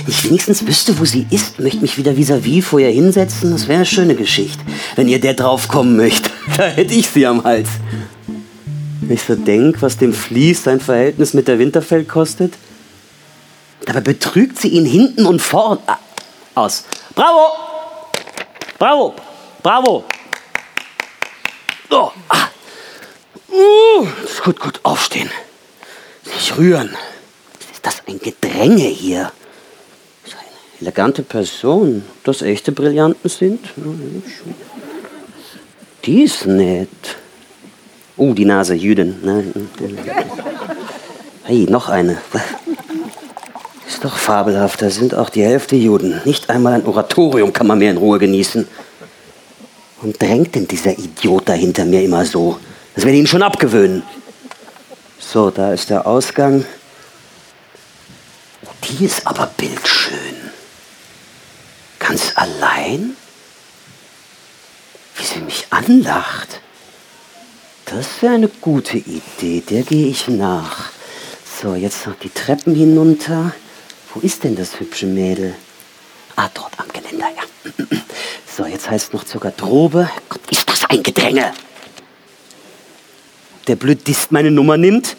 Ich 0.06 0.24
wenigstens 0.24 0.66
wüsste, 0.66 0.98
wo 0.98 1.04
sie 1.04 1.26
ist, 1.30 1.58
möchte 1.58 1.80
mich 1.80 1.96
wieder 1.96 2.12
vis-à-vis 2.12 2.64
vor 2.64 2.80
ihr 2.80 2.90
hinsetzen, 2.90 3.52
das 3.52 3.68
wäre 3.68 3.76
eine 3.76 3.86
schöne 3.86 4.14
Geschichte. 4.14 4.60
Wenn 4.96 5.08
ihr 5.08 5.20
der 5.20 5.34
draufkommen 5.34 5.96
möchte, 5.96 6.30
da 6.56 6.64
hätte 6.64 6.94
ich 6.94 7.08
sie 7.08 7.26
am 7.26 7.44
Hals. 7.44 7.68
Wenn 9.00 9.14
ich 9.14 9.22
so 9.22 9.34
denke, 9.34 9.82
was 9.82 9.96
dem 9.96 10.12
Vlies 10.12 10.64
sein 10.64 10.80
Verhältnis 10.80 11.34
mit 11.34 11.48
der 11.48 11.58
Winterfeld 11.58 12.08
kostet, 12.08 12.54
dabei 13.84 14.00
betrügt 14.00 14.58
sie 14.58 14.68
ihn 14.68 14.84
hinten 14.84 15.26
und 15.26 15.40
vorn 15.40 15.78
ah, 15.86 15.98
aus. 16.54 16.84
Bravo! 17.14 17.52
Bravo! 18.78 19.14
Bravo! 19.62 20.04
Oh, 21.90 22.12
ah. 22.28 22.48
uh, 23.48 24.06
gut, 24.44 24.60
gut, 24.60 24.80
aufstehen. 24.84 25.30
Sich 26.22 26.56
rühren. 26.56 26.96
Ist 27.72 27.84
das 27.84 28.02
ein 28.06 28.20
Gedränge 28.20 28.84
hier? 28.84 29.32
Elegante 30.80 31.22
Person. 31.22 32.04
Das 32.24 32.42
echte 32.42 32.72
Brillanten 32.72 33.28
sind? 33.28 33.60
Die 36.04 36.22
ist 36.22 36.46
nett. 36.46 36.88
Oh, 38.16 38.32
die 38.32 38.44
Nase, 38.44 38.74
Jüdin. 38.74 39.16
Hey, 41.44 41.66
noch 41.68 41.88
eine. 41.88 42.18
Ist 43.88 44.04
doch 44.04 44.16
fabelhaft, 44.16 44.80
da 44.82 44.88
sind 44.88 45.14
auch 45.14 45.30
die 45.30 45.42
Hälfte 45.42 45.74
Juden. 45.74 46.20
Nicht 46.24 46.48
einmal 46.48 46.74
ein 46.74 46.86
Oratorium 46.86 47.52
kann 47.52 47.66
man 47.66 47.78
mehr 47.78 47.90
in 47.90 47.96
Ruhe 47.96 48.18
genießen. 48.18 48.66
Und 50.02 50.22
drängt 50.22 50.54
denn 50.54 50.68
dieser 50.68 50.96
Idiot 50.96 51.48
da 51.48 51.54
hinter 51.54 51.84
mir 51.84 52.02
immer 52.02 52.24
so? 52.24 52.58
Das 52.94 53.04
werde 53.04 53.16
ich 53.16 53.24
ihm 53.24 53.26
schon 53.26 53.42
abgewöhnen. 53.42 54.02
So, 55.18 55.50
da 55.50 55.72
ist 55.72 55.90
der 55.90 56.06
Ausgang. 56.06 56.64
Die 58.84 59.04
ist 59.04 59.26
aber 59.26 59.50
bildschön. 59.56 60.49
Ganz 62.00 62.32
allein? 62.34 63.16
Wie 65.14 65.24
sie 65.24 65.40
mich 65.40 65.66
anlacht. 65.70 66.60
Das 67.84 68.20
wäre 68.20 68.34
eine 68.34 68.48
gute 68.48 68.98
Idee, 68.98 69.62
der 69.68 69.82
gehe 69.82 70.08
ich 70.08 70.26
nach. 70.26 70.90
So, 71.60 71.74
jetzt 71.74 72.06
noch 72.06 72.16
die 72.16 72.30
Treppen 72.30 72.74
hinunter. 72.74 73.52
Wo 74.12 74.20
ist 74.20 74.42
denn 74.42 74.56
das 74.56 74.80
hübsche 74.80 75.06
Mädel? 75.06 75.54
Ah, 76.34 76.48
dort 76.52 76.72
am 76.78 76.88
Geländer, 76.88 77.28
ja. 77.28 77.96
So, 78.56 78.66
jetzt 78.66 78.90
heißt 78.90 79.14
noch 79.14 79.24
zur 79.24 79.40
Garderobe. 79.40 80.10
Gott, 80.28 80.40
ist 80.50 80.68
das 80.68 80.84
ein 80.86 81.02
Gedränge? 81.02 81.52
Der 83.68 83.76
Blödist 83.76 84.32
meine 84.32 84.50
Nummer 84.50 84.76
nimmt? 84.76 85.16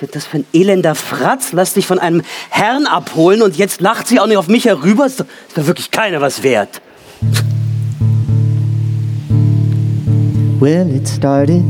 Was 0.00 0.10
das 0.10 0.26
für 0.26 0.38
ein 0.38 0.46
elender 0.54 0.94
Fratz? 0.94 1.52
Lass 1.52 1.74
dich 1.74 1.86
von 1.86 1.98
einem 1.98 2.22
Herrn 2.48 2.86
abholen 2.86 3.42
und 3.42 3.56
jetzt 3.56 3.80
lacht 3.80 4.08
sie 4.08 4.18
auch 4.18 4.26
nicht 4.26 4.38
auf 4.38 4.48
mich 4.48 4.64
herüber. 4.64 5.04
Ist 5.04 5.20
doch, 5.54 5.66
wirklich 5.66 5.90
keiner 5.90 6.20
was 6.20 6.42
wert. 6.42 6.80
Well, 10.58 10.88
it 10.94 11.08
started 11.08 11.64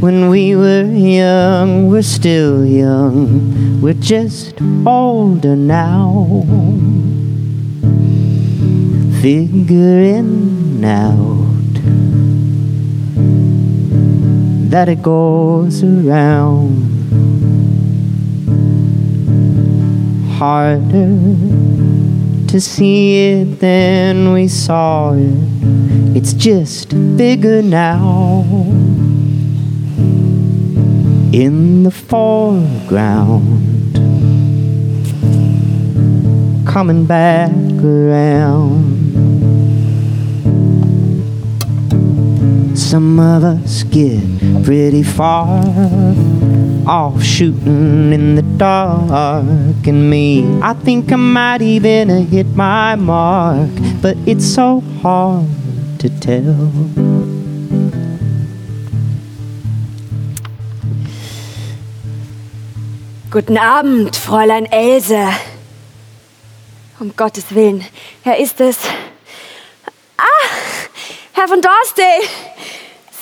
when 0.00 0.30
we 0.30 0.56
were 0.56 0.84
young. 0.84 1.90
We're 1.90 2.02
still 2.02 2.64
young. 2.64 3.80
We're 3.80 3.94
just 3.94 4.54
older 4.84 5.56
now. 5.56 6.44
Figuring 9.22 10.84
out 10.84 11.45
that 14.76 14.90
it 14.90 15.00
goes 15.00 15.82
around 15.82 16.68
harder 20.36 21.16
to 22.46 22.60
see 22.60 23.30
it 23.30 23.58
than 23.60 24.34
we 24.34 24.46
saw 24.46 25.14
it. 25.14 25.32
It's 26.14 26.34
just 26.34 26.90
bigger 27.16 27.62
now. 27.62 28.44
In 31.32 31.82
the 31.84 31.90
foreground, 31.90 33.46
coming 36.66 37.06
back 37.06 37.50
around. 37.82 38.96
Some 42.76 43.18
of 43.18 43.42
us 43.42 43.82
get 43.84 44.22
pretty 44.66 45.04
far 45.04 45.46
off 46.88 47.22
shooting 47.22 48.12
in 48.12 48.34
the 48.34 48.42
dark. 48.42 49.86
And 49.86 50.10
me, 50.10 50.44
I 50.60 50.74
think 50.74 51.12
I 51.12 51.14
might 51.14 51.62
even 51.62 52.26
hit 52.26 52.48
my 52.56 52.96
mark, 52.96 53.70
but 54.02 54.16
it's 54.26 54.44
so 54.44 54.80
hard 55.02 55.46
to 56.00 56.08
tell. 56.18 56.72
Guten 63.30 63.58
Abend, 63.58 64.16
Fräulein 64.16 64.66
Else. 64.72 65.30
Um 66.98 67.12
Gottes 67.14 67.54
Willen, 67.54 67.84
Herr 68.24 68.40
ist 68.40 68.60
es. 68.60 68.78
Ah, 70.18 70.48
Herr 71.34 71.46
von 71.46 71.60
Dorstey. 71.60 72.55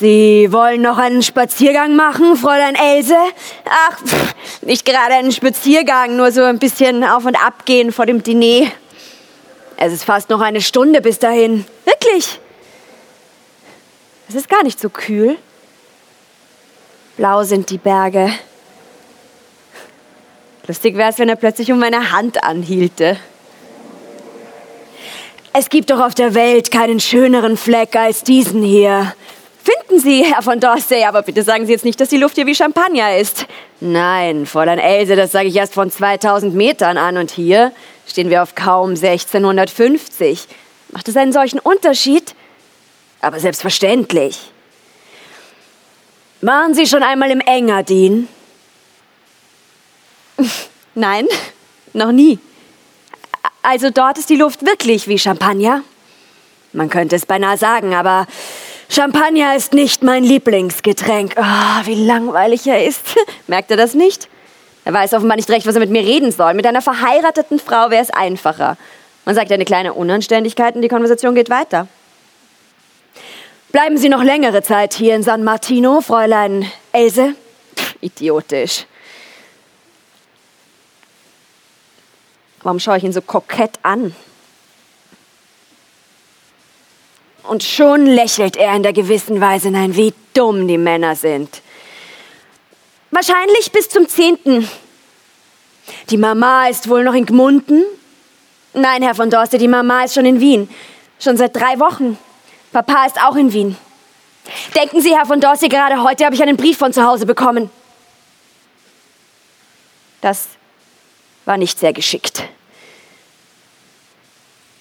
Sie 0.05 0.53
wollen 0.53 0.83
noch 0.83 0.99
einen 0.99 1.23
Spaziergang 1.23 1.97
machen, 1.97 2.37
Fräulein 2.37 2.75
Else? 2.75 3.17
Ach, 3.65 4.05
pff, 4.05 4.35
nicht 4.61 4.85
gerade 4.85 5.15
einen 5.15 5.33
Spaziergang, 5.33 6.15
nur 6.15 6.31
so 6.31 6.43
ein 6.43 6.59
bisschen 6.59 7.03
auf 7.05 7.25
und 7.25 7.37
ab 7.37 7.65
gehen 7.65 7.91
vor 7.91 8.05
dem 8.05 8.23
Diner. 8.23 8.71
Es 9.79 9.95
ist 9.95 10.05
fast 10.05 10.29
noch 10.29 10.43
eine 10.43 10.61
Stunde 10.61 11.01
bis 11.01 11.19
dahin. 11.21 11.65
Wirklich. 11.87 12.39
Es 14.29 14.35
ist 14.35 14.51
gar 14.51 14.63
nicht 14.63 14.79
so 14.79 14.91
kühl. 14.91 15.39
Blau 17.17 17.43
sind 17.45 17.71
die 17.71 17.79
Berge. 17.79 18.31
Lustig 20.67 20.99
wäre 20.99 21.13
es, 21.13 21.19
wenn 21.19 21.31
er 21.31 21.37
plötzlich 21.37 21.73
um 21.73 21.79
meine 21.79 22.13
Hand 22.13 22.45
anhielte. 22.45 23.17
Es 25.55 25.71
gibt 25.71 25.89
doch 25.89 26.01
auf 26.01 26.15
der 26.15 26.35
Welt 26.35 26.71
keinen 26.71 27.01
schöneren 27.01 27.57
Fleck 27.57 27.97
als 27.97 28.23
diesen 28.23 28.63
hier. 28.63 29.15
Finden 29.65 29.99
Sie, 29.99 30.23
Herr 30.25 30.43
von 30.43 30.61
Dorsey, 30.61 31.05
aber 31.05 31.23
bitte 31.23 31.43
sagen 31.43 31.65
Sie 31.65 31.73
jetzt 31.73 31.87
nicht, 31.87 31.99
dass 31.99 32.11
die 32.11 32.19
Luft 32.19 32.35
hier 32.35 32.47
wie 32.47 32.55
Champagner 32.55 33.17
ist. 33.17 33.47
Nein, 33.81 34.45
Fräulein 34.45 34.79
Else, 34.79 35.17
das 35.17 35.33
sage 35.33 35.49
ich 35.49 35.57
erst 35.57 35.73
von 35.73 35.91
2000 35.91 36.55
Metern 36.55 36.99
an 36.99 37.17
und 37.17 37.31
hier 37.31 37.73
stehen 38.07 38.29
wir 38.29 38.43
auf 38.43 38.55
kaum 38.55 38.91
1650. 38.91 40.47
Macht 40.91 41.09
es 41.09 41.17
einen 41.17 41.33
solchen 41.33 41.61
Unterschied? 41.61 42.35
Aber 43.23 43.41
selbstverständlich. 43.41 44.39
Waren 46.43 46.75
Sie 46.75 46.87
schon 46.87 47.03
einmal 47.03 47.31
im 47.31 47.41
Engadin? 47.41 48.29
Nein, 50.95 51.27
noch 51.95 52.13
nie. 52.13 52.39
Also 53.63 53.89
dort 53.89 54.19
ist 54.19 54.29
die 54.29 54.37
Luft 54.37 54.67
wirklich 54.67 55.09
wie 55.09 55.19
Champagner? 55.19 55.83
Man 56.75 56.91
könnte 56.91 57.17
es 57.17 57.25
beinahe 57.25 57.57
sagen, 57.57 57.95
aber 57.95 58.27
Champagner 58.89 59.57
ist 59.57 59.73
nicht 59.73 60.03
mein 60.03 60.25
Lieblingsgetränk. 60.25 61.35
Oh, 61.37 61.87
wie 61.87 61.95
langweilig 61.95 62.67
er 62.67 62.85
ist. 62.85 63.17
Merkt 63.47 63.71
er 63.71 63.77
das 63.77 63.95
nicht? 63.95 64.29
Er 64.85 64.93
weiß 64.93 65.15
offenbar 65.15 65.37
nicht 65.37 65.51
recht, 65.51 65.67
was 65.67 65.75
er 65.75 65.81
mit 65.81 65.91
mir 65.91 66.03
reden 66.03 66.31
soll. 66.31 66.55
Mit 66.55 66.67
einer 66.67 66.83
verheirateten 66.83 67.59
Frau 67.59 67.91
wäre 67.91 68.03
es 68.03 68.11
einfacher. 68.11 68.77
Man 69.25 69.35
sagt 69.35 69.51
eine 69.51 69.65
kleine 69.65 69.95
Unanständigkeit 69.95 70.75
und 70.77 70.83
die 70.83 70.89
Konversation 70.89 71.35
geht 71.35 71.49
weiter. 71.49 71.89
Bleiben 73.73 73.97
Sie 73.97 74.09
noch 74.09 74.23
längere 74.23 74.63
Zeit 74.63 74.95
hier 74.95 75.17
in 75.17 75.23
San 75.23 75.43
Martino, 75.43 76.01
Fräulein 76.01 76.71
Else? 76.93 77.35
Pff, 77.75 77.97
idiotisch. 78.03 78.87
Warum 82.63 82.79
schaue 82.79 82.99
ich 82.99 83.05
ihn 83.05 83.13
so 83.13 83.21
kokett 83.21 83.79
an? 83.83 84.15
Und 87.49 87.63
schon 87.63 88.07
lächelt 88.07 88.57
er 88.57 88.75
in 88.75 88.83
der 88.83 88.93
gewissen 88.93 89.41
Weise, 89.41 89.71
nein, 89.71 89.95
wie 89.97 90.15
dumm 90.33 90.67
die 90.67 90.79
Männer 90.79 91.15
sind. 91.15 91.61
Wahrscheinlich 93.11 93.71
bis 93.71 93.89
zum 93.89 94.09
zehnten. 94.09 94.69
Die 96.11 96.17
Mama 96.17 96.69
ist 96.69 96.89
wohl 96.89 97.05
noch 97.05 97.15
in 97.15 97.27
Gmunden? 97.27 97.85
Nein, 98.73 99.03
Herr 99.03 99.15
von 99.15 99.31
Dorste, 99.31 99.59
die 99.59 99.69
Mama 99.69 100.05
ist 100.05 100.15
schon 100.15 100.25
in 100.25 100.41
Wien. 100.41 100.69
Schon 101.21 101.37
seit 101.37 101.55
drei 101.55 101.79
Wochen. 101.79 102.19
Papa 102.73 103.07
ist 103.07 103.23
auch 103.23 103.37
in 103.37 103.53
Wien. 103.53 103.77
Denken 104.75 105.01
Sie, 105.01 105.15
Herr 105.15 105.27
von 105.27 105.41
Dorste, 105.41 105.69
gerade 105.69 106.03
heute 106.03 106.25
habe 106.25 106.35
ich 106.35 106.43
einen 106.43 106.57
Brief 106.57 106.79
von 106.79 106.93
zu 106.93 107.05
Hause 107.05 107.25
bekommen. 107.25 107.71
Das 110.21 110.49
war 111.45 111.57
nicht 111.57 111.79
sehr 111.79 111.93
geschickt. 111.93 112.43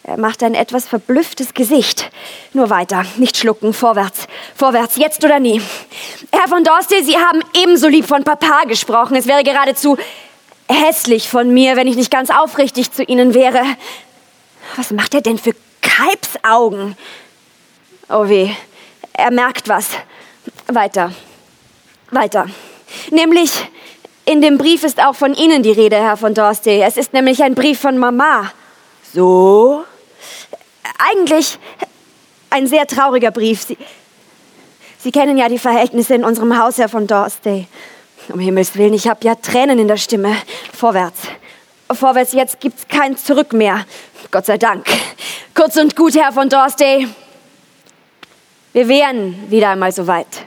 Er 0.06 0.18
macht 0.18 0.44
ein 0.44 0.54
etwas 0.54 0.86
verblüfftes 0.86 1.54
Gesicht. 1.54 2.12
Nur 2.52 2.70
weiter, 2.70 3.06
nicht 3.16 3.38
schlucken, 3.38 3.74
vorwärts, 3.74 4.28
vorwärts, 4.54 4.98
jetzt 4.98 5.24
oder 5.24 5.40
nie. 5.40 5.62
Herr 6.32 6.50
von 6.50 6.66
Dorsey, 6.66 7.04
Sie 7.04 7.16
haben 7.16 7.42
ebenso 7.54 7.88
lieb 7.88 8.06
von 8.06 8.26
Papa 8.26 8.66
gesprochen. 8.66 9.16
Es 9.16 9.28
wäre 9.28 9.44
geradezu 9.44 9.98
hässlich 10.68 11.30
von 11.30 11.54
mir, 11.54 11.78
wenn 11.78 11.88
ich 11.88 11.96
nicht 11.96 12.12
ganz 12.12 12.30
aufrichtig 12.30 12.92
zu 12.92 13.04
Ihnen 13.04 13.34
wäre. 13.34 13.64
Was 14.76 14.92
macht 14.92 15.14
er 15.14 15.22
denn 15.22 15.38
für 15.38 15.56
Kalbsaugen? 15.82 16.98
Oh 18.10 18.28
weh, 18.28 18.50
er 19.14 19.32
merkt 19.32 19.70
was. 19.70 19.88
Weiter, 20.68 21.14
weiter. 22.12 22.48
Nämlich, 23.10 23.52
in 24.26 24.42
dem 24.42 24.58
Brief 24.58 24.84
ist 24.84 25.02
auch 25.02 25.16
von 25.16 25.34
Ihnen 25.34 25.64
die 25.64 25.72
Rede, 25.72 25.96
Herr 25.96 26.18
von 26.18 26.34
Dorsey. 26.34 26.82
Es 26.82 26.98
ist 26.98 27.14
nämlich 27.14 27.42
ein 27.42 27.56
Brief 27.56 27.80
von 27.80 27.98
Mama. 27.98 28.52
So? 29.14 29.86
Eigentlich 30.98 31.58
ein 32.50 32.68
sehr 32.68 32.86
trauriger 32.88 33.32
Brief. 33.32 33.64
Sie, 33.64 33.78
Sie 35.00 35.12
kennen 35.12 35.38
ja 35.38 35.50
die 35.50 35.60
Verhältnisse 35.60 36.16
in 36.16 36.24
unserem 36.24 36.58
Haus, 36.58 36.78
Herr 36.78 36.88
von 36.88 37.08
Dorsey. 37.08 37.68
Um 38.30 38.40
Himmels 38.40 38.78
Willen, 38.78 38.94
ich 38.94 39.08
habe 39.08 39.20
ja 39.26 39.36
Tränen 39.36 39.80
in 39.80 39.88
der 39.90 39.98
Stimme. 39.98 40.36
Vorwärts. 40.74 41.24
Vorwärts, 41.92 42.32
jetzt 42.32 42.60
gibt's 42.62 42.88
kein 42.88 43.18
Zurück 43.18 43.52
mehr. 43.52 43.86
Gott 44.32 44.46
sei 44.46 44.58
Dank. 44.58 44.86
Kurz 45.54 45.76
und 45.76 45.96
gut, 45.96 46.16
Herr 46.16 46.32
von 46.32 46.48
Dorsey. 46.48 47.08
Wir 48.72 48.88
wären 48.88 49.52
wieder 49.52 49.70
einmal 49.70 49.92
so 49.92 50.08
weit. 50.08 50.46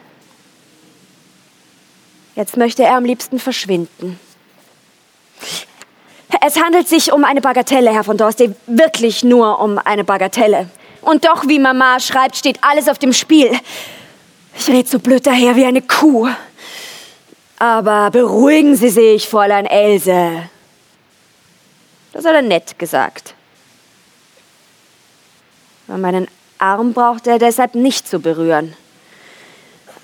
Jetzt 2.34 2.56
möchte 2.56 2.82
er 2.82 2.96
am 2.96 3.04
liebsten 3.04 3.38
verschwinden. 3.38 4.18
Es 6.44 6.60
handelt 6.60 6.88
sich 6.88 7.12
um 7.12 7.24
eine 7.24 7.40
Bagatelle, 7.40 7.92
Herr 7.92 8.04
von 8.04 8.16
Dorsey. 8.16 8.54
Wirklich 8.66 9.22
nur 9.22 9.60
um 9.60 9.78
eine 9.78 10.04
Bagatelle. 10.04 10.68
Und 11.02 11.24
doch, 11.24 11.46
wie 11.46 11.58
Mama 11.58 12.00
schreibt, 12.00 12.36
steht 12.36 12.58
alles 12.62 12.88
auf 12.88 12.98
dem 12.98 13.12
Spiel. 13.12 13.52
Ich 14.58 14.68
rede 14.68 14.88
so 14.88 14.98
blöd 14.98 15.26
daher 15.26 15.54
wie 15.56 15.64
eine 15.64 15.82
Kuh. 15.82 16.28
Aber 17.58 18.10
beruhigen 18.10 18.76
Sie 18.76 18.88
sich, 18.88 19.28
Fräulein 19.28 19.66
Else. 19.66 20.48
Das 22.12 22.24
hat 22.24 22.34
er 22.34 22.42
nett 22.42 22.78
gesagt. 22.78 23.34
Meinen 25.86 26.26
Arm 26.58 26.92
braucht 26.92 27.26
er 27.26 27.38
deshalb 27.38 27.74
nicht 27.74 28.08
zu 28.08 28.18
berühren. 28.18 28.74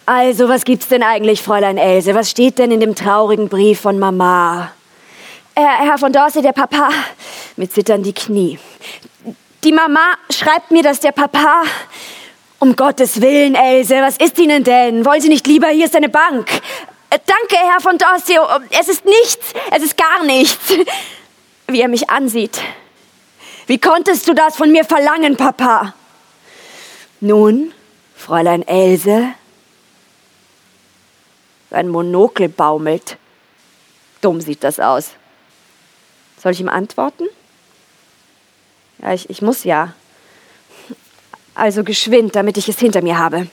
Also, 0.07 0.49
was 0.49 0.64
gibt's 0.64 0.89
denn 0.89 1.03
eigentlich, 1.03 1.43
Fräulein 1.43 1.79
Else? 1.79 2.14
Was 2.14 2.31
steht 2.31 2.59
denn 2.59 2.70
in 2.70 2.81
dem 2.81 2.95
traurigen 2.95 3.49
Brief 3.49 3.81
von 3.81 3.99
Mama? 3.99 4.73
Herr, 5.55 5.78
Herr 5.78 5.98
von 5.98 6.12
Dorsey, 6.12 6.40
der 6.40 6.53
Papa, 6.53 6.88
mit 7.57 7.72
zitternden 7.72 8.14
Knie. 8.14 8.59
Die 9.62 9.72
Mama 9.72 10.14
schreibt 10.30 10.70
mir, 10.70 10.82
dass 10.82 11.00
der 11.00 11.12
Papa. 11.12 11.64
Um 12.59 12.74
Gottes 12.74 13.20
Willen, 13.20 13.55
Else, 13.55 14.00
was 14.00 14.16
ist 14.16 14.38
Ihnen 14.38 14.64
denn? 14.64 15.05
Wollen 15.05 15.20
Sie 15.20 15.28
nicht 15.28 15.46
lieber? 15.46 15.68
Hier 15.68 15.86
ist 15.86 15.96
eine 15.96 16.09
Bank. 16.09 16.48
Äh, 17.11 17.18
danke, 17.26 17.57
Herr 17.57 17.80
von 17.80 17.98
Dorsey. 17.98 18.38
Oh, 18.38 18.61
es 18.70 18.88
ist 18.88 19.05
nichts. 19.05 19.53
Es 19.70 19.82
ist 19.82 19.96
gar 19.96 20.24
nichts. 20.24 20.72
Wie 21.66 21.80
er 21.80 21.88
mich 21.88 22.09
ansieht. 22.09 22.61
Wie 23.66 23.78
konntest 23.78 24.26
du 24.28 24.34
das 24.34 24.57
von 24.57 24.72
mir 24.72 24.84
verlangen, 24.84 25.36
Papa? 25.36 25.94
Nun, 27.20 27.72
Fräulein 28.16 28.66
Else, 28.66 29.34
sein 31.70 31.88
Monokel 31.88 32.48
baumelt. 32.48 33.16
Dumm 34.20 34.40
sieht 34.40 34.64
das 34.64 34.80
aus. 34.80 35.11
Soll 36.43 36.53
ich 36.53 36.61
ihm 36.61 36.68
antworten? 36.68 37.24
Ja, 39.01 39.14
ich, 39.14 39.30
ich 39.30 39.43
muss 39.43 39.62
ja. 39.62 39.95
Also 41.55 41.84
geschwind, 41.84 42.34
damit 42.34 42.57
ich 42.57 42.68
es 42.68 42.78
hinter 42.78 43.01
mir 43.01 43.16
habe. 43.16 43.47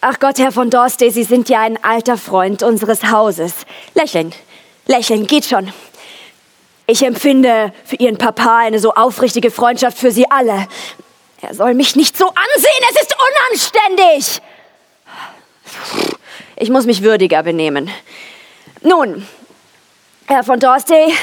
Ach 0.00 0.18
Gott, 0.18 0.38
Herr 0.38 0.50
von 0.50 0.68
Dorstey, 0.68 1.10
Sie 1.10 1.22
sind 1.22 1.48
ja 1.48 1.60
ein 1.60 1.82
alter 1.84 2.16
Freund 2.16 2.62
unseres 2.64 3.04
Hauses. 3.04 3.52
Lächeln, 3.94 4.32
lächeln, 4.86 5.26
geht 5.26 5.44
schon. 5.44 5.72
Ich 6.88 7.02
empfinde 7.02 7.72
für 7.84 7.96
Ihren 7.96 8.18
Papa 8.18 8.58
eine 8.58 8.80
so 8.80 8.92
aufrichtige 8.92 9.52
Freundschaft 9.52 9.98
für 9.98 10.10
Sie 10.10 10.28
alle. 10.28 10.66
Er 11.40 11.54
soll 11.54 11.74
mich 11.74 11.94
nicht 11.94 12.16
so 12.16 12.26
ansehen, 12.26 12.84
es 12.90 13.02
ist 13.02 13.16
unanständig. 13.28 14.42
Ich 16.56 16.70
muss 16.70 16.86
mich 16.86 17.02
würdiger 17.02 17.42
benehmen. 17.44 17.90
Nun, 18.82 19.26
Herr 20.28 20.42
von 20.42 20.58
Dorstey, 20.58 21.14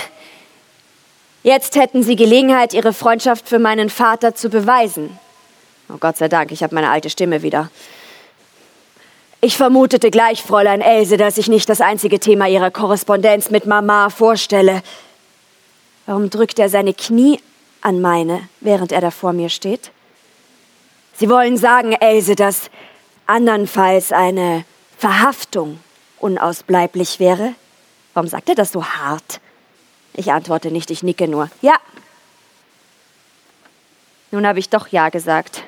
jetzt 1.43 1.75
hätten 1.75 2.03
Sie 2.03 2.15
Gelegenheit, 2.15 2.73
Ihre 2.73 2.93
Freundschaft 2.93 3.49
für 3.49 3.59
meinen 3.59 3.89
Vater 3.89 4.33
zu 4.33 4.47
beweisen. 4.47 5.19
Oh 5.89 5.97
Gott 5.99 6.15
sei 6.15 6.29
Dank, 6.29 6.53
ich 6.53 6.63
habe 6.63 6.73
meine 6.73 6.89
alte 6.89 7.09
Stimme 7.09 7.41
wieder. 7.41 7.69
Ich 9.41 9.57
vermutete 9.57 10.09
gleich, 10.09 10.41
Fräulein 10.41 10.79
Else, 10.79 11.17
dass 11.17 11.37
ich 11.37 11.49
nicht 11.49 11.67
das 11.67 11.81
einzige 11.81 12.21
Thema 12.21 12.47
Ihrer 12.47 12.71
Korrespondenz 12.71 13.49
mit 13.49 13.65
Mama 13.65 14.09
vorstelle. 14.09 14.81
Warum 16.05 16.29
drückt 16.29 16.57
er 16.57 16.69
seine 16.69 16.93
Knie 16.93 17.41
an 17.81 17.99
meine, 17.99 18.47
während 18.61 18.93
er 18.93 19.01
da 19.01 19.11
vor 19.11 19.33
mir 19.33 19.49
steht? 19.49 19.91
Sie 21.17 21.29
wollen 21.29 21.57
sagen, 21.57 21.91
Else, 21.91 22.35
dass 22.35 22.69
andernfalls 23.27 24.13
eine 24.13 24.63
Verhaftung 24.97 25.81
unausbleiblich 26.19 27.19
wäre? 27.19 27.53
Warum 28.13 28.27
sagt 28.27 28.49
er 28.49 28.55
das 28.55 28.71
so 28.71 28.85
hart? 28.85 29.39
Ich 30.13 30.31
antworte 30.31 30.71
nicht, 30.71 30.91
ich 30.91 31.03
nicke 31.03 31.27
nur. 31.27 31.49
Ja. 31.61 31.75
Nun 34.31 34.45
habe 34.47 34.59
ich 34.59 34.69
doch 34.69 34.87
Ja 34.87 35.09
gesagt. 35.09 35.63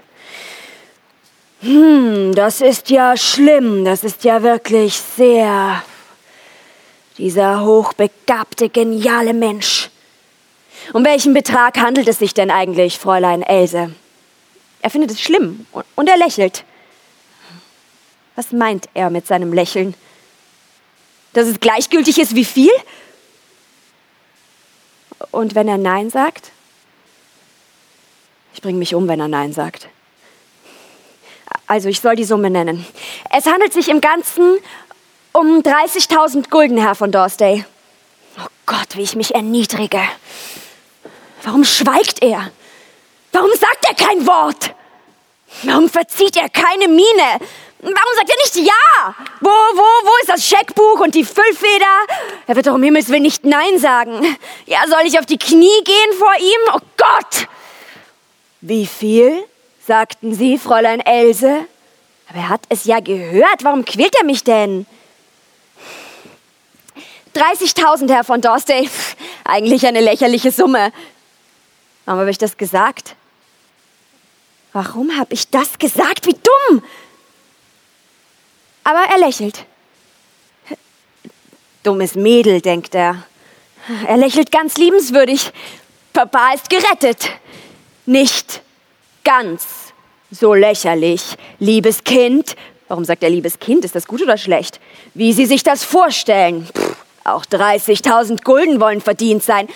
Hm, 1.61 2.35
das 2.35 2.61
ist 2.61 2.89
ja 2.89 3.17
schlimm, 3.17 3.85
das 3.85 4.03
ist 4.03 4.23
ja 4.23 4.43
wirklich 4.43 4.95
sehr. 4.95 5.81
Dieser 7.17 7.63
hochbegabte, 7.63 8.69
geniale 8.69 9.33
Mensch. 9.33 9.89
Um 10.93 11.03
welchen 11.03 11.33
Betrag 11.33 11.79
handelt 11.79 12.07
es 12.07 12.19
sich 12.19 12.33
denn 12.33 12.51
eigentlich, 12.51 12.99
Fräulein 12.99 13.41
Else? 13.41 13.91
Er 14.81 14.89
findet 14.91 15.11
es 15.11 15.21
schlimm 15.21 15.65
und 15.95 16.09
er 16.09 16.17
lächelt. 16.17 16.63
Was 18.35 18.51
meint 18.51 18.89
er 18.93 19.09
mit 19.09 19.25
seinem 19.25 19.53
Lächeln? 19.53 19.95
Dass 21.35 21.47
es 21.47 21.59
gleichgültig 21.59 22.17
ist, 22.17 22.33
wie 22.33 22.45
viel? 22.45 22.71
Und 25.31 25.53
wenn 25.53 25.67
er 25.67 25.77
Nein 25.77 26.09
sagt? 26.09 26.51
Ich 28.53 28.61
bringe 28.61 28.79
mich 28.79 28.95
um, 28.95 29.09
wenn 29.09 29.19
er 29.19 29.27
Nein 29.27 29.51
sagt. 29.51 29.89
Also, 31.67 31.89
ich 31.89 31.99
soll 31.99 32.15
die 32.15 32.23
Summe 32.23 32.49
nennen. 32.49 32.85
Es 33.33 33.45
handelt 33.47 33.73
sich 33.73 33.89
im 33.89 33.99
Ganzen 33.99 34.59
um 35.33 35.59
30.000 35.59 36.49
Gulden, 36.49 36.77
Herr 36.77 36.95
von 36.95 37.11
Dorsday. 37.11 37.65
Oh 38.39 38.47
Gott, 38.65 38.95
wie 38.95 39.01
ich 39.01 39.17
mich 39.17 39.35
erniedrige. 39.35 40.01
Warum 41.43 41.65
schweigt 41.65 42.23
er? 42.23 42.49
Warum 43.33 43.51
sagt 43.51 43.85
er 43.89 43.95
kein 43.95 44.25
Wort? 44.25 44.73
Warum 45.63 45.89
verzieht 45.89 46.37
er 46.37 46.47
keine 46.47 46.87
Miene? 46.87 47.39
Warum 47.85 48.15
sagt 48.15 48.29
er 48.29 48.35
nicht 48.37 48.67
Ja? 48.67 49.15
Wo, 49.41 49.49
wo, 49.49 50.07
wo 50.07 50.17
ist 50.21 50.29
das 50.29 50.47
Scheckbuch 50.47 50.99
und 51.01 51.13
die 51.13 51.23
Füllfeder? 51.23 51.85
Er 52.47 52.55
wird 52.55 52.65
doch 52.65 52.73
um 52.73 52.81
Himmels 52.81 53.09
Willen 53.09 53.21
nicht 53.21 53.45
Nein 53.45 53.77
sagen. 53.77 54.37
Ja, 54.65 54.79
soll 54.87 55.01
ich 55.05 55.19
auf 55.19 55.27
die 55.27 55.37
Knie 55.37 55.83
gehen 55.83 56.17
vor 56.17 56.33
ihm? 56.39 56.73
Oh 56.73 56.79
Gott! 56.97 57.47
Wie 58.61 58.87
viel? 58.87 59.43
sagten 59.85 60.33
Sie, 60.33 60.57
Fräulein 60.57 60.99
Else. 60.99 61.65
Aber 62.27 62.39
er 62.39 62.49
hat 62.49 62.61
es 62.69 62.85
ja 62.85 62.99
gehört. 63.01 63.63
Warum 63.63 63.85
quält 63.85 64.15
er 64.15 64.25
mich 64.25 64.43
denn? 64.43 64.87
30.000, 67.35 68.11
Herr 68.11 68.23
von 68.23 68.41
Dorstey. 68.41 68.89
Eigentlich 69.43 69.85
eine 69.85 70.01
lächerliche 70.01 70.51
Summe. 70.51 70.91
Warum 72.05 72.21
habe 72.21 72.31
ich 72.31 72.39
das 72.39 72.57
gesagt? 72.57 73.15
Warum 74.73 75.15
habe 75.17 75.33
ich 75.33 75.49
das 75.49 75.77
gesagt? 75.77 76.25
Wie 76.25 76.33
dumm! 76.33 76.81
Aber 78.85 78.99
er 79.11 79.17
lächelt. 79.17 79.65
Dummes 81.81 82.13
Mädel, 82.13 82.61
denkt 82.61 82.93
er. 82.93 83.23
Er 84.07 84.17
lächelt 84.17 84.51
ganz 84.51 84.77
liebenswürdig. 84.77 85.51
Papa 86.13 86.53
ist 86.53 86.69
gerettet. 86.69 87.31
Nicht 88.05 88.61
ganz 89.23 89.65
so 90.29 90.53
lächerlich. 90.53 91.35
Liebes 91.59 92.03
Kind. 92.03 92.55
Warum 92.87 93.05
sagt 93.05 93.23
er 93.23 93.31
liebes 93.31 93.59
Kind? 93.59 93.83
Ist 93.85 93.95
das 93.95 94.05
gut 94.05 94.21
oder 94.21 94.37
schlecht? 94.37 94.79
Wie 95.15 95.33
Sie 95.33 95.47
sich 95.47 95.63
das 95.63 95.83
vorstellen. 95.83 96.67
Pff, 96.67 96.95
auch 97.23 97.43
30.000 97.43 98.43
Gulden 98.43 98.79
wollen 98.79 99.01
verdient 99.01 99.41
sein. 99.41 99.67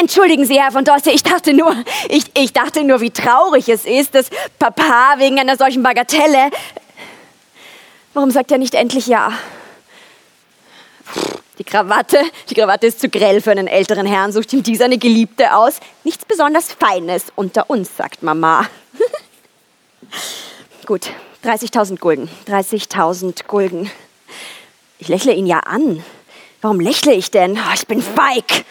Entschuldigen 0.00 0.46
Sie, 0.46 0.58
Herr 0.58 0.72
von 0.72 0.86
Dorsey, 0.86 1.12
ich 1.12 1.22
dachte 1.22 1.52
nur, 1.52 1.76
ich, 2.08 2.24
ich 2.34 2.54
dachte 2.54 2.82
nur, 2.82 3.02
wie 3.02 3.10
traurig 3.10 3.68
es 3.68 3.84
ist, 3.84 4.14
dass 4.14 4.30
Papa 4.58 5.16
wegen 5.18 5.38
einer 5.38 5.58
solchen 5.58 5.82
Bagatelle 5.82 6.50
Warum 8.12 8.30
sagt 8.30 8.50
er 8.50 8.58
nicht 8.58 8.74
endlich 8.74 9.06
ja? 9.06 9.32
Die 11.58 11.64
Krawatte, 11.64 12.18
die 12.48 12.54
Krawatte 12.54 12.86
ist 12.86 13.00
zu 13.00 13.08
grell 13.08 13.40
für 13.40 13.50
einen 13.50 13.66
älteren 13.66 14.06
Herrn, 14.06 14.32
sucht 14.32 14.52
ihm 14.52 14.62
dieser 14.62 14.86
eine 14.86 14.98
Geliebte 14.98 15.54
aus. 15.54 15.78
Nichts 16.04 16.24
besonders 16.24 16.72
Feines 16.72 17.26
unter 17.36 17.68
uns, 17.68 17.96
sagt 17.96 18.22
Mama. 18.22 18.66
Gut, 20.86 21.10
30.000 21.44 21.98
Gulden. 21.98 22.30
30.000 22.48 23.44
Gulden. 23.46 23.90
Ich 24.98 25.08
lächle 25.08 25.34
ihn 25.34 25.46
ja 25.46 25.60
an. 25.60 26.02
Warum 26.62 26.80
lächle 26.80 27.12
ich 27.12 27.30
denn? 27.30 27.52
Oh, 27.58 27.74
ich 27.74 27.86
bin 27.86 28.02
feig. 28.02 28.64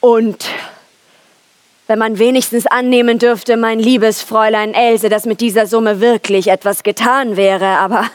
Und 0.00 0.46
wenn 1.90 1.98
man 1.98 2.20
wenigstens 2.20 2.68
annehmen 2.68 3.18
dürfte, 3.18 3.56
mein 3.56 3.80
liebes 3.80 4.22
Fräulein 4.22 4.74
Else, 4.74 5.08
dass 5.08 5.26
mit 5.26 5.40
dieser 5.40 5.66
Summe 5.66 6.00
wirklich 6.00 6.46
etwas 6.46 6.84
getan 6.84 7.36
wäre, 7.36 7.66
aber 7.66 8.08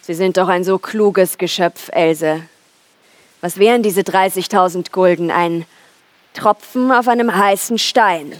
Sie 0.00 0.14
sind 0.14 0.38
doch 0.38 0.48
ein 0.48 0.64
so 0.64 0.78
kluges 0.78 1.36
Geschöpf, 1.36 1.90
Else. 1.92 2.40
Was 3.42 3.58
wären 3.58 3.82
diese 3.82 4.00
30.000 4.00 4.92
Gulden? 4.92 5.30
Ein 5.30 5.66
Tropfen 6.32 6.90
auf 6.90 7.06
einem 7.06 7.36
heißen 7.36 7.76
Stein. 7.76 8.32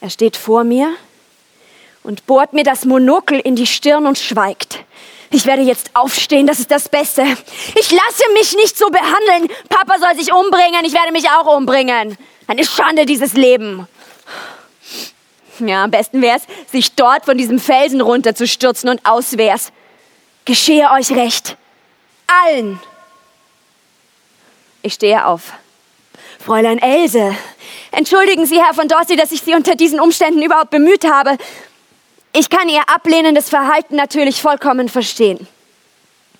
Er 0.00 0.08
steht 0.08 0.38
vor 0.38 0.64
mir 0.64 0.94
und 2.02 2.26
bohrt 2.26 2.54
mir 2.54 2.64
das 2.64 2.86
Monokel 2.86 3.40
in 3.40 3.56
die 3.56 3.66
Stirn 3.66 4.06
und 4.06 4.16
schweigt. 4.16 4.78
Ich 5.32 5.46
werde 5.46 5.62
jetzt 5.62 5.90
aufstehen, 5.94 6.46
das 6.46 6.58
ist 6.58 6.70
das 6.70 6.88
Beste. 6.88 7.22
Ich 7.76 7.90
lasse 7.90 8.22
mich 8.34 8.54
nicht 8.56 8.76
so 8.76 8.88
behandeln. 8.88 9.48
Papa 9.68 9.98
soll 9.98 10.16
sich 10.16 10.32
umbringen, 10.32 10.84
ich 10.84 10.92
werde 10.92 11.12
mich 11.12 11.28
auch 11.30 11.56
umbringen. 11.56 12.18
Eine 12.48 12.64
Schande, 12.64 13.06
dieses 13.06 13.34
Leben. 13.34 13.86
Ja, 15.60 15.84
am 15.84 15.90
besten 15.90 16.20
wäre 16.20 16.38
es, 16.38 16.70
sich 16.72 16.94
dort 16.94 17.26
von 17.26 17.38
diesem 17.38 17.60
Felsen 17.60 18.00
runterzustürzen 18.00 18.88
und 18.88 19.06
aus 19.06 19.36
wär's. 19.36 19.70
Geschehe 20.44 20.90
euch 20.90 21.12
recht. 21.12 21.56
Allen. 22.26 22.80
Ich 24.82 24.94
stehe 24.94 25.26
auf. 25.26 25.52
Fräulein 26.44 26.78
Else, 26.78 27.36
entschuldigen 27.92 28.46
Sie, 28.46 28.60
Herr 28.60 28.72
von 28.72 28.88
Dorsey, 28.88 29.14
dass 29.14 29.30
ich 29.30 29.42
Sie 29.42 29.54
unter 29.54 29.74
diesen 29.74 30.00
Umständen 30.00 30.42
überhaupt 30.42 30.70
bemüht 30.70 31.04
habe. 31.04 31.36
Ich 32.32 32.48
kann 32.48 32.68
Ihr 32.68 32.88
ablehnendes 32.88 33.48
Verhalten 33.48 33.96
natürlich 33.96 34.40
vollkommen 34.40 34.88
verstehen. 34.88 35.48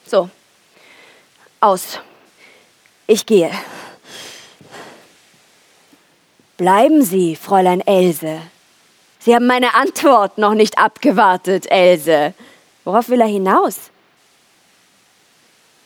So, 0.06 0.30
aus. 1.60 1.98
Ich 3.06 3.26
gehe. 3.26 3.50
Bleiben 6.56 7.02
Sie, 7.02 7.34
Fräulein 7.34 7.80
Else. 7.80 8.40
Sie 9.18 9.34
haben 9.34 9.46
meine 9.46 9.74
Antwort 9.74 10.38
noch 10.38 10.54
nicht 10.54 10.78
abgewartet, 10.78 11.70
Else. 11.70 12.34
Worauf 12.84 13.08
will 13.08 13.20
er 13.20 13.26
hinaus? 13.26 13.90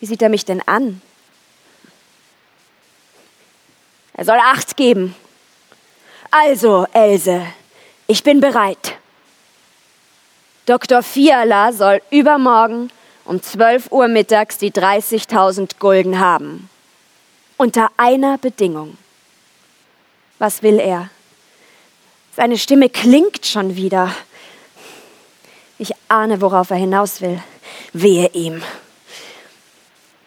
Wie 0.01 0.07
sieht 0.07 0.21
er 0.21 0.29
mich 0.29 0.45
denn 0.45 0.61
an? 0.67 1.01
Er 4.13 4.25
soll 4.25 4.39
Acht 4.39 4.77
geben. 4.77 5.17
Also, 6.31 6.87
Else, 6.93 7.47
ich 8.07 8.23
bin 8.23 8.41
bereit. 8.41 8.99
Dr. 10.67 11.03
Fiala 11.03 11.73
soll 11.73 12.01
übermorgen 12.11 12.91
um 13.27 13.43
12 13.43 13.91
Uhr 13.91 14.09
mittags 14.09 14.59
die 14.59 14.71
30.000 14.71 15.79
Gulden 15.79 16.19
haben. 16.19 16.69
Unter 17.57 17.91
einer 17.97 18.39
Bedingung. 18.39 18.97
Was 20.39 20.63
will 20.63 20.79
er? 20.79 21.11
Seine 22.35 22.59
Stimme 22.59 22.89
klingt 22.89 23.47
schon 23.47 23.77
wieder. 23.77 24.15
Ich 25.79 25.93
ahne, 26.09 26.41
worauf 26.41 26.71
er 26.71 26.77
hinaus 26.77 27.21
will. 27.21 27.41
Wehe 27.93 28.31
ihm. 28.33 28.63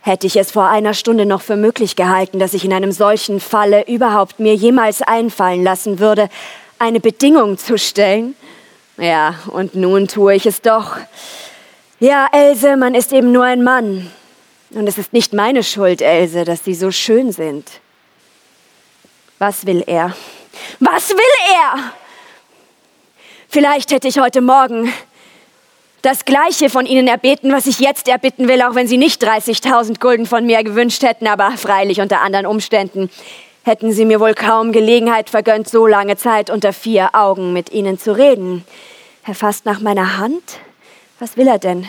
Hätte 0.01 0.27
ich 0.27 0.37
es 0.37 0.51
vor 0.51 0.67
einer 0.67 0.93
Stunde 0.93 1.25
noch 1.25 1.41
für 1.41 1.57
möglich 1.57 1.95
gehalten, 1.95 2.39
dass 2.39 2.53
ich 2.53 2.63
in 2.63 2.73
einem 2.73 2.91
solchen 2.91 3.39
Falle 3.39 3.85
überhaupt 3.87 4.39
mir 4.39 4.55
jemals 4.55 5.01
einfallen 5.01 5.63
lassen 5.63 5.99
würde, 5.99 6.29
eine 6.79 6.99
Bedingung 6.99 7.57
zu 7.57 7.77
stellen? 7.77 8.35
Ja, 8.97 9.35
und 9.51 9.75
nun 9.75 10.07
tue 10.07 10.35
ich 10.35 10.45
es 10.45 10.61
doch. 10.61 10.97
Ja, 11.99 12.27
Else, 12.31 12.77
man 12.77 12.95
ist 12.95 13.13
eben 13.13 13.31
nur 13.31 13.43
ein 13.43 13.63
Mann. 13.63 14.11
Und 14.71 14.87
es 14.87 14.97
ist 14.97 15.13
nicht 15.13 15.33
meine 15.33 15.63
Schuld, 15.63 16.01
Else, 16.01 16.43
dass 16.43 16.63
Sie 16.63 16.73
so 16.73 16.91
schön 16.91 17.31
sind. 17.31 17.69
Was 19.39 19.65
will 19.65 19.83
er? 19.85 20.15
Was 20.79 21.11
will 21.11 21.17
er? 21.53 21.93
Vielleicht 23.49 23.91
hätte 23.91 24.07
ich 24.07 24.19
heute 24.19 24.41
Morgen 24.41 24.91
das 26.01 26.25
Gleiche 26.25 26.69
von 26.69 26.85
Ihnen 26.85 27.07
erbeten, 27.07 27.51
was 27.51 27.67
ich 27.67 27.79
jetzt 27.79 28.07
erbitten 28.07 28.47
will, 28.47 28.61
auch 28.61 28.75
wenn 28.75 28.87
Sie 28.87 28.97
nicht 28.97 29.23
30.000 29.23 29.99
Gulden 29.99 30.25
von 30.25 30.45
mir 30.45 30.63
gewünscht 30.63 31.03
hätten, 31.03 31.27
aber 31.27 31.51
freilich 31.51 32.01
unter 32.01 32.21
anderen 32.21 32.45
Umständen 32.45 33.09
hätten 33.67 33.91
Sie 33.91 34.05
mir 34.05 34.19
wohl 34.19 34.33
kaum 34.33 34.71
Gelegenheit 34.71 35.29
vergönnt, 35.29 35.69
so 35.69 35.85
lange 35.85 36.17
Zeit 36.17 36.49
unter 36.49 36.73
vier 36.73 37.13
Augen 37.13 37.53
mit 37.53 37.71
Ihnen 37.71 37.99
zu 37.99 38.15
reden. 38.15 38.65
Er 39.25 39.35
fasst 39.35 39.65
nach 39.65 39.81
meiner 39.81 40.17
Hand. 40.17 40.59
Was 41.19 41.37
will 41.37 41.47
er 41.47 41.59
denn? 41.59 41.87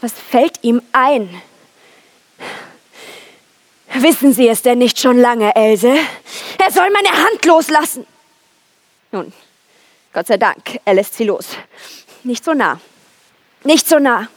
Was 0.00 0.12
fällt 0.12 0.62
ihm 0.62 0.82
ein? 0.92 1.42
Wissen 3.94 4.32
Sie 4.32 4.48
es 4.48 4.62
denn 4.62 4.78
nicht 4.78 4.98
schon 5.00 5.18
lange, 5.18 5.56
Else? 5.56 5.96
Er 6.58 6.70
soll 6.70 6.90
meine 6.90 7.10
Hand 7.10 7.44
loslassen. 7.44 8.06
Nun, 9.10 9.32
Gott 10.12 10.26
sei 10.26 10.36
Dank, 10.36 10.80
er 10.84 10.94
lässt 10.94 11.14
sie 11.14 11.24
los. 11.24 11.46
Nicht 12.22 12.44
so 12.44 12.52
nah. 12.52 12.80
Nicht 13.64 13.88
so 13.88 13.98
nah. 13.98 14.28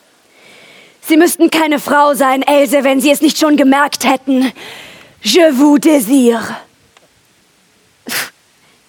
Sie 1.02 1.18
müssten 1.18 1.52
keine 1.52 1.80
Frau 1.80 2.14
sein, 2.14 2.42
Else, 2.44 2.84
wenn 2.84 3.02
Sie 3.02 3.12
es 3.12 3.22
nicht 3.22 3.38
schon 3.38 3.58
gemerkt 3.58 4.06
hätten. 4.06 4.52
Je 5.22 5.52
vous 5.54 5.78
désire. 5.78 6.56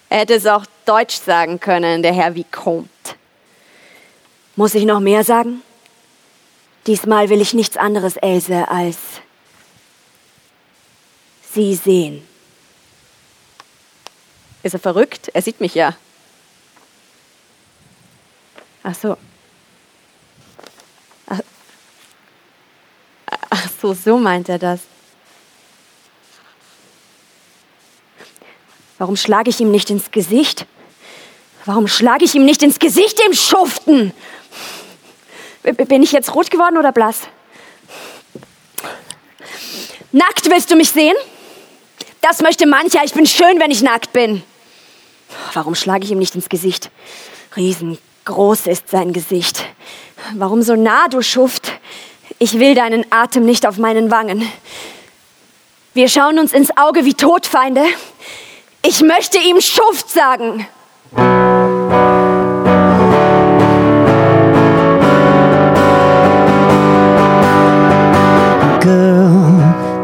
Er 0.09 0.19
hätte 0.19 0.33
es 0.33 0.45
auch 0.45 0.65
Deutsch 0.85 1.15
sagen 1.15 1.59
können, 1.59 2.03
der 2.03 2.13
Herr 2.13 2.35
Vicomte. 2.35 2.89
Muss 4.55 4.75
ich 4.75 4.85
noch 4.85 4.99
mehr 4.99 5.23
sagen? 5.23 5.61
Diesmal 6.85 7.29
will 7.29 7.41
ich 7.41 7.53
nichts 7.53 7.77
anderes, 7.77 8.17
Else, 8.17 8.67
als 8.67 8.97
Sie 11.51 11.75
sehen. 11.75 12.27
Ist 14.63 14.73
er 14.73 14.79
verrückt? 14.79 15.29
Er 15.33 15.41
sieht 15.41 15.61
mich 15.61 15.75
ja. 15.75 15.95
Ach 18.81 18.95
so. 18.95 19.17
Ach, 21.27 21.39
ach 23.49 23.69
so, 23.81 23.93
so 23.93 24.17
meint 24.17 24.49
er 24.49 24.59
das. 24.59 24.81
Warum 28.97 29.15
schlage 29.15 29.49
ich 29.49 29.59
ihm 29.59 29.71
nicht 29.71 29.89
ins 29.89 30.11
Gesicht? 30.11 30.65
Warum 31.65 31.87
schlage 31.87 32.25
ich 32.25 32.35
ihm 32.35 32.45
nicht 32.45 32.61
ins 32.61 32.79
Gesicht, 32.79 33.19
dem 33.25 33.33
Schuften? 33.33 34.13
Bin 35.63 36.03
ich 36.03 36.11
jetzt 36.11 36.35
rot 36.35 36.51
geworden 36.51 36.77
oder 36.77 36.91
blass? 36.91 37.21
Nackt 40.11 40.49
willst 40.49 40.69
du 40.69 40.75
mich 40.75 40.89
sehen? 40.89 41.15
Das 42.21 42.41
möchte 42.41 42.67
mancher. 42.67 43.01
Ich 43.03 43.13
bin 43.13 43.25
schön, 43.25 43.59
wenn 43.59 43.71
ich 43.71 43.81
nackt 43.81 44.13
bin. 44.13 44.43
Warum 45.53 45.73
schlage 45.73 46.03
ich 46.05 46.11
ihm 46.11 46.19
nicht 46.19 46.35
ins 46.35 46.49
Gesicht? 46.49 46.91
Riesengroß 47.55 48.67
ist 48.67 48.89
sein 48.89 49.13
Gesicht. 49.13 49.65
Warum 50.35 50.61
so 50.61 50.75
nah, 50.75 51.07
du 51.07 51.21
Schuft? 51.21 51.71
Ich 52.39 52.59
will 52.59 52.75
deinen 52.75 53.05
Atem 53.11 53.45
nicht 53.45 53.65
auf 53.65 53.77
meinen 53.77 54.11
Wangen. 54.11 54.47
Wir 55.93 56.09
schauen 56.09 56.39
uns 56.39 56.53
ins 56.53 56.75
Auge 56.77 57.05
wie 57.05 57.13
Todfeinde. 57.13 57.83
Ich 58.85 59.01
möchte 59.01 59.37
ihm 59.37 59.61
Schuft 59.61 60.09
sagen. 60.09 60.67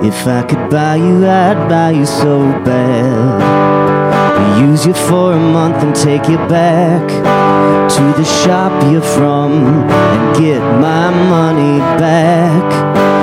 If 0.01 0.25
I 0.25 0.41
could 0.43 0.69
buy 0.69 0.95
you, 0.95 1.25
I'd 1.25 1.67
buy 1.69 1.91
you 1.91 2.05
so 2.05 2.39
bad. 2.65 4.59
Use 4.59 4.85
you 4.85 4.93
for 4.93 5.33
a 5.33 5.37
month 5.37 5.83
and 5.83 5.95
take 5.95 6.27
you 6.27 6.37
back 6.47 7.07
to 7.07 8.13
the 8.17 8.23
shop 8.23 8.71
you're 8.91 9.01
from 9.01 9.51
and 9.85 10.37
get 10.37 10.61
my 10.81 11.11
money 11.29 11.79
back. 11.99 13.18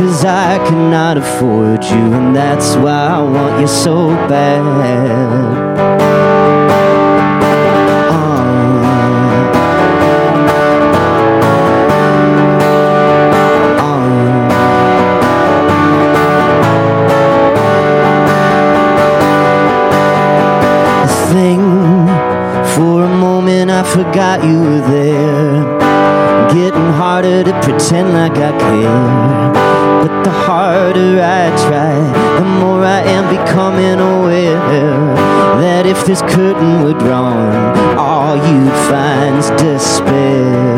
Cause 0.00 0.24
I 0.24 0.56
cannot 0.66 1.18
afford 1.18 1.84
you, 1.84 2.14
and 2.14 2.34
that's 2.34 2.74
why 2.74 3.08
I 3.08 3.20
want 3.20 3.60
you 3.60 3.66
so 3.68 4.08
bad. 4.30 4.62
Uh, 4.62 5.60
uh. 20.96 21.06
Thing 21.30 21.60
for 22.74 23.04
a 23.04 23.08
moment 23.08 23.70
I 23.70 23.82
forgot 23.82 24.42
you 24.42 24.60
were 24.62 24.80
there. 24.80 25.80
getting 26.52 26.90
harder 26.92 27.44
to 27.44 27.52
pretend 27.62 28.12
like 28.12 28.36
I 28.36 28.50
care. 28.58 29.49
But 30.00 30.24
the 30.24 30.30
harder 30.30 31.20
I 31.20 31.50
try, 31.68 31.94
the 32.38 32.46
more 32.60 32.82
I 32.82 33.00
am 33.02 33.28
becoming 33.28 34.00
aware 34.00 34.58
that 35.60 35.84
if 35.84 36.06
this 36.06 36.22
curtain 36.22 36.82
were 36.82 36.98
drawn, 36.98 37.76
all 37.98 38.34
you'd 38.34 38.72
find's 38.88 39.50
despair. 39.60 40.69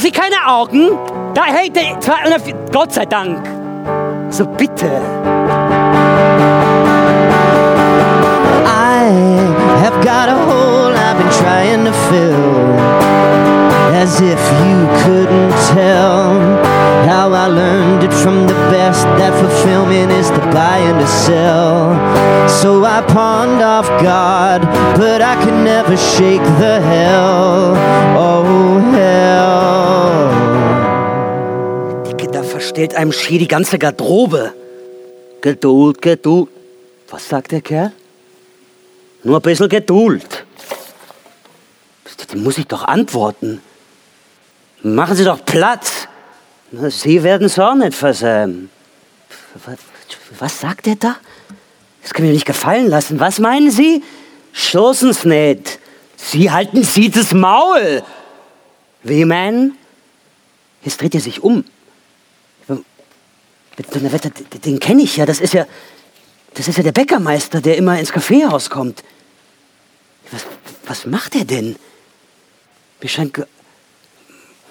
Haben 0.00 0.14
Sie 0.14 0.18
keine 0.18 0.46
Augen? 0.46 0.98
Da 1.34 1.44
hängt 1.44 1.76
der 1.76 2.00
204. 2.00 2.54
Gott 2.72 2.90
sei 2.90 3.04
Dank. 3.04 3.46
So 4.30 4.46
bitte. 4.46 4.86
I 8.64 9.10
have 9.82 10.00
got 10.02 10.30
a 10.30 10.36
hole 10.46 10.94
I've 10.94 11.18
been 11.18 11.28
trying 11.28 11.84
to 11.84 11.92
fill. 12.08 12.69
As 14.00 14.18
if 14.18 14.40
you 14.64 14.78
couldn't 15.04 15.52
tell 15.76 16.40
how 17.04 17.26
I 17.34 17.46
learned 17.48 18.02
it 18.02 18.14
from 18.14 18.46
the 18.46 18.54
best 18.72 19.04
that 19.20 19.32
fulfillment 19.38 20.10
is 20.10 20.30
to 20.30 20.40
buy 20.56 20.78
and 20.88 20.98
to 20.98 21.06
sell. 21.06 21.92
So 22.48 22.82
I 22.82 23.02
pawned 23.02 23.60
off 23.60 23.86
God, 24.02 24.62
but 24.96 25.20
I 25.20 25.34
could 25.44 25.58
never 25.72 25.98
shake 25.98 26.42
the 26.62 26.80
hell. 26.80 27.76
Oh, 28.16 28.80
hell. 28.96 30.30
Dicke, 32.06 32.26
da 32.32 32.42
verstellt 32.42 32.94
einem 32.94 33.12
schier 33.12 33.38
die 33.38 33.48
ganze 33.48 33.78
Garderobe. 33.78 34.54
Geduld, 35.42 36.00
Geduld. 36.00 36.48
Was 37.10 37.28
sagt 37.28 37.52
der 37.52 37.60
Kerl? 37.60 37.92
Nur 39.24 39.36
ein 39.40 39.42
bisschen 39.42 39.68
Geduld. 39.68 40.46
Dem 42.32 42.44
muss 42.44 42.56
ich 42.56 42.66
doch 42.66 42.84
antworten. 42.84 43.60
Machen 44.82 45.16
Sie 45.16 45.24
doch 45.24 45.44
Platz. 45.44 46.08
Sie 46.72 47.22
werden 47.22 47.46
es 47.46 47.58
auch 47.58 47.74
nicht 47.74 47.94
versäumen. 47.94 48.70
Was, 50.38 50.60
sagt 50.60 50.86
er 50.86 50.96
da? 50.96 51.16
Das 52.02 52.14
kann 52.14 52.24
mir 52.24 52.32
nicht 52.32 52.46
gefallen 52.46 52.88
lassen. 52.88 53.20
Was 53.20 53.38
meinen 53.38 53.70
Sie? 53.70 54.02
Stoßen's 54.52 55.24
nicht. 55.24 55.78
Sie 56.16 56.50
halten 56.50 56.84
Sie 56.84 57.10
das 57.10 57.34
Maul. 57.34 58.02
Wie 59.02 59.24
meinen? 59.24 59.76
Jetzt 60.82 61.00
dreht 61.00 61.14
er 61.14 61.20
sich 61.20 61.42
um. 61.42 61.64
Den 64.64 64.78
kenne 64.78 65.02
ich 65.02 65.16
ja. 65.16 65.26
Das 65.26 65.40
ist 65.40 65.54
ja, 65.54 65.66
das 66.54 66.68
ist 66.68 66.76
ja 66.76 66.82
der 66.82 66.92
Bäckermeister, 66.92 67.60
der 67.60 67.76
immer 67.76 67.98
ins 67.98 68.12
Kaffeehaus 68.12 68.70
kommt. 68.70 69.02
Was, 70.30 70.46
was 70.86 71.06
macht 71.06 71.34
er 71.34 71.44
denn? 71.44 71.76
Mir 73.00 73.08
scheint, 73.08 73.34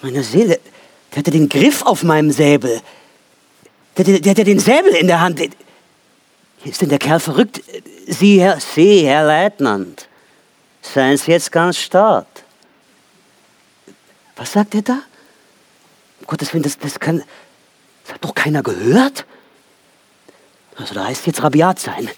meine 0.02 0.24
Seele, 0.24 0.60
der 1.12 1.20
hatte 1.20 1.32
den 1.32 1.50
Griff 1.50 1.82
auf 1.84 2.04
meinem 2.04 2.32
Säbel. 2.32 2.82
Der, 3.98 4.06
der, 4.06 4.20
der 4.20 4.32
hat 4.32 4.38
ja 4.38 4.44
den 4.44 4.60
Säbel 4.60 4.94
in 4.96 5.08
der 5.08 5.20
Hand. 5.20 5.42
Ist 6.64 6.82
denn 6.82 6.90
der 6.90 7.00
Kerl 7.00 7.20
verrückt? 7.20 7.62
Sie, 8.08 8.42
Herr, 8.42 8.60
Sie, 8.60 9.06
Herr 9.06 9.26
Leutnant, 9.26 10.08
seien 10.82 11.18
Sie 11.18 11.32
jetzt 11.32 11.52
ganz 11.52 11.78
stark. 11.78 12.28
Was 14.36 14.54
sagt 14.54 14.76
er 14.76 14.82
da? 14.82 15.02
Um 16.22 16.28
Gottes 16.28 16.54
Willen, 16.54 16.64
das, 16.64 16.78
das 16.78 17.00
kann. 17.00 17.24
Das 18.06 18.16
hat 18.16 18.24
doch 18.24 18.34
keiner 18.34 18.64
gehört? 18.64 19.26
Also 20.78 20.96
da 20.96 21.06
heißt 21.06 21.28
jetzt 21.28 21.44
rabiat 21.44 21.80
sein. 21.80 22.10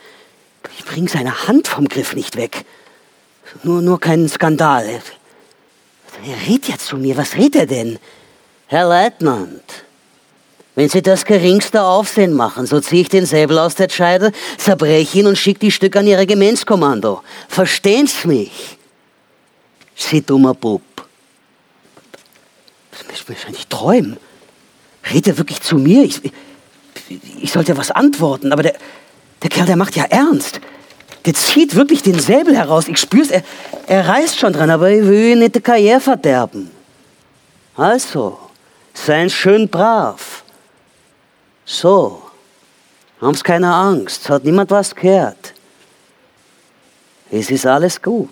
Ich 0.78 0.86
bringe 0.86 1.10
seine 1.10 1.48
Hand 1.48 1.68
vom 1.68 1.88
Griff 1.88 2.14
nicht 2.16 2.36
weg. 2.36 2.64
Nur, 3.64 3.82
nur 3.82 4.00
keinen 4.00 4.30
Skandal. 4.30 5.02
Er 6.26 6.48
redet 6.48 6.68
jetzt 6.68 6.86
zu 6.88 6.98
mir. 6.98 7.18
Was 7.18 7.36
redet 7.36 7.56
er 7.56 7.66
denn? 7.66 8.00
Herr 8.68 8.88
Leutnant, 8.88 9.64
wenn 10.76 10.88
Sie 10.88 11.02
das 11.02 11.26
geringste 11.26 11.82
Aufsehen 11.84 12.34
machen, 12.34 12.66
so 12.66 12.80
ziehe 12.80 13.02
ich 13.02 13.10
den 13.10 13.26
Säbel 13.26 13.60
aus 13.60 13.76
der 13.76 13.90
Scheide, 13.90 14.32
zerbreche 14.58 15.20
ihn 15.20 15.28
und 15.28 15.38
schicke 15.38 15.60
die 15.60 15.72
Stücke 15.72 16.00
an 16.00 16.08
Ihr 16.08 16.18
Regimentskommando. 16.18 17.22
Verstehen 17.50 18.08
Sie 18.08 18.28
mich? 18.28 18.78
Sie 19.96 20.22
dummer 20.22 20.54
Bub. 20.54 20.82
Ich 23.14 23.28
will 23.28 23.36
wahrscheinlich 23.36 23.68
träumen. 23.68 24.18
Redet 25.10 25.28
er 25.28 25.38
wirklich 25.38 25.62
zu 25.62 25.78
mir? 25.78 26.04
Ich, 26.04 26.24
ich, 26.24 26.32
ich 27.42 27.52
sollte 27.52 27.76
was 27.76 27.92
antworten, 27.92 28.54
aber 28.54 28.64
der, 28.64 28.76
der 29.42 29.50
Kerl, 29.50 29.66
der 29.66 29.76
macht 29.76 29.96
ja 29.96 30.06
ernst. 30.06 30.62
Der 31.26 31.34
zieht 31.34 31.76
wirklich 31.76 32.02
den 32.02 32.20
Säbel 32.20 32.56
heraus. 32.56 32.88
Ich 32.88 32.98
spür's, 32.98 33.30
er, 33.30 33.44
er 33.88 34.08
reißt 34.08 34.40
schon 34.40 34.54
dran, 34.54 34.70
aber 34.70 34.90
ich 34.90 35.06
will 35.06 35.36
nicht 35.36 35.56
die 35.56 35.62
Karriere 35.62 36.00
verderben. 36.00 36.72
Also, 37.76 38.40
seien 38.94 39.30
schön 39.30 39.70
brav. 39.70 40.44
So, 41.66 42.22
haben's 43.22 43.44
keine 43.44 43.74
Angst, 43.74 44.30
hat 44.30 44.44
niemand 44.44 44.72
was 44.72 44.96
gehört. 44.96 45.54
Es 47.30 47.50
ist 47.50 47.66
alles 47.66 48.02
gut. 48.02 48.30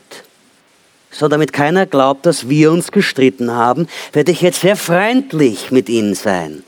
So, 1.11 1.27
damit 1.27 1.53
keiner 1.53 1.85
glaubt, 1.85 2.25
dass 2.25 2.49
wir 2.49 2.71
uns 2.71 2.91
gestritten 2.91 3.51
haben, 3.51 3.87
werde 4.13 4.31
ich 4.31 4.41
jetzt 4.41 4.61
sehr 4.61 4.75
freundlich 4.75 5.71
mit 5.71 5.89
Ihnen 5.89 6.15
sein. 6.15 6.63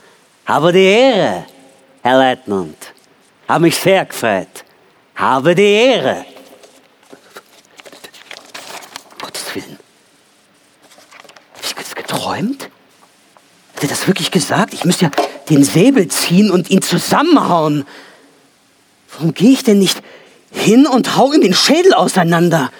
Habe 0.46 0.72
die 0.72 0.84
Ehre, 0.84 1.46
Herr 2.02 2.18
Leutnant. 2.18 2.94
Habe 3.48 3.64
mich 3.64 3.76
sehr 3.76 4.06
gefreut. 4.06 4.64
Habe 5.16 5.56
die 5.56 5.64
Ehre. 5.64 6.26
Gottes 9.22 9.56
Willen. 9.56 9.78
Hab 11.56 11.64
ich 11.64 11.74
das 11.76 11.96
geträumt? 11.96 12.70
Hat 13.76 13.84
er 13.84 13.90
das 13.90 14.08
wirklich 14.08 14.32
gesagt? 14.32 14.74
Ich 14.74 14.86
müsste 14.86 15.06
ja 15.06 15.12
den 15.50 15.64
Säbel 15.64 16.08
ziehen 16.08 16.52
und 16.52 16.70
ihn 16.70 16.82
zusammenhauen. 16.82 17.86
Warum 19.14 19.34
gehe 19.34 19.52
ich 19.52 19.64
denn 19.64 19.80
nicht 19.80 20.02
hin 20.52 20.88
und 20.88 21.16
hau 21.16 21.32
ihm 21.34 21.42
den 21.42 21.54
Schädel 21.54 21.94
auseinander? 21.94 22.72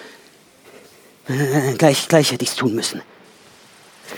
Äh, 1.28 1.74
gleich, 1.74 2.08
gleich 2.08 2.32
hätte 2.32 2.44
ich's 2.44 2.56
tun 2.56 2.74
müssen. 2.74 3.02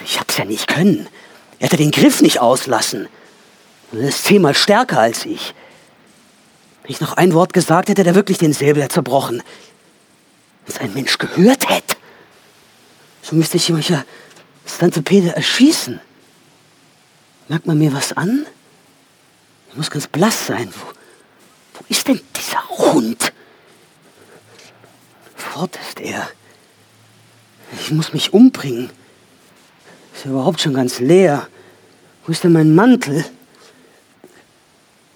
Ich 0.04 0.18
hab's 0.18 0.36
ja 0.36 0.44
nicht 0.44 0.68
können. 0.68 1.08
Er 1.58 1.66
hätte 1.66 1.76
den 1.76 1.90
Griff 1.90 2.20
nicht 2.20 2.40
auslassen. 2.40 3.08
Er 3.92 4.08
ist 4.08 4.24
zehnmal 4.24 4.54
stärker 4.54 5.00
als 5.00 5.24
ich. 5.24 5.54
Wenn 6.84 6.90
ich 6.90 7.00
noch 7.00 7.14
ein 7.14 7.32
Wort 7.32 7.54
gesagt 7.54 7.88
hätte, 7.88 8.02
hätte 8.02 8.10
er 8.10 8.14
wirklich 8.14 8.36
den 8.36 8.52
Säbel 8.52 8.86
zerbrochen. 8.88 9.42
Wenn 10.66 10.74
es 10.74 10.78
ein 10.78 10.92
Mensch 10.92 11.16
gehört 11.16 11.68
hätte, 11.68 11.96
so 13.22 13.34
müsste 13.34 13.56
ich 13.56 13.70
ihn 13.70 13.80
ja 13.80 14.04
Stantopede 14.66 15.34
erschießen. 15.34 15.98
Merkt 17.48 17.66
man 17.66 17.78
mir 17.78 17.92
was 17.94 18.12
an? 18.12 18.44
Er 19.70 19.76
muss 19.76 19.90
ganz 19.90 20.06
blass 20.06 20.46
sein. 20.46 20.68
Wo, 20.74 21.78
wo 21.78 21.84
ist 21.88 22.06
denn 22.06 22.20
dieser 22.36 22.68
Hund? 22.68 23.32
Fort 25.36 25.78
ist 25.88 26.00
er. 26.00 26.28
Ich 27.80 27.92
muss 27.92 28.12
mich 28.12 28.34
umbringen. 28.34 28.90
Ist 30.14 30.26
ja 30.26 30.32
überhaupt 30.32 30.60
schon 30.60 30.74
ganz 30.74 31.00
leer. 31.00 31.48
Wo 32.26 32.32
ist 32.32 32.44
denn 32.44 32.52
mein 32.52 32.74
Mantel? 32.74 33.24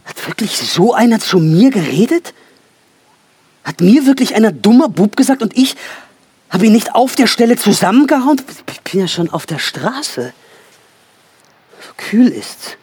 Hat 0.09 0.26
wirklich 0.26 0.56
so 0.56 0.94
einer 0.94 1.20
zu 1.20 1.38
mir 1.38 1.70
geredet? 1.70 2.32
Hat 3.62 3.82
mir 3.82 4.06
wirklich 4.06 4.34
einer 4.34 4.52
dummer 4.52 4.88
Bub 4.88 5.16
gesagt 5.16 5.42
und 5.42 5.54
ich 5.56 5.76
habe 6.48 6.64
ihn 6.64 6.72
nicht 6.72 6.94
auf 6.94 7.14
der 7.14 7.26
Stelle 7.26 7.56
zusammengehauen? 7.56 8.40
Ich 8.72 8.80
bin 8.80 9.02
ja 9.02 9.06
schon 9.06 9.28
auf 9.28 9.44
der 9.44 9.59
Straße. 9.59 10.32
So 11.86 11.92
kühl 11.98 12.28
ist's. 12.28 12.78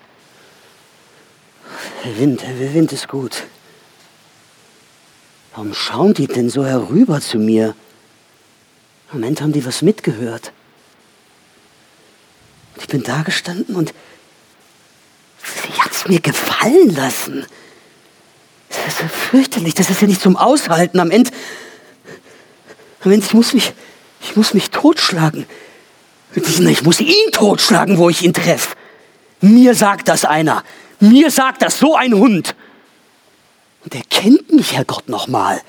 Der 2.03 2.19
Wind, 2.19 2.43
der 2.43 2.73
Wind 2.75 2.91
ist 2.91 3.07
gut. 3.07 3.43
Warum 5.55 5.73
schauen 5.73 6.13
die 6.13 6.27
denn 6.27 6.51
so 6.51 6.63
herüber 6.63 7.21
zu 7.21 7.39
mir? 7.39 7.73
Moment, 9.11 9.41
haben 9.41 9.51
die 9.51 9.65
was 9.65 9.81
mitgehört? 9.81 10.51
Ich 12.77 12.87
bin 12.87 13.01
da 13.01 13.23
gestanden 13.23 13.75
und 13.75 13.95
sie 15.43 15.81
mir 16.07 16.19
gefallen 16.19 16.93
lassen. 16.95 17.45
Das 18.69 18.93
ist 18.93 19.01
ja 19.01 19.07
fürchterlich, 19.07 19.73
das 19.73 19.89
ist 19.89 20.01
ja 20.01 20.07
nicht 20.07 20.21
zum 20.21 20.37
Aushalten. 20.37 20.99
Am 20.99 21.11
Ende, 21.11 21.31
am 23.01 23.11
Ende, 23.11 23.25
ich 23.25 23.33
muss 23.33 23.53
mich, 23.53 23.73
ich 24.21 24.35
muss 24.35 24.53
mich 24.53 24.71
totschlagen. 24.71 25.45
Ich 26.35 26.83
muss 26.83 26.99
ihn 26.99 27.31
totschlagen, 27.31 27.97
wo 27.97 28.09
ich 28.09 28.23
ihn 28.23 28.33
treffe. 28.33 28.75
Mir 29.41 29.73
sagt 29.75 30.07
das 30.07 30.25
einer. 30.25 30.63
Mir 30.99 31.31
sagt 31.31 31.61
das 31.61 31.79
so 31.79 31.95
ein 31.95 32.13
Hund. 32.13 32.55
Und 33.83 33.95
er 33.95 34.01
kennt 34.09 34.51
mich, 34.51 34.73
Herrgott, 34.73 35.07
noch 35.07 35.27
mal. 35.27 35.61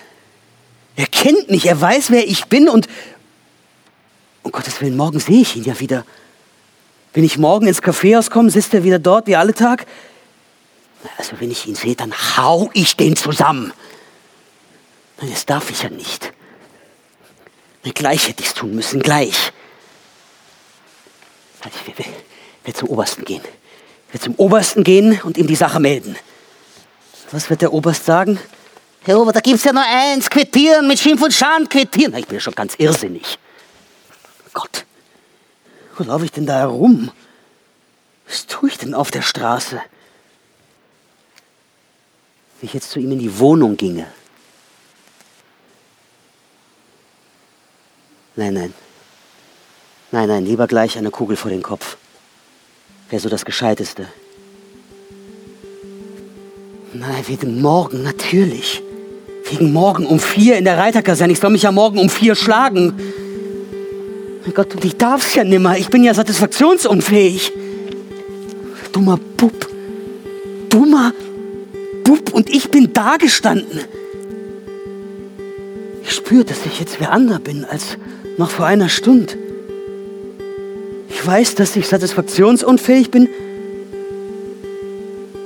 Er 0.97 1.07
kennt 1.07 1.51
mich, 1.51 1.67
er 1.67 1.81
weiß, 1.81 2.11
wer 2.11 2.27
ich 2.27 2.47
bin 2.47 2.69
und 2.69 2.89
um 4.43 4.53
Gottes 4.53 4.81
Willen, 4.81 4.97
morgen 4.97 5.19
sehe 5.21 5.43
ich 5.43 5.57
ihn 5.57 5.65
ja 5.65 5.79
wieder. 5.81 6.05
Wenn 7.13 7.25
ich 7.25 7.37
morgen 7.37 7.67
ins 7.67 7.83
Kaffeehaus 7.83 8.31
komme, 8.31 8.51
sitzt 8.51 8.73
er 8.75 8.85
wieder 8.85 8.99
dort 8.99 9.27
wie 9.27 9.37
alle 9.37 9.55
Tag. 9.55 9.87
Also 11.19 11.41
wenn 11.41 11.51
ich 11.51 11.67
ihn 11.67 11.75
sehe, 11.75 11.95
dann 11.95 12.13
hau 12.37 12.71
ich 12.75 12.97
den 12.97 13.17
zusammen. 13.17 13.73
Das 15.19 15.47
darf 15.47 15.71
ich 15.71 15.83
ja 15.83 15.91
nicht. 15.91 16.33
Gleich 17.95 18.29
hätte 18.29 18.43
ich 18.43 18.49
es 18.49 18.55
tun 18.55 18.75
müssen, 18.75 19.01
gleich. 19.01 19.53
Also 21.63 21.79
ich 21.87 21.97
werde 21.97 22.79
zum 22.79 22.89
Obersten 22.89 23.25
gehen. 23.25 23.43
Ich 24.09 24.15
werde 24.15 24.25
zum 24.25 24.35
Obersten 24.37 24.85
gehen 24.85 25.21
und 25.23 25.39
ihm 25.39 25.47
die 25.47 25.57
Sache 25.57 25.81
melden. 25.81 26.17
Was 27.31 27.49
wird 27.49 27.63
der 27.63 27.73
Oberst 27.73 28.05
sagen? 28.05 28.39
Herr 29.03 29.21
Ober, 29.21 29.33
da 29.33 29.41
gibt 29.41 29.57
es 29.57 29.65
ja 29.65 29.73
nur 29.73 29.85
eins, 29.85 30.29
quittieren, 30.29 30.89
mit 30.89 30.99
Schimpf 30.99 31.23
und 31.23 31.33
Schand 31.33 31.71
quittieren. 31.71 32.15
Ich 32.17 32.27
bin 32.27 32.35
ja 32.37 32.41
schon 32.41 32.55
ganz 32.55 32.75
irrsinnig. 32.79 33.39
Gott, 34.53 34.85
wo 35.97 36.05
laufe 36.05 36.25
ich 36.25 36.33
denn 36.33 36.47
da 36.47 36.59
herum? 36.59 37.13
Was 38.27 38.47
tue 38.47 38.69
ich 38.69 38.79
denn 38.79 38.95
auf 38.95 39.13
der 39.13 39.23
Straße? 39.23 39.81
Wenn 42.61 42.69
ich 42.69 42.75
jetzt 42.75 42.91
zu 42.91 42.99
ihm 42.99 43.13
in 43.13 43.19
die 43.19 43.39
Wohnung 43.39 43.77
ginge. 43.77 44.07
Nein, 48.37 48.55
nein. 48.55 48.75
Nein, 50.13 50.29
nein, 50.29 50.47
lieber 50.47 50.67
gleich 50.67 50.97
eine 50.97 51.11
Kugel 51.11 51.37
vor 51.37 51.51
den 51.51 51.63
Kopf. 51.63 51.97
Wäre 53.11 53.21
so 53.21 53.29
das 53.29 53.45
Gescheiteste. 53.45 54.09
Nein, 56.93 57.25
wegen 57.27 57.61
morgen, 57.61 58.03
natürlich. 58.03 58.83
Wegen 59.51 59.73
morgen 59.73 60.07
um 60.07 60.19
vier 60.19 60.57
in 60.57 60.65
der 60.65 60.79
Reiterkaserne. 60.79 61.33
Ich 61.33 61.41
soll 61.41 61.51
mich 61.51 61.63
ja 61.63 61.73
morgen 61.73 61.99
um 61.99 62.09
vier 62.09 62.35
schlagen. 62.35 62.95
Mein 64.43 64.55
Gott, 64.55 64.75
und 64.75 64.85
ich 64.85 64.97
darf's 64.97 65.35
ja 65.35 65.45
nimmer. 65.45 65.77
Ich 65.77 65.89
bin 65.89 66.05
ja 66.05 66.15
satisfaktionsunfähig. 66.15 67.53
Dummer 68.93 69.19
Bub. 69.37 69.69
Dummer 70.69 71.13
Bub. 72.07 72.33
Und 72.33 72.49
ich 72.49 72.71
bin 72.71 72.93
da 72.93 73.17
gestanden. 73.17 73.81
Ich 76.03 76.13
spüre, 76.13 76.45
dass 76.45 76.65
ich 76.65 76.79
jetzt 76.79 77.01
wer 77.01 77.13
anderer 77.13 77.41
bin 77.41 77.65
als 77.65 77.99
noch 78.39 78.51
vor 78.51 78.67
einer 78.67 78.89
Stunde. 78.89 79.35
Ich 81.09 81.27
weiß, 81.27 81.57
dass 81.57 81.75
ich 81.75 81.89
satisfaktionsunfähig 81.89 83.11
bin. 83.11 83.29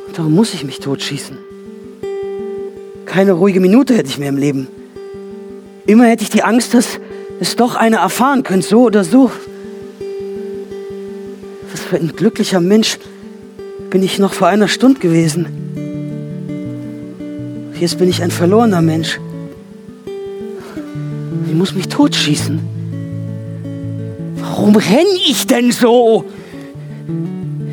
Und 0.07 0.19
darum 0.19 0.35
muss 0.35 0.53
ich 0.53 0.65
mich 0.65 0.81
totschießen. 0.81 1.39
Keine 3.07 3.33
ruhige 3.33 3.61
Minute 3.61 3.95
hätte 3.95 4.09
ich 4.09 4.19
mehr 4.19 4.29
im 4.29 4.37
Leben. 4.37 4.69
Immer 5.87 6.05
hätte 6.05 6.23
ich 6.23 6.31
die 6.31 6.43
Angst, 6.43 6.75
dass 6.75 7.01
es 7.41 7.57
doch 7.57 7.75
einer 7.75 7.99
erfahren 7.99 8.43
könnte, 8.43 8.69
so 8.69 8.83
oder 8.83 9.03
so. 9.03 9.31
Was 11.73 11.81
für 11.81 11.97
ein 11.97 12.15
glücklicher 12.15 12.61
Mensch 12.61 12.99
bin 13.89 14.03
ich 14.03 14.19
noch 14.19 14.35
vor 14.35 14.49
einer 14.49 14.69
Stunde 14.69 15.01
gewesen. 15.01 15.70
Jetzt 17.81 17.99
bin 17.99 18.09
ich 18.11 18.23
ein 18.23 18.31
verlorener 18.31 18.83
Mensch. 18.83 19.19
Ich 21.49 21.55
muss 21.55 21.75
mich 21.75 21.89
totschießen. 21.89 22.61
Warum 24.37 24.77
renne 24.77 25.19
ich 25.27 25.47
denn 25.47 25.73
so? 25.73 26.27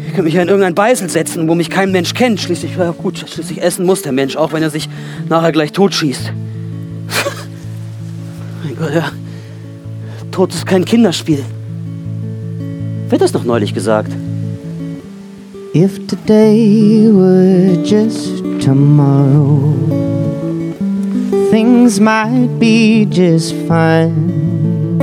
Ich 0.07 0.13
könnte 0.13 0.23
mich 0.23 0.35
ja 0.35 0.43
in 0.43 0.47
irgendein 0.47 0.75
Beisel 0.75 1.09
setzen, 1.09 1.49
wo 1.49 1.55
mich 1.55 1.69
kein 1.69 1.91
Mensch 1.91 2.13
kennt. 2.13 2.39
Schließlich, 2.39 2.77
ja 2.77 2.91
gut, 2.91 3.25
schließlich 3.27 3.61
essen 3.61 3.85
muss 3.85 4.01
der 4.01 4.13
Mensch, 4.13 4.37
auch 4.37 4.53
wenn 4.53 4.63
er 4.63 4.69
sich 4.69 4.87
nachher 5.27 5.51
gleich 5.51 5.73
totschießt. 5.73 6.31
mein 8.63 8.77
Gott, 8.77 8.93
ja. 8.93 9.11
Tod 10.31 10.53
ist 10.53 10.65
kein 10.65 10.85
Kinderspiel. 10.85 11.43
Hat 13.11 13.19
das 13.19 13.33
noch 13.33 13.43
neulich 13.43 13.73
gesagt? 13.73 14.13
If 15.75 16.07
today 16.07 17.09
were 17.11 17.83
just 17.83 18.46
tomorrow, 18.59 19.73
things 21.51 21.99
might 21.99 22.47
be 22.59 23.05
just 23.05 23.55
fine. 23.67 24.97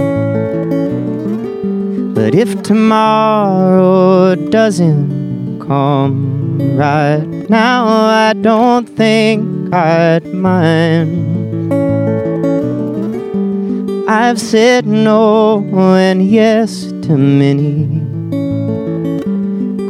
But 2.15 2.35
if 2.35 2.63
tomorrow 2.63 4.35
doesn't 4.35 5.61
come 5.61 6.77
right 6.77 7.27
now, 7.51 7.87
I 7.87 8.33
don't 8.33 8.87
think 8.89 9.73
I'd 9.75 10.27
mind. 10.33 11.35
I've 14.09 14.41
said 14.41 14.87
no 14.87 15.65
and 15.97 16.23
yes 16.27 16.93
to 17.03 17.17
many 17.17 18.05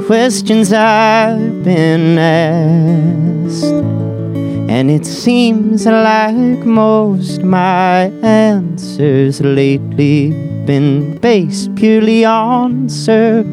questions 0.06 0.72
I've 0.72 1.64
been 1.64 2.18
asked. 2.18 3.33
And 3.44 4.90
it 4.90 5.04
seems 5.06 5.86
like 5.86 6.64
most 6.64 7.42
my 7.42 8.10
answers 8.22 9.40
lately 9.40 10.30
been 10.64 11.18
based 11.18 11.74
purely 11.74 12.24
on 12.24 12.88
circumstance. 12.88 13.44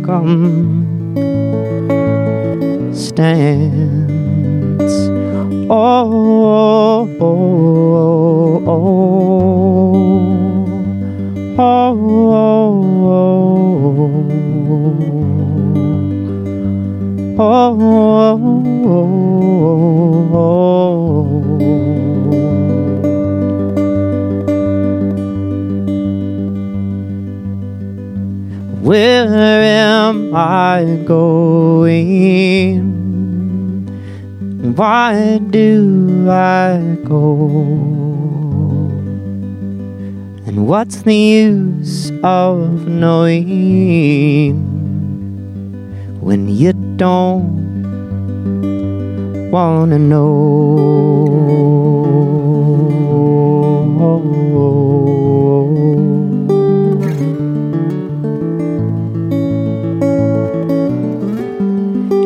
Oh, 5.70 7.08
oh, 7.20 7.20
oh, 7.20 8.64
oh, 8.68 9.12
oh, 11.58 11.96
oh, 12.34 13.51
Oh, 17.44 18.38
where 28.84 29.64
am 29.64 30.36
I 30.36 31.02
going? 31.04 32.78
Why 34.76 35.40
do 35.50 36.28
I 36.30 36.96
go? 37.04 37.50
And 40.46 40.68
what's 40.68 41.02
the 41.02 41.16
use 41.16 42.12
of 42.24 42.88
knowing 42.88 44.62
when 46.22 46.48
you 46.48 46.91
don't 47.02 47.42
wanna 49.50 49.98
know? 49.98 50.22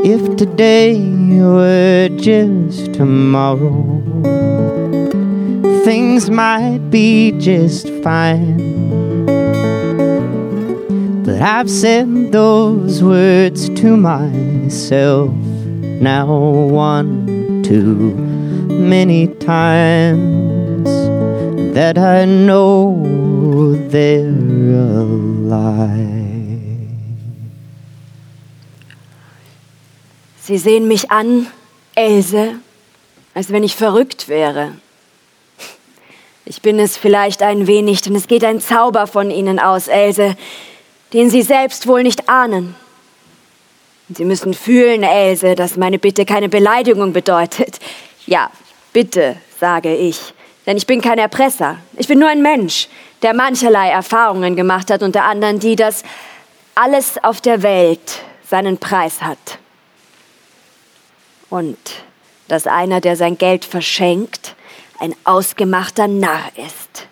If 0.04 0.36
today 0.36 1.00
were 1.40 2.10
just 2.18 2.94
tomorrow, 2.96 3.72
things 5.86 6.30
might 6.30 6.80
be 6.90 7.32
just 7.40 7.88
fine. 8.04 8.75
But 11.36 11.44
I've 11.44 11.70
said 11.70 12.32
those 12.32 13.04
words 13.04 13.68
to 13.82 13.98
myself 13.98 15.32
now 16.00 16.28
one 16.28 17.62
too 17.62 18.16
many 18.70 19.28
times 19.28 20.88
that 21.74 21.98
I 21.98 22.24
know 22.24 23.76
they're 23.90 24.30
a 24.30 25.04
lie. 25.04 26.78
Sie 30.40 30.58
sehen 30.58 30.88
mich 30.88 31.12
an, 31.12 31.48
Else, 31.96 32.62
als 33.34 33.52
wenn 33.52 33.66
ich 33.66 33.76
verrückt 33.76 34.30
wäre. 34.30 34.72
Ich 36.46 36.62
bin 36.62 36.80
es 36.80 36.96
vielleicht 36.96 37.44
ein 37.44 37.68
wenig, 37.68 38.04
denn 38.04 38.16
es 38.16 38.28
geht 38.28 38.46
ein 38.46 38.62
Zauber 38.62 39.06
von 39.06 39.30
Ihnen 39.32 39.60
aus, 39.60 39.90
Else, 39.90 40.38
den 41.16 41.30
Sie 41.30 41.41
selbst 41.41 41.88
wohl 41.88 42.03
nicht 42.03 42.30
ahnen. 42.30 42.76
Sie 44.09 44.26
müssen 44.26 44.53
fühlen, 44.53 45.01
Else, 45.01 45.55
dass 45.55 45.78
meine 45.78 45.97
Bitte 45.97 46.26
keine 46.26 46.49
Beleidigung 46.49 47.13
bedeutet. 47.13 47.80
Ja, 48.28 48.51
Bitte, 48.95 49.36
sage 49.59 49.93
ich, 49.93 50.34
denn 50.66 50.78
ich 50.78 50.88
bin 50.88 51.01
kein 51.01 51.18
Erpresser. 51.18 51.80
Ich 51.97 52.07
bin 52.07 52.18
nur 52.18 52.30
ein 52.30 52.41
Mensch, 52.41 52.88
der 53.24 53.34
mancherlei 53.34 53.89
Erfahrungen 53.89 54.55
gemacht 54.55 54.89
hat, 54.89 55.03
unter 55.03 55.26
anderem 55.26 55.59
die, 55.59 55.76
dass 55.76 56.03
alles 56.76 57.22
auf 57.22 57.41
der 57.41 57.61
Welt 57.61 58.22
seinen 58.49 58.78
Preis 58.78 59.22
hat. 59.22 59.59
Und 61.49 61.78
dass 62.47 62.68
einer, 62.68 63.01
der 63.01 63.18
sein 63.18 63.38
Geld 63.38 63.66
verschenkt, 63.66 64.55
ein 64.97 65.13
ausgemachter 65.26 66.07
Narr 66.07 66.51
ist. 66.55 67.07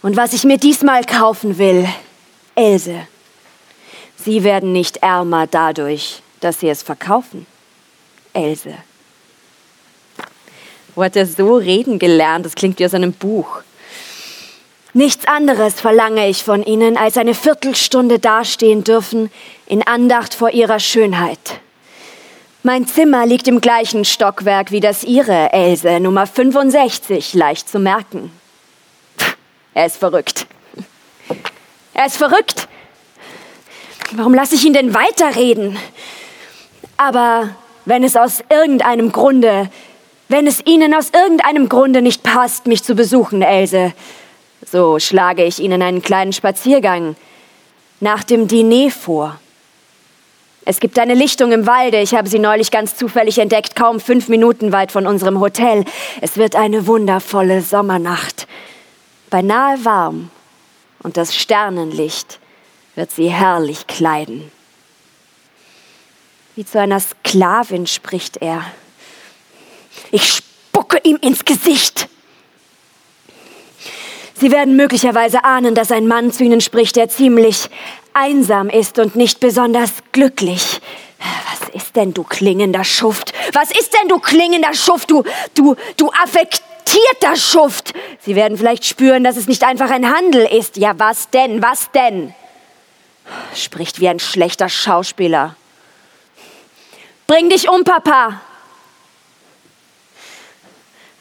Und 0.00 0.16
was 0.16 0.32
ich 0.32 0.44
mir 0.44 0.58
diesmal 0.58 1.02
kaufen 1.02 1.58
will, 1.58 1.88
Else. 2.54 3.06
Sie 4.16 4.44
werden 4.44 4.72
nicht 4.72 4.98
ärmer 4.98 5.46
dadurch, 5.46 6.22
dass 6.40 6.60
sie 6.60 6.68
es 6.68 6.82
verkaufen. 6.82 7.46
Else. 8.32 8.74
Wo 10.94 11.02
hat 11.02 11.16
er 11.16 11.26
so 11.26 11.56
reden 11.56 11.98
gelernt? 11.98 12.46
Das 12.46 12.54
klingt 12.54 12.78
wie 12.78 12.86
aus 12.86 12.94
einem 12.94 13.12
Buch. 13.12 13.62
Nichts 14.92 15.26
anderes 15.26 15.80
verlange 15.80 16.28
ich 16.28 16.44
von 16.44 16.62
Ihnen, 16.62 16.96
als 16.96 17.16
eine 17.16 17.34
Viertelstunde 17.34 18.20
dastehen 18.20 18.84
dürfen 18.84 19.28
in 19.66 19.84
Andacht 19.84 20.34
vor 20.34 20.50
Ihrer 20.50 20.78
Schönheit. 20.78 21.60
Mein 22.62 22.86
Zimmer 22.86 23.26
liegt 23.26 23.48
im 23.48 23.60
gleichen 23.60 24.04
Stockwerk 24.04 24.70
wie 24.70 24.78
das 24.78 25.02
Ihre, 25.02 25.52
Else, 25.52 25.98
Nummer 25.98 26.28
65, 26.28 27.34
leicht 27.34 27.68
zu 27.68 27.80
merken. 27.80 28.30
Er 29.74 29.86
ist 29.86 29.96
verrückt. 29.96 30.46
Er 31.94 32.06
ist 32.06 32.16
verrückt. 32.16 32.68
Warum 34.12 34.34
lasse 34.34 34.56
ich 34.56 34.64
ihn 34.64 34.72
denn 34.72 34.94
weiterreden? 34.94 35.78
Aber 36.96 37.50
wenn 37.84 38.02
es 38.02 38.16
aus 38.16 38.42
irgendeinem 38.50 39.12
Grunde, 39.12 39.70
wenn 40.28 40.46
es 40.48 40.64
Ihnen 40.66 40.92
aus 40.92 41.10
irgendeinem 41.10 41.68
Grunde 41.68 42.02
nicht 42.02 42.24
passt, 42.24 42.66
mich 42.66 42.82
zu 42.82 42.96
besuchen, 42.96 43.42
Else, 43.42 43.92
so 44.64 44.98
schlage 44.98 45.44
ich 45.44 45.60
Ihnen 45.60 45.82
einen 45.82 46.02
kleinen 46.02 46.32
Spaziergang 46.32 47.14
nach 48.00 48.24
dem 48.24 48.48
Diner 48.48 48.90
vor. 48.90 49.38
Es 50.64 50.80
gibt 50.80 50.98
eine 50.98 51.14
Lichtung 51.14 51.52
im 51.52 51.66
Walde. 51.66 52.00
Ich 52.00 52.14
habe 52.14 52.28
sie 52.28 52.38
neulich 52.38 52.70
ganz 52.70 52.96
zufällig 52.96 53.38
entdeckt, 53.38 53.76
kaum 53.76 54.00
fünf 54.00 54.28
Minuten 54.28 54.72
weit 54.72 54.90
von 54.90 55.06
unserem 55.06 55.38
Hotel. 55.40 55.84
Es 56.22 56.38
wird 56.38 56.56
eine 56.56 56.86
wundervolle 56.86 57.60
Sommernacht. 57.60 58.48
Beinahe 59.30 59.84
warm. 59.84 60.30
Und 61.04 61.18
das 61.18 61.36
Sternenlicht 61.36 62.40
wird 62.96 63.12
sie 63.12 63.28
herrlich 63.28 63.86
kleiden. 63.86 64.50
Wie 66.56 66.64
zu 66.64 66.80
einer 66.80 66.98
Sklavin 66.98 67.86
spricht 67.86 68.38
er. 68.38 68.64
Ich 70.10 70.24
spucke 70.24 70.98
ihm 71.04 71.18
ins 71.20 71.44
Gesicht. 71.44 72.08
Sie 74.34 74.50
werden 74.50 74.76
möglicherweise 74.76 75.44
ahnen, 75.44 75.74
dass 75.74 75.92
ein 75.92 76.08
Mann 76.08 76.32
zu 76.32 76.42
Ihnen 76.42 76.60
spricht, 76.60 76.96
der 76.96 77.08
ziemlich 77.08 77.68
einsam 78.14 78.68
ist 78.68 78.98
und 78.98 79.14
nicht 79.14 79.40
besonders 79.40 79.92
glücklich. 80.12 80.80
Was 81.18 81.68
ist 81.74 81.96
denn, 81.96 82.14
du 82.14 82.24
klingender 82.24 82.84
Schuft? 82.84 83.32
Was 83.52 83.70
ist 83.70 83.92
denn, 83.94 84.08
du 84.08 84.18
klingender 84.18 84.72
Schuft? 84.72 85.10
Du, 85.10 85.22
du, 85.54 85.76
du 85.96 86.10
affektierter 86.84 87.36
Schuft! 87.36 87.94
Sie 88.20 88.36
werden 88.36 88.56
vielleicht 88.56 88.84
spüren, 88.84 89.24
dass 89.24 89.36
es 89.36 89.48
nicht 89.48 89.64
einfach 89.64 89.90
ein 89.90 90.14
Handel 90.14 90.46
ist. 90.46 90.76
Ja, 90.76 90.98
was 90.98 91.30
denn? 91.30 91.62
Was 91.62 91.90
denn? 91.92 92.34
Spricht 93.54 94.00
wie 94.00 94.08
ein 94.08 94.20
schlechter 94.20 94.68
Schauspieler. 94.68 95.56
Bring 97.26 97.48
dich 97.48 97.68
um, 97.68 97.84
Papa! 97.84 98.40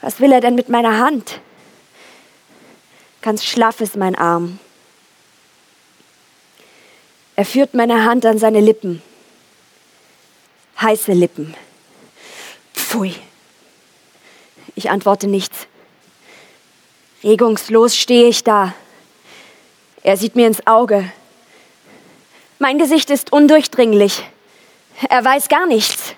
Was 0.02 0.20
will 0.20 0.34
er 0.34 0.42
denn 0.42 0.56
mit 0.56 0.68
meiner 0.68 0.98
Hand? 0.98 1.40
Ganz 3.22 3.46
schlaff 3.46 3.80
ist 3.80 3.96
mein 3.96 4.16
Arm. 4.16 4.60
Er 7.38 7.46
führt 7.46 7.74
meine 7.74 8.04
Hand 8.04 8.26
an 8.26 8.38
seine 8.38 8.60
Lippen. 8.60 9.02
Heiße 10.82 11.14
Lippen. 11.14 11.56
Pfui. 12.74 13.16
Ich 14.76 14.90
antworte 14.90 15.28
nichts. 15.28 15.68
Regungslos 17.24 17.96
stehe 17.96 18.28
ich 18.28 18.44
da. 18.44 18.74
Er 20.04 20.18
sieht 20.18 20.36
mir 20.36 20.48
ins 20.48 20.66
Auge. 20.68 21.10
Mein 22.60 22.78
Gesicht 22.78 23.10
ist 23.10 23.32
undurchdringlich. 23.32 24.24
Er 25.10 25.24
weiß 25.24 25.48
gar 25.48 25.66
nichts. 25.66 26.16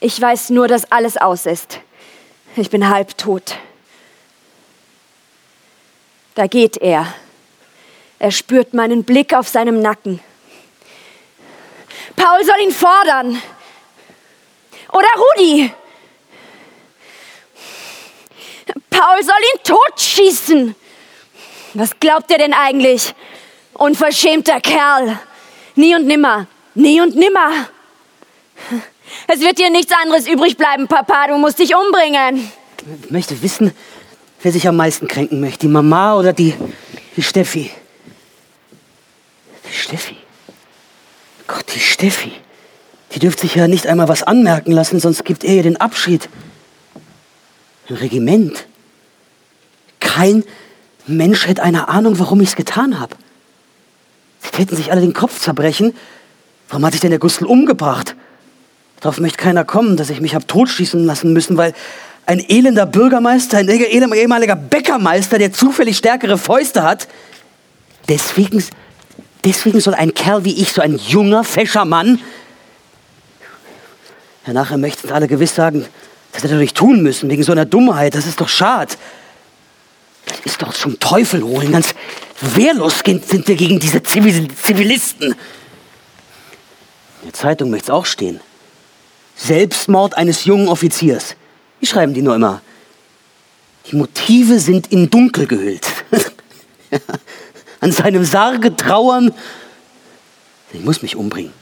Ich 0.00 0.20
weiß 0.20 0.50
nur, 0.50 0.68
dass 0.68 0.90
alles 0.90 1.16
aus 1.16 1.46
ist. 1.46 1.80
Ich 2.56 2.70
bin 2.70 2.88
halbtot. 2.88 3.56
Da 6.34 6.46
geht 6.46 6.78
er. 6.78 7.12
Er 8.18 8.30
spürt 8.30 8.74
meinen 8.74 9.04
Blick 9.04 9.34
auf 9.34 9.48
seinem 9.48 9.80
Nacken. 9.80 10.20
Paul 12.16 12.44
soll 12.44 12.60
ihn 12.62 12.72
fordern. 12.72 13.42
Oder 14.92 15.08
Rudi. 15.16 15.72
Paul 18.90 19.22
soll 19.22 19.34
ihn 19.54 19.62
totschießen. 19.64 20.74
Was 21.74 21.98
glaubt 22.00 22.30
er 22.30 22.38
denn 22.38 22.52
eigentlich? 22.52 23.14
Unverschämter 23.74 24.60
Kerl. 24.60 25.18
Nie 25.76 25.94
und 25.94 26.06
nimmer. 26.06 26.46
Nie 26.74 27.00
und 27.00 27.14
nimmer. 27.16 27.68
Es 29.26 29.40
wird 29.40 29.58
dir 29.58 29.70
nichts 29.70 29.92
anderes 29.92 30.28
übrig 30.28 30.56
bleiben, 30.56 30.88
Papa. 30.88 31.28
Du 31.28 31.38
musst 31.38 31.58
dich 31.58 31.74
umbringen. 31.74 32.50
Ich 33.02 33.10
möchte 33.10 33.40
wissen, 33.42 33.72
wer 34.42 34.52
sich 34.52 34.66
am 34.68 34.76
meisten 34.76 35.08
kränken 35.08 35.40
möchte. 35.40 35.60
Die 35.60 35.68
Mama 35.68 36.16
oder 36.16 36.32
die, 36.32 36.54
die 37.16 37.22
Steffi? 37.22 37.70
Die 39.68 39.72
Steffi? 39.72 40.16
Gott, 41.46 41.66
die 41.74 41.80
Steffi. 41.80 42.32
Die 43.12 43.18
dürfte 43.18 43.42
sich 43.42 43.56
ja 43.56 43.66
nicht 43.66 43.86
einmal 43.86 44.08
was 44.08 44.22
anmerken 44.22 44.72
lassen, 44.72 45.00
sonst 45.00 45.24
gibt 45.24 45.44
er 45.44 45.54
ihr 45.54 45.62
den 45.62 45.76
Abschied. 45.76 46.28
Ein 47.88 47.96
Regiment. 47.96 48.66
Kein 50.14 50.44
Mensch 51.06 51.46
hätte 51.46 51.62
eine 51.62 51.88
Ahnung, 51.88 52.18
warum 52.18 52.40
ich 52.40 52.50
es 52.50 52.56
getan 52.56 52.98
habe. 52.98 53.14
Sie 54.40 54.50
täten 54.50 54.76
sich 54.76 54.90
alle 54.90 55.00
den 55.00 55.12
Kopf 55.12 55.40
zerbrechen. 55.40 55.94
Warum 56.68 56.84
hat 56.84 56.92
sich 56.92 57.00
denn 57.00 57.10
der 57.10 57.20
Gustl 57.20 57.44
umgebracht? 57.44 58.16
Darauf 59.00 59.18
möchte 59.20 59.38
keiner 59.38 59.64
kommen, 59.64 59.96
dass 59.96 60.10
ich 60.10 60.20
mich 60.20 60.34
habe 60.34 60.46
totschießen 60.46 61.04
lassen 61.06 61.32
müssen, 61.32 61.56
weil 61.56 61.74
ein 62.26 62.40
elender 62.40 62.86
Bürgermeister, 62.86 63.58
ein 63.58 63.68
ehemaliger 63.68 64.56
Bäckermeister, 64.56 65.38
der 65.38 65.52
zufällig 65.52 65.96
stärkere 65.96 66.38
Fäuste 66.38 66.82
hat, 66.82 67.08
deswegen, 68.08 68.62
deswegen 69.44 69.80
soll 69.80 69.94
ein 69.94 70.12
Kerl 70.12 70.44
wie 70.44 70.60
ich, 70.60 70.72
so 70.72 70.82
ein 70.82 70.96
junger, 70.96 71.44
fescher 71.44 71.84
Mann, 71.84 72.20
ja, 74.46 74.52
nachher 74.52 74.76
möchten 74.76 75.10
alle 75.10 75.28
gewiss 75.28 75.54
sagen, 75.54 75.86
das 76.32 76.42
hätte 76.42 76.54
er 76.54 76.56
doch 76.56 76.62
nicht 76.62 76.76
tun 76.76 77.02
müssen, 77.02 77.30
wegen 77.30 77.42
so 77.42 77.52
einer 77.52 77.64
Dummheit, 77.64 78.14
das 78.14 78.26
ist 78.26 78.40
doch 78.40 78.48
schad. 78.48 78.98
Ist 80.44 80.62
doch 80.62 80.72
zum 80.72 80.98
Teufel 81.00 81.42
holen, 81.42 81.72
ganz 81.72 81.94
wehrlos 82.40 83.00
sind 83.04 83.48
wir 83.48 83.56
gegen 83.56 83.78
diese 83.78 84.02
Zivilisten. 84.02 85.32
In 85.32 85.36
der 87.24 87.32
Zeitung 87.32 87.70
möchte 87.70 87.86
es 87.86 87.90
auch 87.90 88.06
stehen. 88.06 88.40
Selbstmord 89.36 90.16
eines 90.16 90.44
jungen 90.44 90.68
Offiziers. 90.68 91.36
Wie 91.80 91.86
schreiben 91.86 92.14
die 92.14 92.22
nur 92.22 92.34
immer? 92.34 92.62
Die 93.86 93.96
Motive 93.96 94.58
sind 94.58 94.92
in 94.92 95.10
Dunkel 95.10 95.46
gehüllt. 95.46 95.86
An 97.80 97.92
seinem 97.92 98.24
Sarge 98.24 98.76
trauern. 98.76 99.32
Ich 100.72 100.80
muss 100.80 101.02
mich 101.02 101.16
umbringen. 101.16 101.52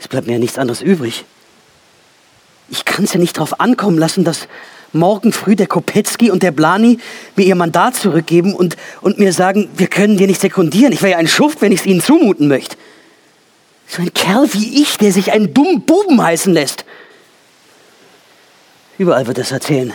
Es 0.00 0.08
bleibt 0.08 0.26
mir 0.26 0.34
ja 0.34 0.38
nichts 0.38 0.58
anderes 0.58 0.80
übrig. 0.80 1.24
Ich 2.70 2.84
kann 2.84 3.04
es 3.04 3.12
ja 3.12 3.20
nicht 3.20 3.36
darauf 3.36 3.60
ankommen 3.60 3.98
lassen, 3.98 4.24
dass 4.24 4.48
morgen 4.92 5.32
früh 5.32 5.56
der 5.56 5.66
Kopetzky 5.66 6.30
und 6.30 6.42
der 6.42 6.50
Blani 6.50 6.98
mir 7.36 7.46
ihr 7.46 7.54
Mandat 7.54 7.96
zurückgeben 7.96 8.54
und, 8.54 8.76
und 9.00 9.18
mir 9.18 9.32
sagen, 9.32 9.68
wir 9.76 9.86
können 9.86 10.16
dir 10.16 10.26
nicht 10.26 10.40
sekundieren. 10.40 10.92
Ich 10.92 11.02
wäre 11.02 11.12
ja 11.12 11.18
ein 11.18 11.28
Schuft, 11.28 11.60
wenn 11.60 11.72
ich 11.72 11.80
es 11.80 11.86
ihnen 11.86 12.00
zumuten 12.00 12.48
möchte. 12.48 12.76
So 13.86 14.02
ein 14.02 14.12
Kerl 14.12 14.52
wie 14.52 14.82
ich, 14.82 14.98
der 14.98 15.12
sich 15.12 15.32
einen 15.32 15.54
dummen 15.54 15.82
Buben 15.82 16.22
heißen 16.22 16.52
lässt. 16.52 16.84
Überall 18.98 19.26
wird 19.26 19.38
es 19.38 19.52
erzählen. 19.52 19.92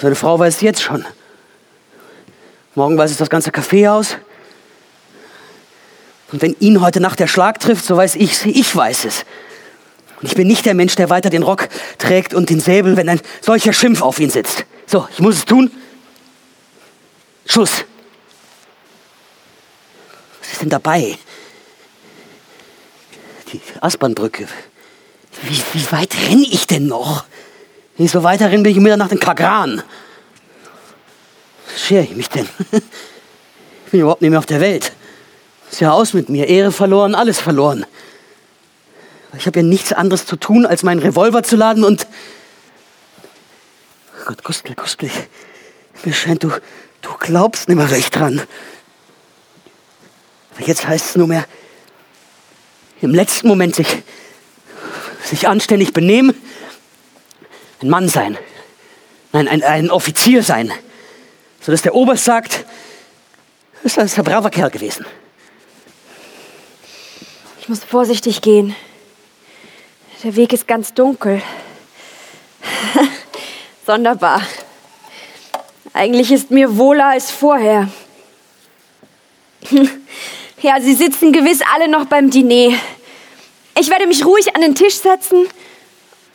Seine 0.00 0.14
Frau 0.14 0.38
weiß 0.38 0.56
es 0.56 0.60
jetzt 0.62 0.82
schon. 0.82 1.04
Morgen 2.74 2.96
weiß 2.96 3.10
es 3.10 3.18
das 3.18 3.30
ganze 3.30 3.52
Kaffeehaus. 3.52 4.16
Und 6.32 6.40
wenn 6.40 6.56
ihn 6.58 6.80
heute 6.80 7.00
Nacht 7.00 7.20
der 7.20 7.26
Schlag 7.26 7.60
trifft, 7.60 7.84
so 7.84 7.96
weiß 7.96 8.16
ich, 8.16 8.44
ich 8.46 8.74
weiß 8.74 9.04
es. 9.04 9.24
Und 10.22 10.28
ich 10.28 10.36
bin 10.36 10.46
nicht 10.46 10.64
der 10.64 10.74
Mensch, 10.74 10.94
der 10.94 11.10
weiter 11.10 11.30
den 11.30 11.42
Rock 11.42 11.68
trägt 11.98 12.32
und 12.32 12.48
den 12.48 12.60
Säbel, 12.60 12.96
wenn 12.96 13.08
ein 13.08 13.20
solcher 13.40 13.72
Schimpf 13.72 14.02
auf 14.02 14.20
ihn 14.20 14.30
sitzt. 14.30 14.64
So, 14.86 15.08
ich 15.12 15.18
muss 15.18 15.36
es 15.36 15.44
tun. 15.44 15.70
Schluss. 17.44 17.84
Was 20.40 20.52
ist 20.52 20.62
denn 20.62 20.68
dabei? 20.68 21.18
Die 23.52 23.60
Aspernbrücke. 23.80 24.46
Wie, 25.42 25.62
wie 25.72 25.92
weit 25.92 26.14
renne 26.28 26.46
ich 26.48 26.68
denn 26.68 26.86
noch? 26.86 27.24
Wenn 27.96 28.06
ich 28.06 28.12
so 28.12 28.22
weiter 28.22 28.50
renne, 28.50 28.62
bin 28.62 28.72
ich 28.72 28.78
um 28.78 28.84
Mitternacht 28.84 29.10
in 29.10 29.18
Kagran. 29.18 29.82
Was 31.66 31.82
schere 31.82 32.04
ich 32.04 32.14
mich 32.16 32.28
denn? 32.28 32.48
Ich 33.84 33.94
bin 33.94 34.00
überhaupt 34.00 34.22
nicht 34.22 34.30
mehr 34.30 34.38
auf 34.38 34.46
der 34.46 34.62
Welt. 34.62 34.90
Ist 35.70 35.82
ja 35.82 35.92
aus 35.92 36.14
mit 36.14 36.30
mir. 36.30 36.46
Ehre 36.46 36.72
verloren, 36.72 37.14
alles 37.14 37.38
verloren. 37.38 37.84
Ich 39.36 39.46
habe 39.46 39.60
ja 39.60 39.66
nichts 39.66 39.92
anderes 39.92 40.26
zu 40.26 40.36
tun, 40.36 40.66
als 40.66 40.82
meinen 40.82 41.00
Revolver 41.00 41.42
zu 41.42 41.56
laden 41.56 41.84
und. 41.84 42.06
Gott, 44.26 44.44
Gustl, 44.44 44.74
Gustl, 44.74 45.10
mir 46.04 46.12
scheint, 46.12 46.44
du, 46.44 46.50
du 47.00 47.10
glaubst 47.18 47.68
nicht 47.68 47.76
mehr 47.76 47.90
recht 47.90 48.14
dran. 48.14 48.42
Aber 50.54 50.66
jetzt 50.66 50.86
heißt 50.86 51.10
es 51.10 51.16
nur 51.16 51.26
mehr, 51.26 51.44
im 53.00 53.14
letzten 53.14 53.48
Moment 53.48 53.74
sich, 53.74 54.02
sich 55.24 55.48
anständig 55.48 55.92
benehmen, 55.92 56.40
ein 57.80 57.88
Mann 57.88 58.08
sein, 58.08 58.38
nein, 59.32 59.48
ein, 59.48 59.62
ein 59.62 59.90
Offizier 59.90 60.44
sein, 60.44 60.70
sodass 61.60 61.82
der 61.82 61.94
Oberst 61.94 62.24
sagt, 62.24 62.64
das 63.82 63.96
ist 63.96 64.18
ein 64.18 64.24
braver 64.24 64.50
Kerl 64.50 64.70
gewesen. 64.70 65.04
Ich 67.60 67.68
muss 67.68 67.82
vorsichtig 67.82 68.40
gehen. 68.42 68.76
Der 70.22 70.36
Weg 70.36 70.52
ist 70.52 70.68
ganz 70.68 70.94
dunkel. 70.94 71.42
Sonderbar. 73.86 74.42
Eigentlich 75.92 76.30
ist 76.30 76.50
mir 76.50 76.76
wohler 76.76 77.08
als 77.08 77.30
vorher. 77.30 77.88
Ja, 80.60 80.80
Sie 80.80 80.94
sitzen 80.94 81.32
gewiss 81.32 81.58
alle 81.74 81.88
noch 81.88 82.04
beim 82.04 82.30
Diner. 82.30 82.78
Ich 83.76 83.90
werde 83.90 84.06
mich 84.06 84.24
ruhig 84.24 84.54
an 84.54 84.62
den 84.62 84.76
Tisch 84.76 84.94
setzen 84.94 85.48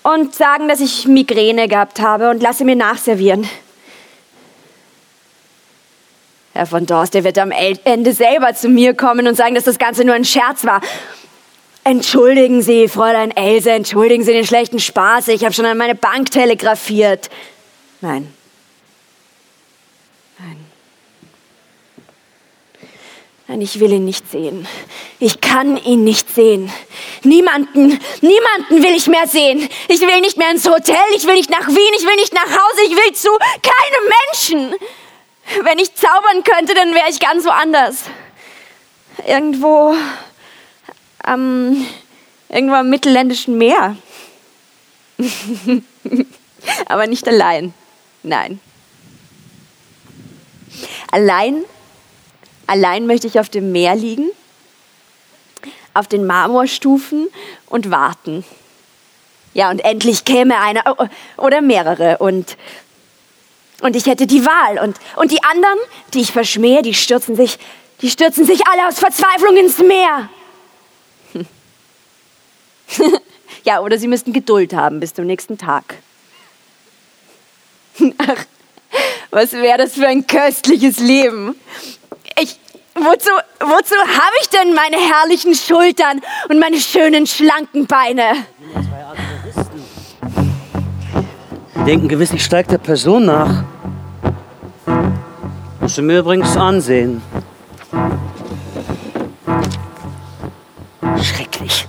und 0.04 0.36
sagen, 0.36 0.68
dass 0.68 0.82
ich 0.82 1.08
Migräne 1.08 1.70
gehabt 1.70 2.02
habe 2.02 2.30
und 2.30 2.42
lasse 2.42 2.66
mir 2.66 2.76
nachservieren. 2.76 3.50
Herr 6.52 6.66
von 6.66 6.86
Dorst, 6.86 7.14
der 7.14 7.24
wird 7.24 7.38
am 7.38 7.52
Ende 7.52 8.12
selber 8.12 8.54
zu 8.54 8.68
mir 8.68 8.96
kommen 8.96 9.28
und 9.28 9.36
sagen, 9.36 9.56
dass 9.56 9.64
das 9.64 9.80
Ganze 9.80 10.04
nur 10.04 10.16
ein 10.16 10.26
Scherz 10.26 10.66
war. 10.66 10.82
Entschuldigen 11.88 12.62
Sie, 12.62 12.90
Fräulein 12.90 13.32
Else, 13.32 13.72
entschuldigen 13.72 14.22
Sie 14.22 14.34
den 14.34 14.46
schlechten 14.46 14.78
Spaß. 14.78 15.30
Ich 15.30 15.46
habe 15.46 15.54
schon 15.54 15.66
an 15.66 15.78
meine 15.78 15.96
Bank 15.96 16.30
telegrafiert. 16.32 17.30
Nein. 18.02 18.34
Nein. 20.38 20.58
Nein, 23.48 23.62
ich 23.62 23.80
will 23.80 23.94
ihn 23.94 24.04
nicht 24.04 24.30
sehen. 24.30 24.68
Ich 25.20 25.40
kann 25.40 25.78
ihn 25.78 26.04
nicht 26.04 26.30
sehen. 26.36 26.70
Niemanden, 27.24 27.98
niemanden 28.20 28.84
will 28.84 28.94
ich 28.94 29.08
mehr 29.08 29.26
sehen. 29.26 29.70
Ich 29.88 30.02
will 30.02 30.20
nicht 30.20 30.36
mehr 30.36 30.52
ins 30.52 30.68
Hotel, 30.68 30.98
ich 31.16 31.26
will 31.26 31.36
nicht 31.36 31.50
nach 31.50 31.70
Wien, 31.70 31.94
ich 31.98 32.06
will 32.06 32.16
nicht 32.16 32.34
nach 32.34 32.50
Hause, 32.50 32.82
ich 32.86 32.98
will 32.98 33.14
zu 33.14 33.30
keinem 33.64 34.68
Menschen. 34.74 34.76
Wenn 35.64 35.80
ich 35.80 35.96
zaubern 35.96 36.44
könnte, 36.44 36.74
dann 36.74 36.94
wäre 36.94 37.10
ich 37.10 37.22
ganz 37.22 37.46
woanders. 37.46 38.04
Irgendwo 39.26 39.96
am, 41.28 41.86
irgendwo 42.50 42.76
am 42.76 42.90
mittelländischen 42.90 43.58
Meer. 43.58 43.98
Aber 46.88 47.08
nicht 47.08 47.28
allein. 47.28 47.74
Nein. 48.24 48.60
Allein 51.12 51.64
Allein 52.68 53.08
möchte 53.08 53.28
ich 53.28 53.40
auf 53.40 53.48
dem 53.48 53.72
Meer 53.72 53.96
liegen, 53.96 54.30
auf 55.94 56.08
den 56.08 56.28
Marmorstufen 56.28 57.30
und 57.66 57.90
warten. 57.90 58.44
Ja, 59.54 59.72
und 59.72 59.80
endlich 59.80 60.26
käme 60.26 60.60
einer 60.60 60.84
oh, 60.86 60.96
oh, 60.98 61.44
oder 61.44 61.62
mehrere 61.62 62.18
und, 62.18 62.58
und 63.82 63.96
ich 63.96 64.06
hätte 64.06 64.28
die 64.28 64.46
Wahl. 64.46 64.80
Und, 64.84 64.98
und 65.16 65.32
die 65.32 65.42
anderen, 65.44 65.80
die 66.14 66.20
ich 66.20 66.34
verschmähe, 66.34 66.82
die 66.82 66.94
stürzen 66.94 67.38
sich, 67.38 67.58
die 68.02 68.10
stürzen 68.10 68.46
sich 68.46 68.68
alle 68.68 68.88
aus 68.88 69.00
Verzweiflung 69.00 69.56
ins 69.56 69.80
Meer. 69.80 70.30
ja, 73.64 73.80
oder 73.82 73.98
sie 73.98 74.08
müssten 74.08 74.34
Geduld 74.34 74.74
haben 74.74 75.00
bis 75.00 75.14
zum 75.14 75.26
nächsten 75.26 75.58
Tag. 75.58 75.96
Ach, 78.18 78.46
was 79.32 79.54
wäre 79.54 79.78
das 79.78 79.94
für 79.94 80.08
ein 80.08 80.26
köstliches 80.26 81.00
Leben? 81.00 81.56
Ich, 82.40 82.60
wozu, 82.96 83.30
wozu 83.60 83.96
habe 83.96 84.36
ich 84.42 84.50
denn 84.50 84.74
meine 84.74 84.98
herrlichen 84.98 85.56
Schultern 85.56 86.22
und 86.50 86.60
meine 86.60 86.80
schönen 86.80 87.28
schlanken 87.28 87.88
Beine? 87.88 88.46
Denken 91.86 92.08
gewiss, 92.08 92.32
ich 92.34 92.44
steige 92.44 92.70
der 92.70 92.78
Person 92.80 93.26
nach. 93.26 93.64
Musst 95.80 95.98
du 95.98 96.02
mir 96.02 96.20
übrigens 96.20 96.58
ansehen. 96.58 97.22
Schrecklich. 101.22 101.88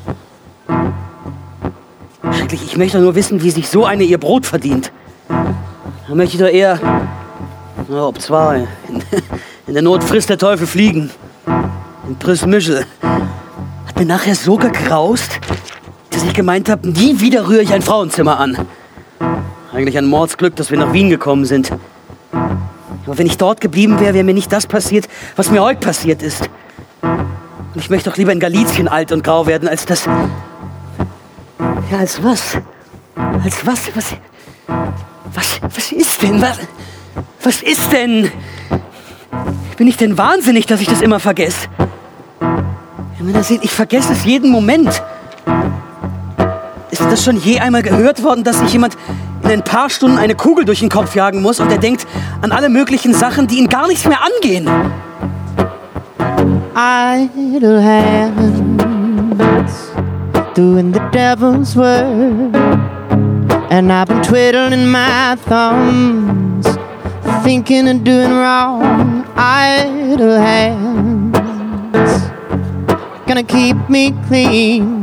Schrecklich. 2.33 2.63
Ich 2.65 2.77
möchte 2.77 2.99
nur 2.99 3.15
wissen, 3.15 3.43
wie 3.43 3.51
sich 3.51 3.69
so 3.69 3.85
eine 3.85 4.05
ihr 4.05 4.19
Brot 4.19 4.47
verdient. 4.47 4.93
Da 5.29 6.15
möchte 6.15 6.37
ich 6.37 6.43
doch 6.43 6.49
eher, 6.49 6.79
na, 7.89 8.07
ob 8.07 8.21
zwei, 8.21 8.67
in 9.67 9.75
der 9.75 9.83
Not 9.83 10.03
frisst 10.05 10.31
der 10.31 10.39
Teufel 10.39 10.67
Fliegen. 10.67 11.11
In 12.09 12.17
Prismischel. 12.17 12.87
Hat 13.87 13.99
mir 13.99 14.07
nachher 14.07 14.35
so 14.35 14.57
gekraust, 14.57 15.41
dass 16.11 16.23
ich 16.23 16.33
gemeint 16.33 16.69
habe, 16.69 16.89
nie 16.89 17.21
wieder 17.21 17.49
rühre 17.49 17.63
ich 17.63 17.73
ein 17.73 17.83
Frauenzimmer 17.83 18.39
an. 18.39 18.67
Eigentlich 19.73 19.99
ein 19.99 20.07
Mordsglück, 20.07 20.57
dass 20.57 20.71
wir 20.71 20.79
nach 20.79 20.93
Wien 20.93 21.11
gekommen 21.11 21.45
sind. 21.45 21.73
Aber 22.33 23.17
wenn 23.17 23.27
ich 23.27 23.39
dort 23.39 23.61
geblieben 23.61 24.01
wäre, 24.01 24.15
wäre 24.15 24.25
mir 24.25 24.35
nicht 24.35 24.53
das 24.53 24.67
passiert, 24.67 25.09
was 25.37 25.51
mir 25.51 25.63
heute 25.63 25.81
passiert 25.81 26.23
ist. 26.23 26.49
Und 27.03 27.77
ich 27.77 27.91
möchte 27.91 28.11
doch 28.11 28.17
lieber 28.17 28.33
in 28.33 28.41
Galizien 28.41 28.89
alt 28.89 29.13
und 29.13 29.23
grau 29.23 29.47
werden, 29.47 29.69
als 29.69 29.87
das. 29.87 30.09
Ja, 31.91 31.99
als 31.99 32.23
was? 32.23 32.59
Als 33.45 33.67
was? 33.67 33.91
Was? 33.95 34.17
Was, 35.35 35.61
was 35.63 35.93
ist 35.93 36.23
denn? 36.23 36.41
Was, 36.41 36.59
was 37.43 37.63
ist 37.63 37.93
denn? 37.93 38.31
Bin 39.77 39.87
ich 39.87 39.97
denn 39.97 40.19
wahnsinnig, 40.19 40.67
dass 40.67 40.81
ich 40.81 40.89
das 40.89 41.01
immer 41.01 41.21
vergesse? 41.21 41.69
Ich 43.63 43.71
vergesse 43.71 44.13
es 44.13 44.25
jeden 44.25 44.51
Moment. 44.51 45.03
Ist 46.91 47.03
das 47.03 47.25
schon 47.25 47.37
je 47.37 47.61
einmal 47.61 47.83
gehört 47.83 48.23
worden, 48.23 48.45
dass 48.45 48.59
sich 48.59 48.73
jemand 48.73 48.97
in 49.43 49.51
ein 49.51 49.63
paar 49.63 49.91
Stunden 49.91 50.19
eine 50.19 50.35
Kugel 50.35 50.65
durch 50.65 50.81
den 50.81 50.89
Kopf 50.89 51.15
jagen 51.15 51.43
muss 51.43 51.61
und 51.61 51.71
er 51.71 51.79
denkt 51.79 52.07
an 52.41 52.53
alle 52.53 52.69
möglichen 52.69 53.15
Sachen, 53.15 53.47
die 53.47 53.59
ihn 53.59 53.69
gar 53.69 53.87
nichts 53.89 54.07
mehr 54.07 54.19
angehen? 54.23 54.69
Idle 56.75 57.83
hands 57.83 58.69
doing 60.59 60.91
the 60.91 60.99
devil's 61.11 61.77
work, 61.77 62.53
and 63.71 63.93
I've 63.93 64.09
been 64.09 64.21
twiddling 64.25 64.89
my 64.89 65.37
thumbs, 65.37 66.67
thinking 67.45 67.87
of 67.87 68.03
doing 68.03 68.33
wrong. 68.33 69.25
idle 69.37 70.37
hands. 70.37 71.39
Gonna 73.29 73.45
keep 73.45 73.77
me 73.89 74.11
clean. 74.27 75.03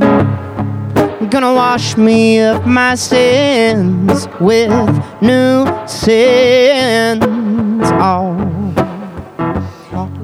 Gonna 1.29 1.53
wash 1.53 1.95
me 1.95 2.41
of 2.41 2.67
my 2.67 2.95
sins 2.95 4.27
with 4.41 4.91
new 5.21 5.65
sins. 5.87 7.23
Oh. 8.01 8.35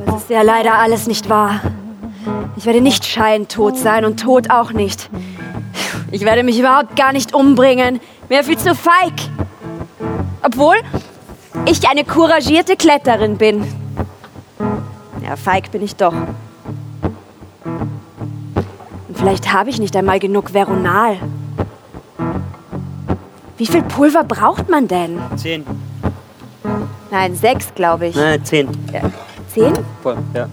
Das 0.05 0.23
ist 0.23 0.29
ja 0.29 0.41
leider 0.41 0.73
alles 0.73 1.07
nicht 1.07 1.29
wahr. 1.29 1.61
Ich 2.55 2.65
werde 2.65 2.81
nicht 2.81 3.05
scheintot 3.05 3.77
sein 3.77 4.05
und 4.05 4.19
tot 4.19 4.49
auch 4.49 4.71
nicht. 4.71 5.09
Ich 6.11 6.21
werde 6.21 6.43
mich 6.43 6.59
überhaupt 6.59 6.95
gar 6.95 7.13
nicht 7.13 7.33
umbringen. 7.33 7.99
Mir 8.29 8.43
viel 8.43 8.57
zu 8.57 8.75
feig. 8.75 9.13
Obwohl 10.43 10.75
ich 11.65 11.87
eine 11.87 12.03
couragierte 12.03 12.75
Kletterin 12.75 13.37
bin. 13.37 13.63
Ja, 15.23 15.35
feig 15.35 15.71
bin 15.71 15.81
ich 15.81 15.95
doch. 15.95 16.13
Und 19.07 19.17
vielleicht 19.17 19.53
habe 19.53 19.69
ich 19.69 19.79
nicht 19.79 19.95
einmal 19.95 20.19
genug 20.19 20.53
Veronal. 20.53 21.17
Wie 23.57 23.67
viel 23.67 23.83
Pulver 23.83 24.23
braucht 24.23 24.69
man 24.69 24.87
denn? 24.87 25.19
Zehn. 25.35 25.65
Nein, 27.11 27.35
sechs, 27.35 27.73
glaube 27.75 28.07
ich. 28.07 28.15
Nein, 28.15 28.43
zehn. 28.43 28.69
Ja. 28.91 29.01
Zehn? 29.53 29.73
Voll, 30.01 30.17
ja. 30.33 30.47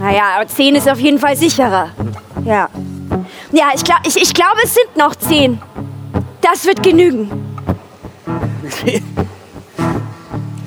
Naja, 0.00 0.22
aber 0.36 0.48
zehn 0.48 0.74
ist 0.74 0.88
auf 0.88 0.98
jeden 0.98 1.18
Fall 1.18 1.36
sicherer. 1.36 1.90
Ja. 2.44 2.70
Ja, 3.52 3.64
ich, 3.74 3.84
glaub, 3.84 3.98
ich, 4.06 4.16
ich 4.16 4.32
glaube, 4.32 4.56
es 4.64 4.72
sind 4.72 4.96
noch 4.96 5.14
zehn. 5.14 5.60
Das 6.40 6.64
wird 6.64 6.82
genügen. 6.82 7.30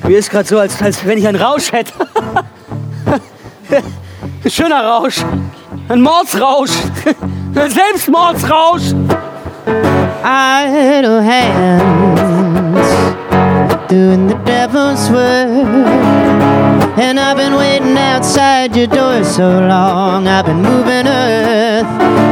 Mir 0.04 0.18
ist 0.18 0.30
gerade 0.30 0.46
so, 0.46 0.60
als, 0.60 0.80
als 0.80 1.04
wenn 1.04 1.18
ich 1.18 1.26
einen 1.26 1.40
Rausch 1.40 1.72
hätte. 1.72 1.92
Ein 4.44 4.50
schöner 4.50 4.84
Rausch. 4.84 5.24
Ein 5.88 6.00
Mordsrausch. 6.00 6.70
Selbstmordsrausch! 7.54 8.94
idle 10.24 11.22
hands 11.22 12.90
doing 13.88 14.28
the 14.28 14.34
devil's 14.46 15.10
work. 15.10 16.33
And 16.96 17.18
I've 17.18 17.36
been 17.36 17.54
waiting 17.54 17.96
outside 17.98 18.76
your 18.76 18.86
door 18.86 19.24
so 19.24 19.48
long. 19.48 20.28
I've 20.28 20.46
been 20.46 20.62
moving 20.62 21.08
earth 21.08 21.88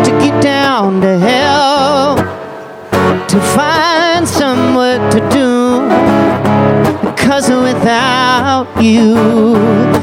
to 0.07 0.11
get 0.21 0.41
down 0.41 1.01
to 1.01 1.19
hell 1.19 2.17
to 3.27 3.41
find 3.41 4.29
some 4.29 4.77
work 4.77 5.03
to 5.11 5.21
do. 5.31 5.89
Cause 7.17 7.49
without 7.49 8.69
you, 8.81 9.17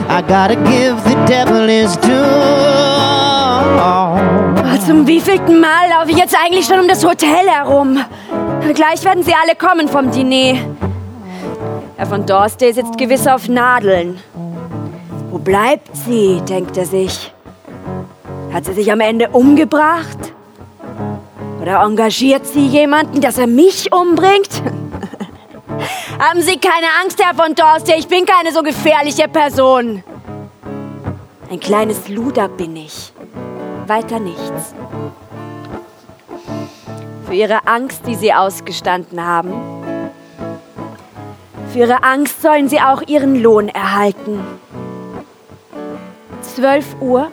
I 0.09 0.21
gotta 0.27 0.55
give 0.55 1.03
the 1.05 1.15
devil 1.25 1.67
his 1.67 1.95
due. 1.97 2.79
Zum 4.85 5.05
wievielten 5.05 5.59
Mal 5.59 5.87
laufe 5.91 6.09
ich 6.09 6.17
jetzt 6.17 6.35
eigentlich 6.35 6.65
schon 6.65 6.79
um 6.79 6.87
das 6.87 7.05
Hotel 7.05 7.47
herum? 7.47 7.99
Gleich 8.73 9.03
werden 9.05 9.23
sie 9.23 9.33
alle 9.39 9.55
kommen 9.55 9.87
vom 9.87 10.09
Diner. 10.09 10.57
Herr 11.99 12.07
von 12.07 12.25
Dorstey 12.25 12.71
sitzt 12.71 12.97
gewiss 12.97 13.27
auf 13.27 13.49
Nadeln. 13.49 14.21
Wo 15.31 15.37
bleibt 15.37 15.93
sie, 15.97 16.39
denkt 16.47 16.77
er 16.77 16.85
sich. 16.85 17.33
Hat 18.53 18.63
sie 18.63 18.71
sich 18.71 18.89
am 18.89 19.01
Ende 19.01 19.27
umgebracht? 19.31 20.17
Oder 21.61 21.83
engagiert 21.83 22.47
sie 22.47 22.67
jemanden, 22.67 23.19
dass 23.19 23.37
er 23.37 23.47
mich 23.47 23.91
umbringt? 23.91 24.63
Haben 26.19 26.41
Sie 26.41 26.57
keine 26.57 26.87
Angst, 27.03 27.21
Herr 27.21 27.35
von 27.35 27.53
Dorstey, 27.53 27.95
ich 27.99 28.07
bin 28.07 28.25
keine 28.25 28.53
so 28.53 28.63
gefährliche 28.63 29.27
Person. 29.27 30.01
Ein 31.51 31.59
kleines 31.59 32.07
Luder 32.07 32.47
bin 32.47 32.77
ich. 32.77 33.11
Weiter 33.87 34.21
nichts. 34.21 34.73
Für 37.27 37.33
ihre 37.33 37.67
Angst, 37.67 38.03
die 38.07 38.15
sie 38.15 38.33
ausgestanden 38.33 39.21
haben. 39.21 39.78
Für 41.71 41.79
ihre 41.79 42.03
Angst 42.03 42.41
sollen 42.41 42.67
sie 42.67 42.79
auch 42.79 43.03
ihren 43.07 43.41
Lohn 43.41 43.69
erhalten. 43.69 44.39
12 46.41 46.99
Uhr, 46.99 47.31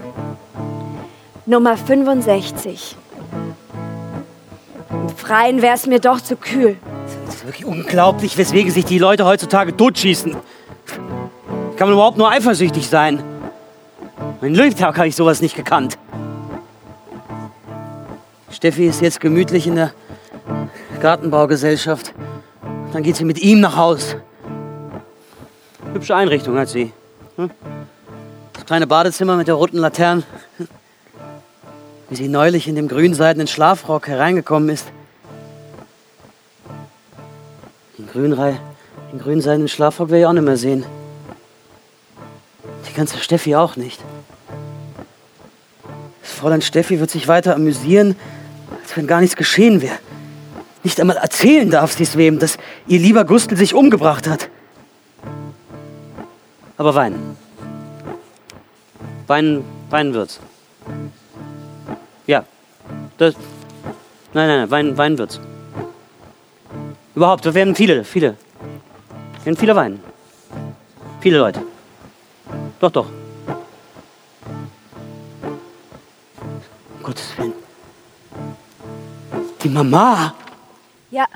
Nummer 1.46 1.76
65. 1.78 2.96
Im 4.90 5.08
Freien 5.16 5.62
wäre 5.62 5.74
es 5.74 5.86
mir 5.86 6.00
doch 6.00 6.20
zu 6.20 6.36
kühl. 6.36 6.76
Das 7.26 7.36
ist 7.36 7.46
wirklich 7.46 7.64
unglaublich, 7.64 8.36
weswegen 8.36 8.70
sich 8.70 8.84
die 8.84 8.98
Leute 8.98 9.24
heutzutage 9.24 9.74
totschießen. 9.74 10.36
Kann 11.76 11.88
man 11.88 11.92
überhaupt 11.92 12.18
nur 12.18 12.30
eifersüchtig 12.30 12.88
sein? 12.88 13.22
Mein 14.42 14.54
Lebtag 14.54 14.98
habe 14.98 15.08
ich 15.08 15.16
sowas 15.16 15.40
nicht 15.40 15.56
gekannt. 15.56 15.96
Steffi 18.50 18.86
ist 18.86 19.00
jetzt 19.00 19.20
gemütlich 19.20 19.66
in 19.66 19.76
der 19.76 19.92
Gartenbaugesellschaft. 21.00 22.12
Dann 22.92 23.02
geht 23.02 23.16
sie 23.16 23.24
mit 23.24 23.38
ihm 23.38 23.60
nach 23.60 23.76
Haus. 23.76 24.16
Hübsche 25.96 26.14
Einrichtung 26.14 26.58
hat 26.58 26.68
sie. 26.68 26.92
Hm? 27.36 27.50
Das 28.52 28.66
kleine 28.66 28.86
Badezimmer 28.86 29.34
mit 29.36 29.48
der 29.48 29.54
roten 29.54 29.78
Laterne. 29.78 30.24
Wie 32.10 32.16
sie 32.16 32.28
neulich 32.28 32.68
in 32.68 32.74
dem 32.76 32.86
grünseidenen 32.86 33.46
Schlafrock 33.46 34.06
hereingekommen 34.06 34.68
ist. 34.68 34.86
Den, 37.96 38.06
Grünrei, 38.08 38.60
den 39.10 39.20
grünseidenen 39.20 39.68
Schlafrock 39.68 40.10
will 40.10 40.20
ich 40.20 40.26
auch 40.26 40.34
nicht 40.34 40.44
mehr 40.44 40.58
sehen. 40.58 40.84
Die 42.90 42.92
ganze 42.92 43.16
Steffi 43.16 43.56
auch 43.56 43.76
nicht. 43.76 43.98
Das 46.20 46.32
Fräulein 46.32 46.60
Steffi 46.60 47.00
wird 47.00 47.10
sich 47.10 47.26
weiter 47.26 47.54
amüsieren, 47.54 48.16
als 48.82 48.94
wenn 48.98 49.06
gar 49.06 49.22
nichts 49.22 49.34
geschehen 49.34 49.80
wäre. 49.80 49.96
Nicht 50.84 51.00
einmal 51.00 51.16
erzählen 51.16 51.70
darf 51.70 51.92
sie 51.92 52.02
es 52.02 52.18
wem, 52.18 52.38
dass 52.38 52.58
ihr 52.86 52.98
lieber 52.98 53.24
Gustl 53.24 53.56
sich 53.56 53.72
umgebracht 53.72 54.28
hat. 54.28 54.50
Aber 56.78 56.94
Wein. 56.94 57.36
Wein, 59.26 59.64
Wein 59.90 60.14
wird's. 60.14 60.40
Ja. 62.26 62.44
Das, 63.18 63.34
nein, 64.34 64.48
nein, 64.48 64.58
nein, 64.60 64.70
Wein, 64.70 64.98
Wein 64.98 65.18
wird's. 65.18 65.40
Überhaupt, 67.14 67.46
da 67.46 67.54
werden 67.54 67.74
viele, 67.74 68.04
viele. 68.04 68.36
Werden 69.42 69.56
viele 69.56 69.74
weinen. 69.74 70.02
Viele 71.20 71.38
Leute. 71.38 71.62
Doch, 72.78 72.90
doch. 72.90 73.06
Um 76.98 77.02
Gottes 77.02 77.38
Willen. 77.38 77.54
Die 79.62 79.68
Mama. 79.70 80.34
Ja. 81.10 81.26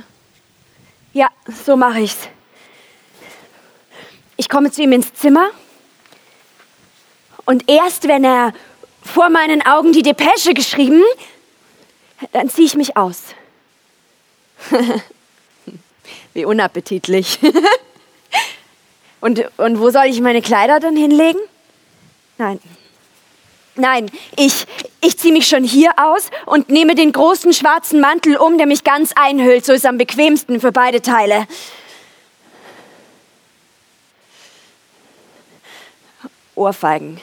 Ja, 1.12 1.28
so 1.64 1.76
mache 1.76 2.00
ich's. 2.00 2.28
Ich 4.40 4.48
komme 4.48 4.70
zu 4.70 4.80
ihm 4.80 4.92
ins 4.92 5.12
Zimmer 5.12 5.50
und 7.44 7.70
erst 7.70 8.08
wenn 8.08 8.24
er 8.24 8.54
vor 9.02 9.28
meinen 9.28 9.60
Augen 9.66 9.92
die 9.92 10.00
Depesche 10.00 10.54
geschrieben, 10.54 11.02
dann 12.32 12.48
ziehe 12.48 12.66
ich 12.66 12.74
mich 12.74 12.96
aus. 12.96 13.34
Wie 16.32 16.46
unappetitlich. 16.46 17.38
und, 19.20 19.44
und 19.58 19.78
wo 19.78 19.90
soll 19.90 20.06
ich 20.06 20.22
meine 20.22 20.40
Kleider 20.40 20.80
dann 20.80 20.96
hinlegen? 20.96 21.40
Nein. 22.38 22.60
Nein, 23.74 24.10
ich, 24.38 24.64
ich 25.02 25.18
ziehe 25.18 25.34
mich 25.34 25.48
schon 25.48 25.64
hier 25.64 25.90
aus 25.98 26.30
und 26.46 26.70
nehme 26.70 26.94
den 26.94 27.12
großen 27.12 27.52
schwarzen 27.52 28.00
Mantel 28.00 28.38
um, 28.38 28.56
der 28.56 28.66
mich 28.66 28.84
ganz 28.84 29.12
einhüllt. 29.14 29.66
So 29.66 29.74
ist 29.74 29.84
am 29.84 29.98
bequemsten 29.98 30.62
für 30.62 30.72
beide 30.72 31.02
Teile. 31.02 31.46
Ohrfeigen. 36.60 37.18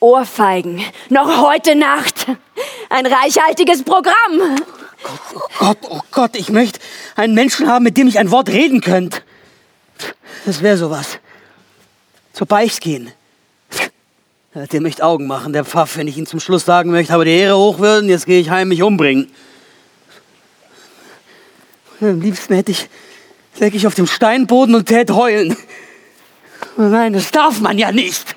Ohrfeigen. 0.00 0.82
Noch 1.10 1.48
heute 1.48 1.76
Nacht. 1.76 2.26
Ein 2.88 3.06
reichhaltiges 3.06 3.84
Programm. 3.84 4.60
Oh 5.04 5.40
Gott, 5.60 5.78
oh 5.88 6.00
Gott, 6.10 6.34
ich 6.34 6.48
möchte 6.48 6.80
einen 7.14 7.34
Menschen 7.34 7.68
haben, 7.68 7.84
mit 7.84 7.96
dem 7.96 8.08
ich 8.08 8.18
ein 8.18 8.32
Wort 8.32 8.48
reden 8.48 8.80
könnte. 8.80 9.22
Das 10.44 10.60
wäre 10.60 10.76
sowas. 10.76 11.20
Zur 12.32 12.48
Beicht 12.48 12.80
gehen. 12.80 13.12
Der 14.54 14.80
möchte 14.80 15.04
Augen 15.04 15.28
machen, 15.28 15.52
der 15.52 15.64
Pfaff, 15.64 15.98
wenn 15.98 16.08
ich 16.08 16.18
ihn 16.18 16.26
zum 16.26 16.40
Schluss 16.40 16.64
sagen 16.64 16.90
möchte, 16.90 17.14
aber 17.14 17.24
die 17.24 17.30
Ehre 17.30 17.56
hochwürden, 17.56 18.10
jetzt 18.10 18.26
gehe 18.26 18.40
ich 18.40 18.50
heim 18.50 18.66
mich 18.66 18.82
umbringen. 18.82 19.30
Am 22.00 22.20
liebsten 22.20 22.54
hätte 22.54 22.72
ich, 22.72 22.88
leg 23.60 23.72
ich 23.76 23.86
auf 23.86 23.94
dem 23.94 24.08
Steinboden 24.08 24.74
und 24.74 24.86
tät 24.86 25.12
heulen. 25.12 25.56
Nein, 26.88 27.12
das 27.12 27.30
darf 27.30 27.60
man 27.60 27.76
ja 27.76 27.92
nicht. 27.92 28.34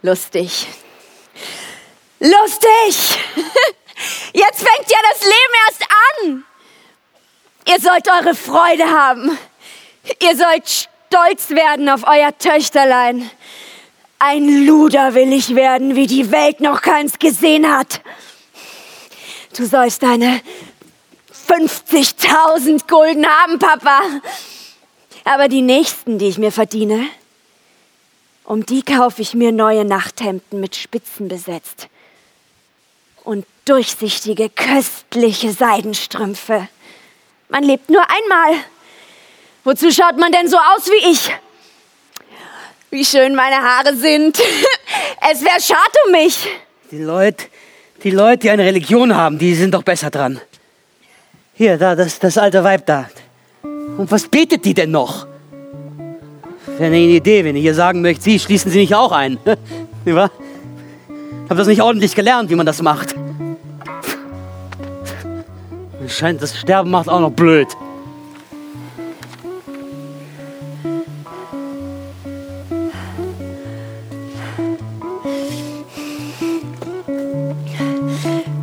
Lustig. 0.00 0.66
Lustig! 2.18 3.18
Jetzt 4.32 4.58
fängt 4.58 4.90
ja 4.90 4.96
das 5.12 5.20
Leben 5.22 5.54
erst 5.68 5.82
an. 6.22 6.44
Ihr 7.68 7.78
sollt 7.78 8.08
eure 8.08 8.34
Freude 8.34 8.88
haben. 8.90 9.38
Ihr 10.18 10.34
sollt 10.34 10.88
stolz 11.10 11.50
werden 11.50 11.90
auf 11.90 12.04
euer 12.06 12.36
Töchterlein. 12.38 13.30
Ein 14.18 14.64
Luder 14.64 15.12
will 15.12 15.34
ich 15.34 15.54
werden, 15.54 15.94
wie 15.94 16.06
die 16.06 16.30
Welt 16.30 16.60
noch 16.60 16.80
keins 16.80 17.18
gesehen 17.18 17.70
hat. 17.70 18.00
Du 19.54 19.66
sollst 19.66 20.02
deine 20.02 20.40
50.000 21.48 22.88
Gulden 22.88 23.26
haben, 23.26 23.58
Papa. 23.58 24.00
Aber 25.32 25.46
die 25.46 25.62
nächsten, 25.62 26.18
die 26.18 26.26
ich 26.26 26.38
mir 26.38 26.50
verdiene, 26.50 27.06
um 28.42 28.66
die 28.66 28.82
kaufe 28.82 29.22
ich 29.22 29.32
mir 29.32 29.52
neue 29.52 29.84
Nachthemden 29.84 30.58
mit 30.58 30.74
Spitzen 30.74 31.28
besetzt. 31.28 31.86
Und 33.22 33.46
durchsichtige, 33.64 34.48
köstliche 34.48 35.52
Seidenstrümpfe. 35.52 36.66
Man 37.48 37.62
lebt 37.62 37.90
nur 37.90 38.02
einmal. 38.10 38.64
Wozu 39.62 39.92
schaut 39.92 40.18
man 40.18 40.32
denn 40.32 40.48
so 40.48 40.56
aus 40.56 40.86
wie 40.86 41.12
ich? 41.12 41.30
Wie 42.90 43.04
schön 43.04 43.36
meine 43.36 43.62
Haare 43.62 43.94
sind. 43.94 44.36
Es 45.30 45.42
wäre 45.42 45.60
schade 45.60 45.96
um 46.06 46.12
mich. 46.12 46.44
Die 46.90 47.02
Leute, 47.02 47.44
die 48.02 48.10
Leute, 48.10 48.38
die 48.38 48.50
eine 48.50 48.64
Religion 48.64 49.14
haben, 49.14 49.38
die 49.38 49.54
sind 49.54 49.74
doch 49.74 49.84
besser 49.84 50.10
dran. 50.10 50.40
Hier, 51.54 51.78
da, 51.78 51.94
das, 51.94 52.18
das 52.18 52.36
alte 52.36 52.64
Weib 52.64 52.84
da. 52.86 53.08
Und 54.00 54.10
was 54.10 54.26
betet 54.28 54.64
die 54.64 54.72
denn 54.72 54.92
noch? 54.92 55.26
Wäre 56.78 56.86
eine 56.86 57.00
Idee, 57.00 57.44
wenn 57.44 57.54
ihr 57.54 57.60
hier 57.60 57.74
sagen 57.74 58.00
möchtet, 58.00 58.22
Sie 58.22 58.38
schließen 58.38 58.70
Sie 58.70 58.78
nicht 58.78 58.94
auch 58.94 59.12
ein. 59.12 59.36
Nicht 60.06 60.14
wahr? 60.14 60.30
Hab 61.50 61.58
das 61.58 61.66
nicht 61.66 61.82
ordentlich 61.82 62.14
gelernt, 62.14 62.48
wie 62.48 62.54
man 62.54 62.64
das 62.64 62.80
macht. 62.80 63.14
Es 66.02 66.16
scheint, 66.16 66.40
das 66.40 66.58
Sterben 66.58 66.90
macht 66.90 67.10
auch 67.10 67.20
noch 67.20 67.32
blöd. 67.32 67.68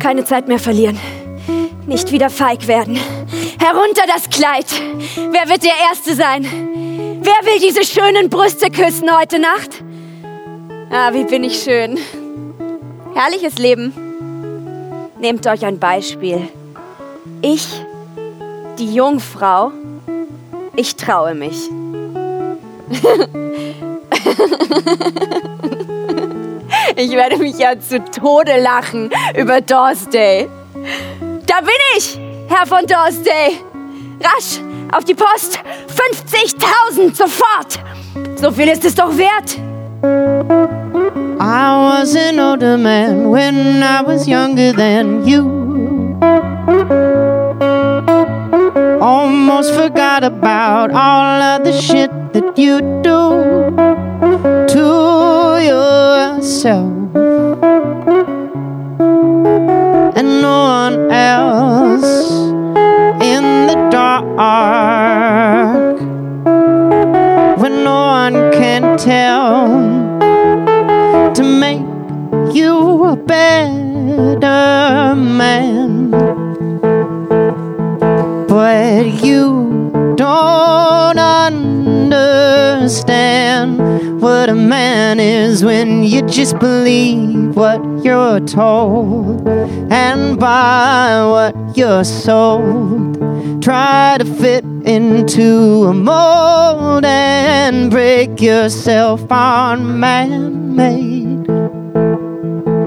Keine 0.00 0.24
Zeit 0.24 0.48
mehr 0.48 0.58
verlieren. 0.58 0.98
Nicht 1.86 2.10
wieder 2.10 2.28
feig 2.28 2.66
werden. 2.66 2.98
Herunter 3.58 4.02
das 4.06 4.30
Kleid. 4.30 4.66
Wer 5.16 5.48
wird 5.48 5.64
der 5.64 5.74
Erste 5.90 6.14
sein? 6.14 6.44
Wer 7.20 7.44
will 7.44 7.60
diese 7.60 7.84
schönen 7.84 8.30
Brüste 8.30 8.70
küssen 8.70 9.10
heute 9.16 9.38
Nacht? 9.38 9.82
Ah, 10.90 11.12
wie 11.12 11.24
bin 11.24 11.44
ich 11.44 11.62
schön. 11.62 11.98
Herrliches 13.14 13.58
Leben. 13.58 13.92
Nehmt 15.18 15.46
euch 15.46 15.66
ein 15.66 15.78
Beispiel. 15.78 16.48
Ich, 17.42 17.66
die 18.78 18.94
Jungfrau, 18.94 19.72
ich 20.76 20.96
traue 20.96 21.34
mich. 21.34 21.68
ich 26.96 27.10
werde 27.10 27.38
mich 27.38 27.58
ja 27.58 27.78
zu 27.78 28.02
Tode 28.04 28.60
lachen 28.60 29.10
über 29.36 29.60
Dorsday. 29.60 30.48
Da 31.46 31.60
bin 31.60 31.74
ich, 31.96 32.17
Herr 32.48 32.66
von 32.66 32.86
Dorsday. 32.86 33.60
Rasch, 34.20 34.60
auf 34.90 35.04
die 35.04 35.14
Post. 35.14 35.60
50.000 36.92 37.14
sofort. 37.14 37.78
So 38.36 38.50
viel 38.50 38.68
ist 38.68 38.84
es 38.84 38.94
doch 38.94 39.16
wert. 39.16 39.58
I 41.40 42.00
was 42.00 42.16
an 42.16 42.40
older 42.40 42.76
man 42.78 43.30
when 43.30 43.82
I 43.82 44.02
was 44.04 44.26
younger 44.26 44.72
than 44.72 45.26
you. 45.26 45.58
Almost 49.00 49.74
forgot 49.74 50.24
about 50.24 50.90
all 50.92 51.42
of 51.42 51.64
the 51.64 51.72
shit 51.72 52.10
that 52.32 52.58
you 52.58 52.80
do 53.02 53.44
to 54.68 55.58
yourself. 55.62 56.92
And 60.16 60.42
no 60.42 60.64
one 60.64 61.10
else 61.10 62.27
dark 64.20 66.00
when 67.60 67.84
no 67.84 68.00
one 68.22 68.52
can 68.52 68.96
tell 68.96 69.68
to 71.34 71.42
make 71.42 71.86
you 72.54 73.04
a 73.04 73.16
better 73.16 75.14
man. 75.14 75.87
Understand 82.88 84.22
what 84.22 84.48
a 84.48 84.54
man 84.54 85.20
is 85.20 85.62
when 85.62 86.02
you 86.02 86.22
just 86.22 86.58
believe 86.58 87.54
what 87.54 87.82
you're 88.02 88.40
told 88.40 89.46
and 89.92 90.40
buy 90.40 91.22
what 91.22 91.76
you're 91.76 92.02
sold. 92.02 93.20
Try 93.62 94.16
to 94.18 94.24
fit 94.24 94.64
into 94.86 95.84
a 95.84 95.92
mold 95.92 97.04
and 97.04 97.90
break 97.90 98.40
yourself 98.40 99.30
on 99.30 100.00
man 100.00 100.74
made 100.74 101.46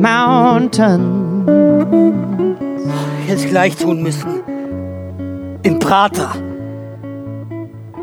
mountains. 0.02 1.48
Jetzt 3.28 3.48
gleich 3.50 3.76
tun 3.76 4.02
müssen. 4.02 4.42
Im 5.62 5.78
Prater. 5.78 6.51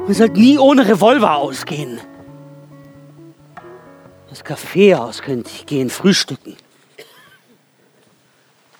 Man 0.09 0.14
sollte 0.14 0.40
nie 0.40 0.56
ohne 0.56 0.89
Revolver 0.89 1.36
ausgehen. 1.36 2.01
Das 4.30 4.43
Kaffeehaus 4.43 5.20
könnte 5.20 5.51
ich 5.55 5.66
gehen, 5.66 5.90
frühstücken. 5.90 6.56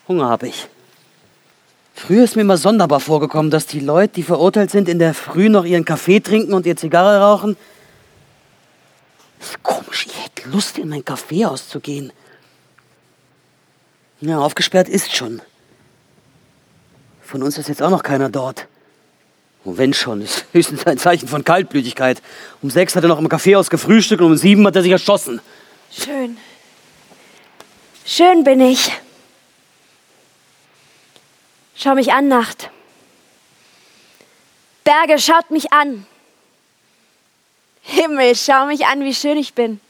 Hunger 0.09 0.31
habe 0.31 0.49
ich. 0.49 0.69
Früher 1.95 2.25
ist 2.25 2.35
mir 2.35 2.41
immer 2.41 2.57
sonderbar 2.57 3.01
vorgekommen, 3.01 3.51
dass 3.51 3.67
die 3.67 3.81
Leute, 3.81 4.15
die 4.15 4.23
verurteilt 4.23 4.71
sind, 4.71 4.89
in 4.89 4.99
der 4.99 5.13
Früh 5.13 5.51
noch 5.51 5.67
ihren 5.67 5.85
Kaffee 5.85 6.21
trinken 6.21 6.55
und 6.55 6.65
ihr 6.65 6.79
Zigarre 6.79 7.21
rauchen. 7.21 7.59
Ist 9.39 9.63
komisch, 9.63 10.07
ich 10.07 10.25
hätte 10.25 10.49
Lust, 10.49 10.79
in 10.79 10.89
mein 10.89 11.05
Kaffeehaus 11.05 11.69
zu 11.69 11.81
gehen. 11.81 12.11
Ja, 14.23 14.39
aufgesperrt 14.39 14.89
ist 14.89 15.15
schon. 15.15 15.43
Von 17.21 17.43
uns 17.43 17.59
ist 17.59 17.69
jetzt 17.69 17.83
auch 17.83 17.91
noch 17.91 18.03
keiner 18.03 18.31
dort. 18.31 18.67
Und 19.69 19.77
wenn 19.77 19.93
schon, 19.93 20.23
ist 20.23 20.47
höchstens 20.53 20.87
ein 20.87 20.97
Zeichen 20.97 21.29
von 21.29 21.45
Kaltblütigkeit. 21.45 22.23
Um 22.63 22.71
sechs 22.71 22.97
hat 22.97 23.05
er 23.05 23.09
noch 23.09 23.19
im 23.19 23.29
Kaffeehaus 23.29 23.69
gefrühstückt 23.69 24.23
und 24.23 24.29
um 24.29 24.37
sieben 24.39 24.67
hat 24.67 24.75
er 24.75 24.83
sich 24.83 24.93
erschossen. 24.93 25.43
Schön. 25.93 26.39
Schön 28.07 28.45
bin 28.45 28.63
ich. 28.63 28.91
Schau 31.75 31.95
mich 31.95 32.15
an, 32.15 32.29
Nacht. 32.29 32.71
Berge, 34.85 35.19
schaut 35.19 35.51
mich 35.51 35.71
an. 35.71 36.07
Himmel, 37.83 38.35
schau 38.37 38.65
mich 38.67 38.87
an, 38.87 39.05
wie 39.05 39.15
schön 39.15 39.37
ich 39.37 39.53
bin. 39.53 39.81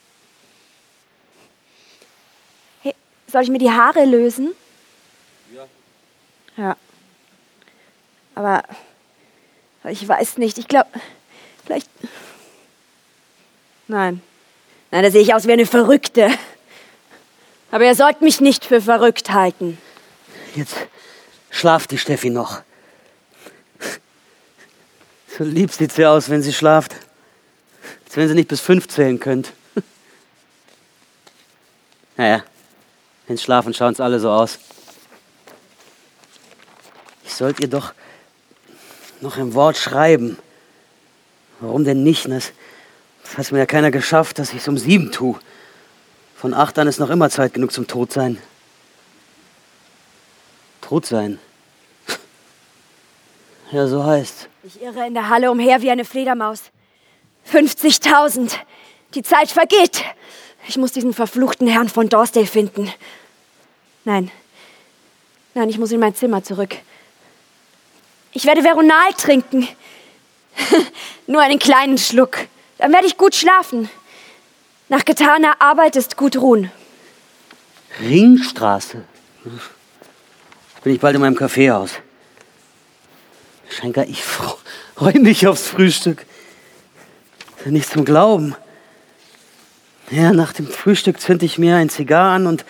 Hey, 2.83 2.97
soll 3.31 3.43
ich 3.43 3.49
mir 3.49 3.59
die 3.59 3.71
Haare 3.71 4.05
lösen? 4.05 4.55
Ja. 5.55 5.69
Ja. 6.57 6.77
Aber, 8.35 8.65
aber 8.65 8.88
ich 9.85 10.07
weiß 10.07 10.39
nicht. 10.39 10.59
Ich 10.59 10.69
glaube, 10.69 10.89
vielleicht. 11.65 11.89
Nein. 13.87 14.23
Nein, 14.91 15.03
da 15.03 15.11
sehe 15.11 15.23
ich 15.23 15.35
aus 15.35 15.47
wie 15.47 15.53
eine 15.53 15.67
Verrückte. 15.67 16.31
Aber 17.71 17.85
ihr 17.85 17.95
sollt 17.95 18.23
mich 18.23 18.41
nicht 18.41 18.65
für 18.65 18.81
verrückt 18.81 19.31
halten. 19.31 19.79
Jetzt 20.55 20.77
schlaft 21.51 21.91
die 21.91 21.99
Steffi 21.99 22.31
noch. 22.31 22.63
So 25.37 25.45
lieb 25.45 25.71
sieht 25.73 25.93
sie 25.93 26.07
aus, 26.07 26.31
wenn 26.31 26.43
sie 26.43 26.53
schlaft. 26.53 26.97
Als 28.07 28.17
wenn 28.17 28.29
sie 28.29 28.35
nicht 28.35 28.49
bis 28.49 28.61
fünf 28.61 28.89
zählen 28.89 29.21
könnt. 29.21 29.53
Naja, 32.17 32.43
wenn 33.27 33.37
sie 33.37 33.45
schlafen, 33.45 33.73
schauen 33.73 33.93
es 33.93 34.01
alle 34.01 34.19
so 34.19 34.31
aus. 34.31 34.59
Ich 37.25 37.33
sollte 37.33 37.63
ihr 37.63 37.69
doch 37.69 37.95
noch 39.20 39.36
ein 39.36 39.55
Wort 39.55 39.77
schreiben. 39.77 40.39
Warum 41.61 41.85
denn 41.85 42.03
nicht? 42.03 42.28
Das, 42.28 42.53
das 43.23 43.39
hat 43.39 43.53
mir 43.53 43.59
ja 43.59 43.66
keiner 43.66 43.90
geschafft, 43.90 44.39
dass 44.39 44.53
ich 44.53 44.59
es 44.59 44.69
um 44.69 44.78
sieben 44.78 45.12
tue. 45.12 45.39
Von 46.36 46.55
acht 46.55 46.78
an 46.78 46.86
ist 46.86 47.01
noch 47.01 47.11
immer 47.11 47.31
Zeit 47.31 47.55
genug 47.55 47.73
zum 47.73 47.86
Todsein. 47.86 48.39
Todsein. 50.81 51.39
Ja, 53.70 53.86
so 53.86 54.03
heißt. 54.03 54.49
Ich 54.62 54.81
irre 54.81 55.07
in 55.07 55.12
der 55.12 55.28
Halle 55.28 55.51
umher 55.51 55.82
wie 55.82 55.90
eine 55.90 56.07
Fledermaus. 56.07 56.62
50.000. 57.53 58.55
Die 59.12 59.23
Zeit 59.23 59.51
vergeht. 59.51 60.05
Ich 60.66 60.78
muss 60.78 60.93
diesen 60.93 61.12
verfluchten 61.12 61.66
Herrn 61.66 61.90
von 61.90 62.09
Dorsdale 62.09 62.47
finden. 62.47 62.90
Nein. 64.07 64.31
Nein, 65.53 65.69
ich 65.69 65.77
muss 65.77 65.93
in 65.93 66.01
mein 66.01 66.15
Zimmer 66.15 66.43
zurück. 66.43 66.77
Ich 68.33 68.45
werde 68.45 68.63
Veronal 68.63 69.13
trinken. 69.17 69.69
Nur 71.27 71.41
einen 71.41 71.59
kleinen 71.59 71.99
Schluck. 71.99 72.39
Dann 72.79 72.93
werde 72.93 73.07
ich 73.07 73.17
gut 73.17 73.35
schlafen. 73.35 73.89
Nach 74.89 75.05
getaner 75.05 75.61
Arbeit 75.61 75.97
ist 75.97 76.17
gut 76.17 76.37
ruhen. 76.37 76.71
Ringstraße. 78.01 79.03
Bin 80.83 80.95
ich 80.95 81.01
bald 81.01 81.17
in 81.17 81.21
meinem 81.21 81.37
Kaffeehaus. 81.37 81.91
Schenker, 83.69 84.07
ich 84.07 84.23
freue 84.25 85.19
mich 85.21 85.47
aufs 85.47 85.67
Frühstück. 85.67 86.25
Nicht 87.65 87.91
zum 87.91 88.05
Glauben. 88.05 88.55
Ja, 90.11 90.33
nach 90.33 90.53
dem 90.53 90.67
Frühstück 90.67 91.21
zünde 91.21 91.45
ich 91.45 91.59
mir 91.59 91.77
ein 91.77 91.91
Zigar 91.91 92.33
an 92.33 92.47
und 92.47 92.65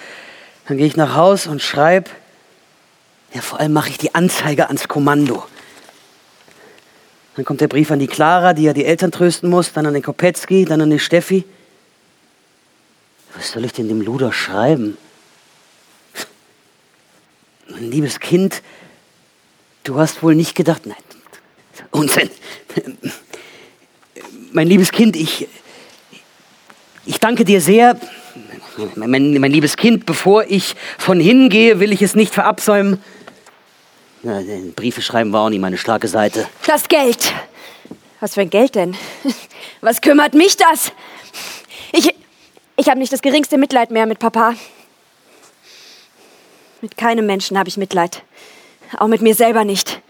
dann 0.66 0.76
gehe 0.76 0.86
ich 0.86 0.96
nach 0.96 1.14
Haus 1.14 1.46
und 1.46 1.62
schreibe. 1.62 2.10
Ja, 3.34 3.42
vor 3.42 3.60
allem 3.60 3.72
mache 3.72 3.90
ich 3.90 3.98
die 3.98 4.14
Anzeige 4.14 4.66
ans 4.66 4.88
Kommando. 4.88 5.44
Dann 7.36 7.44
kommt 7.44 7.60
der 7.60 7.68
Brief 7.68 7.90
an 7.90 7.98
die 7.98 8.08
Clara, 8.08 8.52
die 8.52 8.64
ja 8.64 8.72
die 8.72 8.84
Eltern 8.84 9.12
trösten 9.12 9.48
muss, 9.48 9.72
dann 9.72 9.86
an 9.86 9.94
den 9.94 10.02
Kopetzky, 10.02 10.64
dann 10.64 10.80
an 10.80 10.90
die 10.90 10.98
Steffi. 10.98 11.44
Was 13.36 13.52
soll 13.52 13.64
ich 13.64 13.72
denn 13.72 13.86
dem 13.86 14.00
Luder 14.00 14.32
schreiben? 14.32 14.96
Mein 17.68 17.90
liebes 17.90 18.18
Kind, 18.18 18.62
du 19.84 20.00
hast 20.00 20.22
wohl 20.22 20.34
nicht 20.34 20.56
gedacht, 20.56 20.86
nein, 20.86 20.96
Unsinn. 21.90 22.30
Mein 24.50 24.66
liebes 24.66 24.90
Kind, 24.90 25.14
ich, 25.14 25.46
ich 27.04 27.20
danke 27.20 27.44
dir 27.44 27.60
sehr. 27.60 28.00
Mein, 28.96 29.10
mein, 29.10 29.40
mein 29.40 29.52
liebes 29.52 29.76
Kind, 29.76 30.06
bevor 30.06 30.44
ich 30.48 30.74
von 30.98 31.20
hingehe, 31.20 31.78
will 31.78 31.92
ich 31.92 32.02
es 32.02 32.16
nicht 32.16 32.34
verabsäumen. 32.34 32.98
Na, 34.22 34.40
Briefe 34.74 35.00
schreiben 35.02 35.32
war 35.32 35.42
auch 35.42 35.48
nicht 35.48 35.60
meine 35.60 35.78
starke 35.78 36.08
Seite. 36.08 36.48
Das 36.66 36.88
Geld. 36.88 37.32
Was 38.20 38.34
für 38.34 38.40
ein 38.40 38.50
Geld 38.50 38.74
denn? 38.74 38.96
Was 39.80 40.00
kümmert 40.00 40.34
mich 40.34 40.56
das? 40.56 40.92
Ich, 41.92 42.12
ich 42.76 42.88
habe 42.88 42.98
nicht 42.98 43.12
das 43.12 43.22
geringste 43.22 43.58
Mitleid 43.58 43.90
mehr 43.90 44.06
mit 44.06 44.18
Papa. 44.18 44.54
Mit 46.80 46.96
keinem 46.96 47.26
Menschen 47.26 47.58
habe 47.58 47.68
ich 47.68 47.76
Mitleid. 47.76 48.22
Auch 48.96 49.06
mit 49.06 49.20
mir 49.20 49.34
selber 49.34 49.64
nicht. 49.64 50.00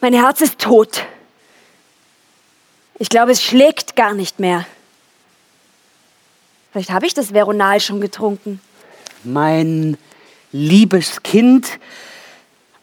Mein 0.00 0.12
Herz 0.12 0.40
ist 0.40 0.58
tot. 0.58 1.04
Ich 2.98 3.08
glaube, 3.08 3.32
es 3.32 3.42
schlägt 3.42 3.96
gar 3.96 4.14
nicht 4.14 4.38
mehr. 4.38 4.66
Vielleicht 6.70 6.90
habe 6.90 7.06
ich 7.06 7.14
das 7.14 7.32
Veronal 7.32 7.80
schon 7.80 8.00
getrunken. 8.00 8.60
Mein 9.24 9.96
liebes 10.52 11.22
Kind, 11.22 11.78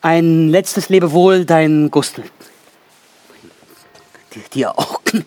ein 0.04 0.50
letztes 0.50 0.90
Lebewohl, 0.90 1.46
dein 1.46 1.90
Gustel. 1.90 2.26
Die, 4.34 4.42
die 4.54 4.68
Augen, 4.68 5.26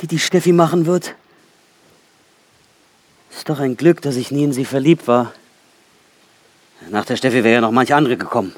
die 0.00 0.06
die 0.06 0.18
Steffi 0.18 0.52
machen 0.52 0.86
wird. 0.86 1.14
Ist 3.30 3.48
doch 3.48 3.60
ein 3.60 3.76
Glück, 3.76 4.00
dass 4.00 4.16
ich 4.16 4.30
nie 4.30 4.44
in 4.44 4.52
sie 4.52 4.64
verliebt 4.64 5.06
war. 5.06 5.32
Nach 6.88 7.04
der 7.04 7.16
Steffi 7.16 7.44
wäre 7.44 7.56
ja 7.56 7.60
noch 7.60 7.70
manche 7.70 7.94
andere 7.94 8.16
gekommen. 8.16 8.54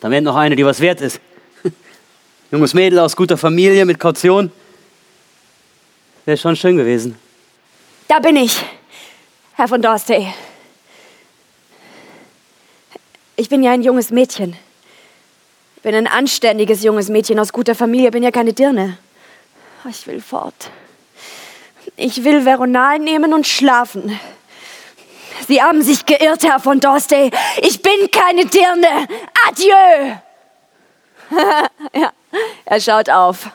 Dann 0.00 0.10
wäre 0.10 0.22
noch 0.22 0.36
eine, 0.36 0.56
die 0.56 0.64
was 0.64 0.80
wert 0.80 1.02
ist. 1.02 1.20
Junges 2.50 2.72
Mädel 2.72 2.98
aus 2.98 3.14
guter 3.14 3.36
Familie 3.36 3.84
mit 3.84 4.00
Kaution. 4.00 4.50
Wäre 6.24 6.38
schon 6.38 6.56
schön 6.56 6.78
gewesen. 6.78 7.16
Da 8.08 8.20
bin 8.20 8.36
ich, 8.36 8.58
Herr 9.54 9.68
von 9.68 9.82
Dorstey. 9.82 10.32
Ich 13.38 13.50
bin 13.50 13.62
ja 13.62 13.72
ein 13.72 13.82
junges 13.82 14.10
Mädchen. 14.10 14.56
Ich 15.76 15.82
bin 15.82 15.94
ein 15.94 16.06
anständiges 16.06 16.82
junges 16.82 17.10
Mädchen 17.10 17.38
aus 17.38 17.52
guter 17.52 17.74
Familie, 17.74 18.10
bin 18.10 18.22
ja 18.22 18.30
keine 18.30 18.54
Dirne. 18.54 18.96
Ich 19.88 20.06
will 20.06 20.22
fort. 20.22 20.70
Ich 21.96 22.24
will 22.24 22.46
Veronal 22.46 22.98
nehmen 22.98 23.34
und 23.34 23.46
schlafen. 23.46 24.18
Sie 25.46 25.62
haben 25.62 25.82
sich 25.82 26.06
geirrt, 26.06 26.44
Herr 26.44 26.60
von 26.60 26.80
Dorstey. 26.80 27.30
Ich 27.60 27.82
bin 27.82 28.10
keine 28.10 28.46
Dirne. 28.46 29.06
Adieu! 29.46 30.16
ja, 31.94 32.12
er 32.64 32.80
schaut 32.80 33.10
auf. 33.10 33.50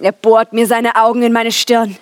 Er 0.00 0.12
bohrt 0.12 0.54
mir 0.54 0.66
seine 0.66 0.96
Augen 0.96 1.22
in 1.22 1.32
meine 1.32 1.52
Stirn. 1.52 1.98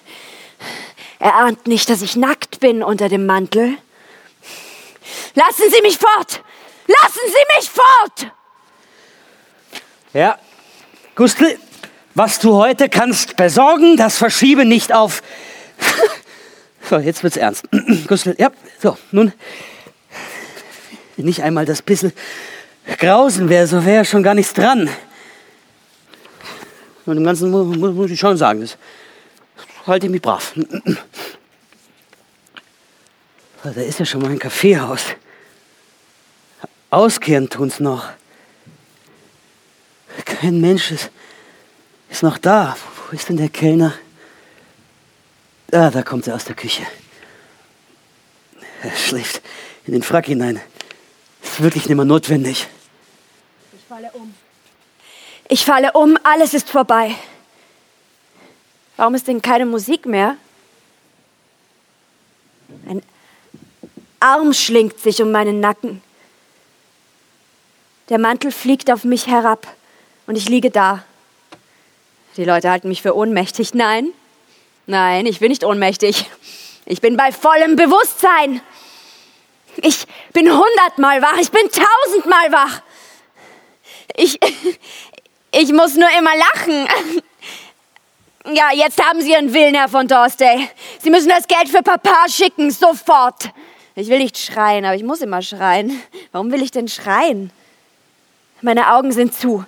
Er 1.19 1.35
ahnt 1.35 1.67
nicht, 1.67 1.91
dass 1.91 2.01
ich 2.01 2.15
nackt 2.15 2.61
bin 2.61 2.83
unter 2.83 3.09
dem 3.09 3.27
Mantel. 3.27 3.77
Lassen 5.35 5.65
Sie 5.69 5.83
mich 5.83 5.99
fort! 5.99 6.43
Lassen 7.01 7.21
Sie 7.27 7.57
mich 7.57 7.71
fort! 7.71 8.33
Ja, 10.13 10.39
Gustl, 11.15 11.59
was 12.15 12.39
du 12.39 12.55
heute 12.55 12.89
kannst 12.89 13.37
besorgen, 13.37 13.97
das 13.97 14.19
verschiebe 14.19 14.65
nicht 14.65 14.93
auf. 14.93 15.23
so, 16.91 16.99
jetzt 16.99 17.23
wird's 17.23 17.37
ernst. 17.37 17.65
Gustl, 18.09 18.35
ja, 18.39 18.51
so, 18.81 18.99
nun. 19.11 19.33
Nicht 21.17 21.43
einmal 21.43 21.65
das 21.65 21.83
bisschen 21.83 22.13
Grausen 22.99 23.49
wäre, 23.49 23.67
so 23.67 23.85
wäre 23.85 24.05
schon 24.05 24.23
gar 24.23 24.35
nichts 24.35 24.55
dran. 24.55 24.91
Und 27.07 27.17
im 27.17 27.25
Ganzen 27.25 27.51
muss, 27.51 27.77
muss, 27.77 27.95
muss 27.95 28.11
ich 28.11 28.19
schon 28.19 28.37
sagen, 28.37 28.61
das 28.61 28.77
halte 29.87 30.07
ich 30.07 30.13
mich 30.13 30.23
brav. 30.23 30.55
Da 33.65 33.71
ist 33.81 34.01
ja 34.01 34.05
schon 34.05 34.21
mal 34.21 34.29
ein 34.29 34.41
Kaffeehaus. 34.41 35.05
Auskehren 36.93 37.49
tun's 37.49 37.81
noch. 37.81 38.11
Kein 40.27 40.61
Mensch 40.61 40.91
ist, 40.91 41.11
ist 42.11 42.23
noch 42.23 42.37
da. 42.37 42.77
Wo 43.09 43.17
ist 43.17 43.31
denn 43.31 43.39
der 43.39 43.49
Kellner? 43.49 43.95
Ah, 45.73 45.91
da 45.91 46.03
kommt 46.03 46.27
er 46.27 46.35
aus 46.35 46.45
der 46.45 46.55
Küche. 46.55 46.87
Er 48.83 48.95
schläft 48.95 49.41
in 49.87 49.95
den 49.95 50.03
Frack 50.03 50.27
hinein. 50.27 50.61
Ist 51.43 51.63
wirklich 51.63 51.87
nicht 51.87 51.97
mehr 51.97 52.05
notwendig. 52.05 52.69
Ich 53.73 53.85
falle 53.89 54.11
um. 54.13 54.35
Ich 55.49 55.65
falle 55.65 55.93
um, 55.93 56.19
alles 56.25 56.53
ist 56.53 56.69
vorbei. 56.69 57.15
Warum 58.99 59.15
ist 59.15 59.29
denn 59.29 59.41
keine 59.41 59.65
Musik 59.65 60.05
mehr? 60.05 60.37
Ein 62.87 63.03
Arm 64.21 64.53
schlingt 64.53 65.01
sich 65.01 65.23
um 65.23 65.33
meinen 65.33 65.59
Nacken. 65.61 66.03
Der 68.13 68.19
Mantel 68.19 68.53
fliegt 68.53 68.91
auf 68.91 69.05
mich 69.05 69.27
herab 69.27 69.67
und 70.27 70.37
ich 70.37 70.47
liege 70.47 70.71
da. 70.71 71.03
Die 72.37 72.45
Leute 72.45 72.71
halten 72.71 72.89
mich 72.89 73.01
für 73.01 73.17
ohnmächtig. 73.17 73.73
Nein, 73.73 74.09
nein, 74.87 75.25
ich 75.25 75.41
bin 75.41 75.49
nicht 75.49 75.65
ohnmächtig. 75.65 76.27
Ich 76.85 77.01
bin 77.01 77.17
bei 77.17 77.33
vollem 77.33 77.75
Bewusstsein. 77.75 78.61
Ich 79.77 80.05
bin 80.35 80.51
hundertmal 80.51 81.23
wach, 81.23 81.39
ich 81.41 81.51
bin 81.51 81.63
tausendmal 81.71 82.53
wach. 82.53 82.83
Ich, 84.15 84.39
ich 85.53 85.73
muss 85.73 85.95
nur 85.95 86.11
immer 86.19 86.37
lachen. 86.37 86.89
Ja, 88.53 88.73
jetzt 88.75 89.03
haben 89.03 89.23
Sie 89.23 89.31
Ihren 89.31 89.55
Willen, 89.55 89.75
Herr 89.75 89.89
von 89.89 90.07
Dorstey. 90.07 90.69
Sie 90.99 91.09
müssen 91.09 91.31
das 91.31 91.49
Geld 91.49 91.71
für 91.71 91.83
Papa 91.83 92.29
schicken, 92.29 92.71
sofort. 92.71 93.49
Ich 93.95 94.09
will 94.09 94.19
nicht 94.19 94.37
schreien, 94.37 94.85
aber 94.85 94.97
ich 94.97 95.03
muss 95.03 95.23
immer 95.23 95.41
schreien. 95.41 96.03
Warum 96.31 96.53
will 96.53 96.61
ich 96.61 96.73
denn 96.73 96.89
schreien? 96.89 97.51
Meine 98.63 98.93
Augen 98.95 99.11
sind 99.11 99.35
zu. 99.35 99.65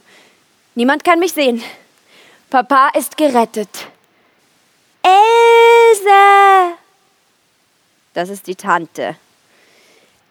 Niemand 0.77 1.03
kann 1.03 1.19
mich 1.19 1.33
sehen. 1.33 1.63
Papa 2.49 2.91
ist 2.95 3.17
gerettet. 3.17 3.69
Else! 5.03 6.75
Das 8.13 8.29
ist 8.29 8.47
die 8.47 8.55
Tante. 8.55 9.17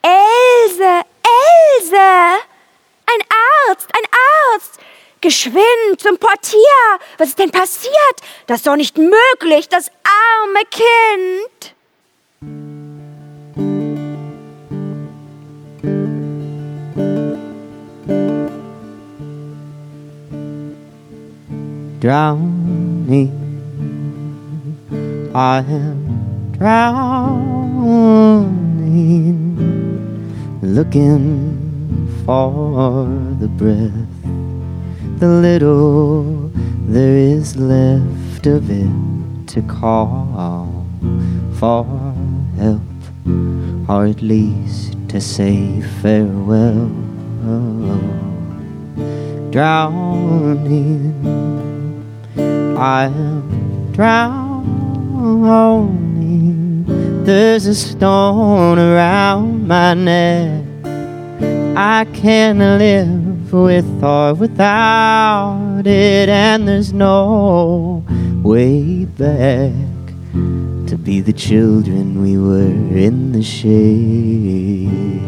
Else! 0.02 0.81
Else! 0.81 1.95
Ein 3.06 3.22
Arzt! 3.68 3.90
Ein 3.94 4.06
Arzt! 4.53 4.80
Geschwind 5.19 5.99
zum 5.99 6.18
Portier! 6.18 6.60
Was 7.18 7.30
ist 7.30 7.40
denn 7.40 7.52
passiert? 7.52 7.94
Das 8.48 8.57
ist 8.60 8.68
doch 8.68 8.77
nicht 8.77 8.98
möglich, 8.98 9.68
das 9.68 9.91
arme 10.03 10.64
Kind! 10.72 11.76
Drowning. 22.03 23.31
I 25.34 25.59
am 25.59 26.51
drowning, 26.51 27.47
looking 30.61 31.23
for 32.25 33.05
the 33.39 33.47
breath, 33.47 34.21
the 35.19 35.30
little 35.30 36.51
there 36.89 37.15
is 37.15 37.55
left 37.55 38.47
of 38.47 38.69
it 38.69 39.47
to 39.53 39.61
call 39.61 40.85
for 41.53 41.85
help, 42.57 42.81
or 43.88 44.07
at 44.07 44.21
least 44.21 44.97
to 45.07 45.21
say 45.21 45.80
farewell. 46.01 46.91
Drowning 49.51 51.13
I 52.84 53.05
am 53.05 53.93
drowning. 53.93 54.84
There's 57.23 57.65
a 57.65 57.76
stone 57.76 58.77
around 58.77 59.69
my 59.69 59.93
neck. 59.93 60.65
I 61.77 62.05
can't 62.14 62.60
live 62.60 63.53
with 63.53 64.03
or 64.03 64.34
without 64.34 65.84
it, 65.85 66.27
and 66.27 66.68
there's 66.68 66.91
no 66.91 68.03
way 68.43 69.05
back 69.05 69.72
to 70.34 70.97
be 71.01 71.22
the 71.22 71.31
children 71.31 72.22
we 72.22 72.38
were 72.38 72.97
in 72.97 73.31
the 73.31 73.43
shade. 73.43 75.22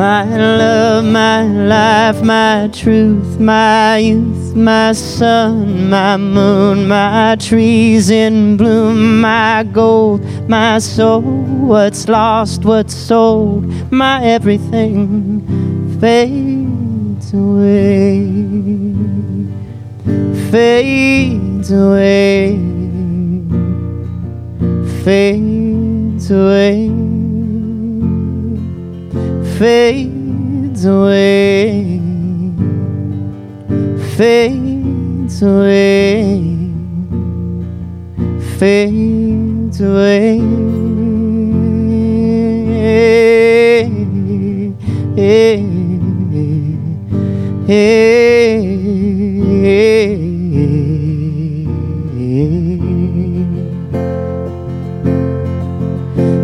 My 0.00 0.24
love, 0.24 1.04
my 1.04 1.42
life, 1.42 2.22
my 2.22 2.70
truth, 2.72 3.38
my 3.38 3.98
youth, 3.98 4.56
my 4.56 4.92
sun, 4.92 5.90
my 5.90 6.16
moon, 6.16 6.88
my 6.88 7.36
trees 7.38 8.08
in 8.08 8.56
bloom, 8.56 9.20
my 9.20 9.62
gold, 9.62 10.24
my 10.48 10.78
soul, 10.78 11.20
what's 11.20 12.08
lost, 12.08 12.64
what's 12.64 12.94
sold, 12.94 13.66
my 13.92 14.24
everything 14.24 15.42
fades 16.00 17.34
away, 17.34 18.24
fades 20.50 21.70
away, 21.70 22.56
fades 25.04 26.30
away 26.30 27.09
fades 29.60 30.86
away, 30.86 32.00
fades 34.16 35.42
away, 35.42 36.72
fades 38.58 39.80
away. 39.82 40.40
Hey, 47.66 47.92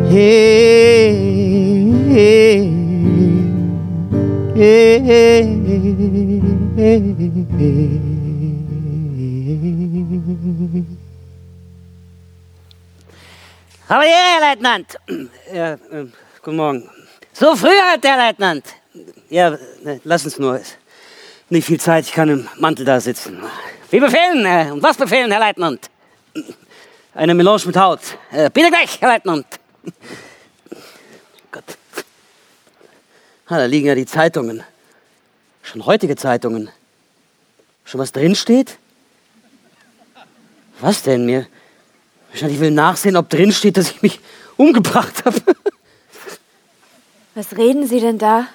hey, 0.04 0.85
Aber 4.56 4.64
ja, 14.04 14.38
Herr 14.40 14.50
Leutnant. 14.50 14.96
Ja, 15.52 15.74
äh, 15.74 16.06
guten 16.42 16.56
Morgen. 16.56 16.88
So 17.34 17.54
früh 17.54 17.68
heute, 17.68 18.08
Herr 18.08 18.28
Leutnant. 18.28 18.64
Ja, 19.28 19.52
äh, 19.52 20.00
lass 20.04 20.24
uns 20.24 20.38
nur. 20.38 20.58
Nicht 21.50 21.66
viel 21.66 21.78
Zeit, 21.78 22.06
ich 22.06 22.12
kann 22.12 22.30
im 22.30 22.48
Mantel 22.56 22.86
da 22.86 22.98
sitzen. 22.98 23.42
Wie 23.90 24.00
befehlen? 24.00 24.46
Äh, 24.46 24.70
und 24.72 24.82
was 24.82 24.96
befehlen, 24.96 25.30
Herr 25.32 25.46
Leutnant? 25.46 25.90
Eine 27.12 27.34
Melange 27.34 27.66
mit 27.66 27.76
Haut. 27.76 28.00
Äh, 28.32 28.48
bitte 28.48 28.70
gleich, 28.70 28.98
Herr 29.02 29.12
Leutnant. 29.12 29.46
Gott. 31.52 31.76
Ah, 33.48 33.58
da 33.58 33.64
liegen 33.66 33.86
ja 33.86 33.94
die 33.94 34.06
Zeitungen. 34.06 34.64
Schon 35.62 35.86
heutige 35.86 36.16
Zeitungen. 36.16 36.68
Schon 37.84 38.00
was 38.00 38.10
drinsteht? 38.10 38.78
Was 40.80 41.02
denn 41.02 41.26
mir? 41.26 41.46
Wahrscheinlich 42.30 42.58
will 42.58 42.72
nachsehen, 42.72 43.16
ob 43.16 43.30
drin 43.30 43.52
steht, 43.52 43.76
dass 43.76 43.92
ich 43.92 44.02
mich 44.02 44.20
umgebracht 44.56 45.24
habe. 45.24 45.40
Was 47.34 47.56
reden 47.56 47.86
Sie 47.86 48.00
denn 48.00 48.18
da? 48.18 48.48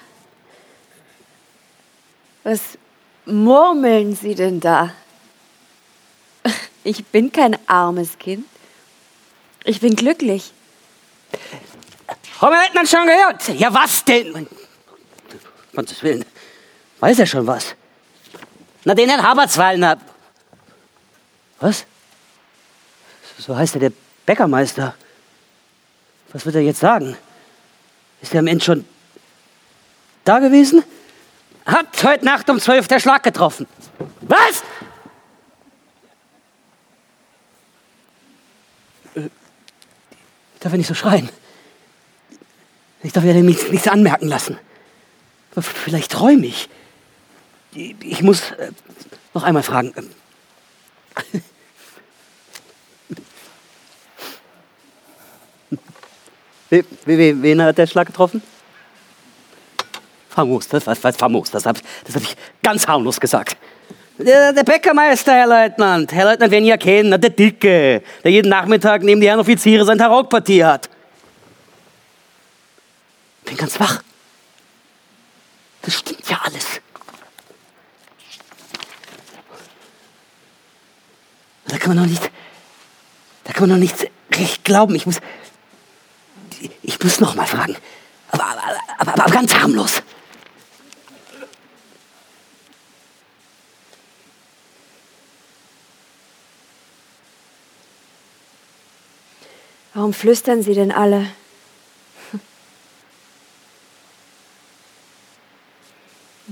Was 2.44 2.60
murmeln 3.24 4.14
Sie 4.14 4.34
denn 4.34 4.60
da? 4.60 4.92
Ich 6.84 7.06
bin 7.06 7.32
kein 7.32 7.56
armes 7.68 8.18
Kind. 8.18 8.44
Ich 9.64 9.80
bin 9.80 9.96
glücklich. 9.96 10.52
Haben 12.40 12.52
wir 12.52 12.62
Leutnant 12.64 12.88
schon 12.88 13.06
gehört? 13.06 13.48
Ja, 13.60 13.72
was 13.72 14.04
denn? 14.04 14.48
Gottes 15.74 16.02
Willen. 16.02 16.24
Weiß 17.00 17.18
er 17.18 17.26
schon 17.26 17.46
was? 17.46 17.74
Na, 18.84 18.94
den 18.94 19.08
Herrn 19.08 19.22
Habertswallner. 19.22 19.98
Was? 21.60 21.84
So 23.38 23.56
heißt 23.56 23.76
er, 23.76 23.80
der 23.80 23.92
Bäckermeister. 24.26 24.94
Was 26.32 26.44
wird 26.46 26.56
er 26.56 26.62
jetzt 26.62 26.80
sagen? 26.80 27.16
Ist 28.20 28.34
er 28.34 28.40
am 28.40 28.46
Ende 28.46 28.64
schon 28.64 28.84
da 30.24 30.38
gewesen? 30.38 30.84
Hat 31.66 31.86
heute 32.02 32.24
Nacht 32.24 32.48
um 32.50 32.58
zwölf 32.60 32.88
der 32.88 33.00
Schlag 33.00 33.22
getroffen. 33.22 33.66
Was? 34.20 34.62
Äh, 39.14 39.28
Ich 40.54 40.60
darf 40.60 40.72
ja 40.72 40.78
nicht 40.78 40.86
so 40.88 40.94
schreien. 40.94 41.28
Ich 43.02 43.12
darf 43.12 43.24
ja 43.24 43.32
nichts 43.34 43.88
anmerken 43.88 44.28
lassen. 44.28 44.58
Vielleicht 45.60 46.12
träume 46.12 46.46
ich. 46.46 46.68
Ich 47.74 48.22
muss 48.22 48.50
äh, 48.52 48.70
noch 49.34 49.42
einmal 49.42 49.62
fragen. 49.62 49.92
We- 56.70 56.84
we- 57.04 57.42
Wen 57.42 57.62
hat 57.62 57.76
der 57.78 57.86
Schlag 57.86 58.06
getroffen? 58.06 58.42
Famos, 60.30 60.66
das 60.68 60.86
was 60.86 61.16
famos, 61.16 61.50
das 61.50 61.66
habe 61.66 61.78
das 62.04 62.14
hab 62.16 62.22
ich 62.22 62.34
ganz 62.62 62.86
harmlos 62.88 63.20
gesagt. 63.20 63.56
Der, 64.18 64.52
der 64.52 64.62
Bäckermeister, 64.62 65.32
Herr 65.34 65.46
Leutnant. 65.46 66.12
Herr 66.12 66.24
Leutnant, 66.26 66.50
wen 66.50 66.64
ihr 66.64 66.78
kennt, 66.78 67.10
na, 67.10 67.18
der 67.18 67.30
Dicke, 67.30 68.02
der 68.24 68.30
jeden 68.30 68.48
Nachmittag 68.48 69.02
neben 69.02 69.20
die 69.20 69.28
Herren 69.28 69.40
Offiziere 69.40 69.84
sein 69.84 69.98
Tarockpartie 69.98 70.64
hat. 70.64 70.88
Bin 73.44 73.56
ganz 73.56 73.78
wach. 73.80 74.02
Das 75.82 75.98
stimmt 75.98 76.28
ja 76.28 76.40
alles. 76.42 76.80
Da 81.66 81.78
kann 81.78 81.94
man 81.94 82.04
noch 82.04 82.10
nicht, 82.10 82.30
da 83.44 83.52
kann 83.52 83.62
man 83.62 83.70
noch 83.70 83.82
nicht 83.82 84.10
recht 84.32 84.64
glauben. 84.64 84.94
Ich 84.94 85.06
muss, 85.06 85.20
ich 86.82 87.02
muss 87.02 87.20
noch 87.20 87.34
mal 87.34 87.46
fragen. 87.46 87.76
Aber, 88.30 88.44
aber, 88.44 88.62
aber, 88.98 89.12
aber 89.12 89.32
ganz 89.32 89.54
harmlos. 89.54 90.02
Warum 99.94 100.14
flüstern 100.14 100.62
Sie 100.62 100.74
denn 100.74 100.90
alle? 100.90 101.26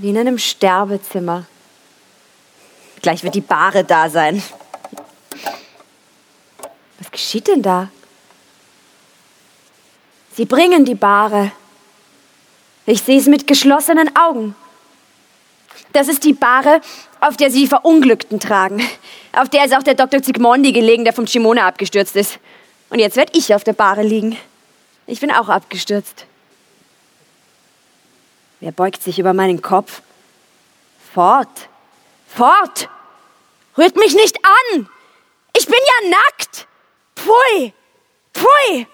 Wie 0.01 0.09
in 0.09 0.17
einem 0.17 0.39
Sterbezimmer. 0.39 1.45
Gleich 3.03 3.23
wird 3.23 3.35
die 3.35 3.41
Bahre 3.41 3.83
da 3.83 4.09
sein. 4.09 4.41
Was 6.97 7.11
geschieht 7.11 7.47
denn 7.47 7.61
da? 7.61 7.89
Sie 10.33 10.45
bringen 10.45 10.85
die 10.85 10.95
Bahre. 10.95 11.51
Ich 12.87 13.03
sehe 13.03 13.19
es 13.19 13.27
mit 13.27 13.45
geschlossenen 13.45 14.15
Augen. 14.15 14.55
Das 15.93 16.07
ist 16.07 16.23
die 16.23 16.33
Bahre, 16.33 16.81
auf 17.19 17.37
der 17.37 17.51
Sie 17.51 17.61
die 17.61 17.67
Verunglückten 17.67 18.39
tragen. 18.39 18.81
Auf 19.33 19.49
der 19.49 19.65
ist 19.65 19.75
auch 19.75 19.83
der 19.83 19.93
Dr. 19.93 20.23
Zygmondi 20.23 20.71
gelegen, 20.71 21.03
der 21.03 21.13
vom 21.13 21.27
Shimona 21.27 21.67
abgestürzt 21.67 22.15
ist. 22.15 22.39
Und 22.89 22.97
jetzt 22.97 23.17
werde 23.17 23.33
ich 23.35 23.53
auf 23.53 23.63
der 23.63 23.73
Bahre 23.73 24.01
liegen. 24.01 24.35
Ich 25.05 25.19
bin 25.19 25.29
auch 25.29 25.47
abgestürzt. 25.47 26.25
Wer 28.61 28.71
beugt 28.71 29.01
sich 29.01 29.17
über 29.17 29.33
meinen 29.33 29.59
Kopf? 29.63 30.03
Fort! 31.13 31.67
Fort! 32.27 32.89
Rührt 33.75 33.95
mich 33.95 34.13
nicht 34.13 34.37
an! 34.45 34.87
Ich 35.57 35.65
bin 35.65 35.75
ja 35.75 36.09
nackt! 36.09 36.67
Pfui! 37.15 37.73
Pfui! 38.35 38.87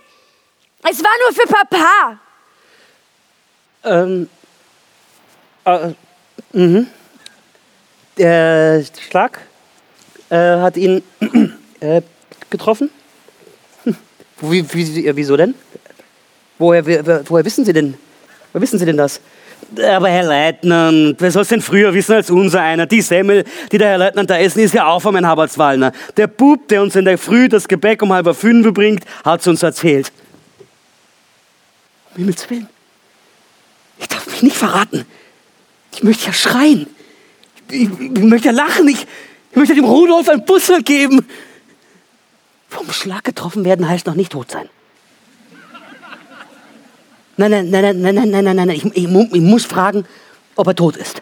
Es 0.90 1.04
war 1.04 1.12
nur 1.22 1.34
für 1.34 1.48
Papa! 1.54 2.20
Ähm, 3.84 4.30
äh, 5.66 5.94
mhm. 6.54 6.88
Der 8.18 8.86
Schlag 9.10 9.42
äh, 10.30 10.36
hat 10.36 10.78
ihn 10.78 11.04
äh, 11.82 12.02
getroffen. 12.50 12.90
Hm. 13.84 13.98
Wie, 14.40 14.74
wie, 14.74 15.16
wieso 15.16 15.36
denn? 15.36 15.56
Woher, 16.58 16.86
woher 17.30 17.44
wissen 17.44 17.66
Sie 17.66 17.74
denn? 17.74 17.98
Woher 18.54 18.62
wissen 18.62 18.80
Sie 18.80 18.86
denn 18.86 18.98
das? 18.98 19.20
Aber 19.76 20.10
Herr 20.10 20.24
Leutnant, 20.24 21.16
wer 21.20 21.32
soll 21.32 21.42
es 21.42 21.50
denn 21.50 21.62
früher 21.62 21.94
wissen 21.94 22.14
als 22.14 22.30
unser 22.30 22.62
einer? 22.62 22.86
Die 22.86 23.02
Semmel, 23.02 23.44
die 23.72 23.78
der 23.78 23.90
Herr 23.90 23.98
Leutnant 23.98 24.30
da 24.30 24.38
essen, 24.38 24.60
ist 24.60 24.74
ja 24.74 24.88
auch 24.88 25.02
von 25.02 25.14
meinem 25.14 25.28
Habertswallner. 25.28 25.92
Der 26.16 26.28
Bub, 26.28 26.68
der 26.70 26.82
uns 26.82 26.96
in 26.96 27.06
der 27.06 27.18
Früh 27.18 27.50
das 27.50 27.68
Gebäck 27.68 28.02
um 28.02 28.14
halb 28.14 28.34
fünf 28.36 28.74
bringt, 28.74 29.04
hat's 29.26 29.46
uns 29.48 29.64
erzählt. 29.64 30.12
Um 32.12 32.18
Himmels 32.18 32.50
Willen. 32.50 32.70
Ich 34.00 34.08
darf 34.08 34.26
mich 34.28 34.42
nicht 34.42 34.56
verraten. 34.56 35.06
Ich 35.94 36.04
möchte 36.04 36.28
ja 36.28 36.34
schreien. 36.34 36.88
Ich, 37.70 37.90
ich 38.00 38.24
möchte 38.24 38.48
ja 38.48 38.54
lachen. 38.54 38.88
Ich, 38.88 39.06
ich 39.52 39.58
möchte 39.58 39.76
dem 39.76 39.86
Rudolf 39.86 40.30
ein 40.30 40.46
Bussel 40.46 40.82
geben. 40.82 41.26
Vom 42.70 42.92
Schlag 42.92 43.24
getroffen 43.24 43.66
werden 43.66 43.88
heißt 43.88 44.08
noch 44.08 44.16
nicht 44.16 44.32
tot 44.32 44.52
sein. 44.52 44.70
Nein, 47.38 47.52
nein, 47.52 47.70
nein, 47.70 48.02
nein, 48.02 48.16
nein, 48.16 48.16
nein, 48.16 48.30
nein, 48.30 48.44
nein, 48.44 48.56
nein. 48.56 48.70
Ich, 48.72 48.86
ich, 48.86 49.04
ich 49.06 49.42
muss 49.42 49.66
fragen, 49.66 50.06
ob 50.56 50.68
er 50.68 50.76
tot 50.76 50.98
ist. 50.98 51.22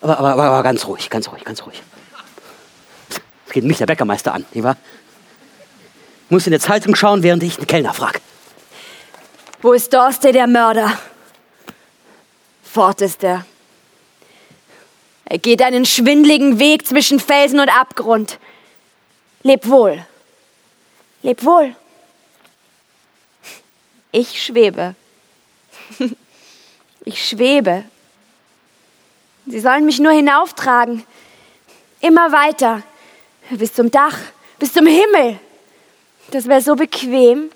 Aber, 0.00 0.18
aber, 0.18 0.32
aber, 0.32 0.44
aber 0.44 0.62
ganz 0.64 0.86
ruhig, 0.86 1.08
ganz 1.08 1.30
ruhig, 1.30 1.44
ganz 1.44 1.64
ruhig. 1.64 1.80
Es 3.46 3.52
geht 3.52 3.64
mich 3.64 3.78
der 3.78 3.86
Bäckermeister 3.86 4.34
an, 4.34 4.44
nicht 4.52 4.64
wahr? 4.64 4.76
Ich 6.26 6.30
muss 6.30 6.46
in 6.46 6.50
der 6.50 6.60
Zeitung 6.60 6.96
schauen, 6.96 7.22
während 7.22 7.42
ich 7.42 7.56
den 7.56 7.66
Kellner 7.66 7.94
frage. 7.94 8.18
Wo 9.60 9.72
ist 9.72 9.92
Dorste, 9.94 10.32
der 10.32 10.48
Mörder? 10.48 10.98
Fort 12.64 13.00
ist 13.02 13.22
er. 13.22 13.44
Er 15.26 15.38
geht 15.38 15.62
einen 15.62 15.84
schwindligen 15.84 16.58
Weg 16.58 16.86
zwischen 16.86 17.20
Felsen 17.20 17.60
und 17.60 17.68
Abgrund. 17.68 18.38
Leb 19.42 19.68
wohl. 19.68 20.04
Leb 21.22 21.44
wohl. 21.44 21.76
Ich 24.12 24.42
schwebe. 24.42 24.94
Ich 27.04 27.28
schwebe. 27.28 27.82
Sie 29.46 29.58
sollen 29.58 29.84
mich 29.84 29.98
nur 29.98 30.12
hinauftragen. 30.12 31.04
Immer 32.00 32.30
weiter. 32.30 32.82
Bis 33.50 33.74
zum 33.74 33.90
Dach. 33.90 34.16
Bis 34.60 34.72
zum 34.72 34.86
Himmel. 34.86 35.40
Das 36.30 36.46
wäre 36.46 36.60
so 36.60 36.76
bequem. 36.76 37.50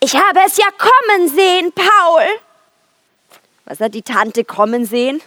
Ich 0.00 0.14
habe 0.14 0.40
es 0.46 0.58
ja 0.58 0.66
kommen 0.76 1.28
sehen, 1.28 1.72
Paul. 1.72 2.24
Was 3.64 3.80
hat 3.80 3.94
die 3.94 4.02
Tante 4.02 4.44
kommen 4.44 4.84
sehen? 4.84 5.22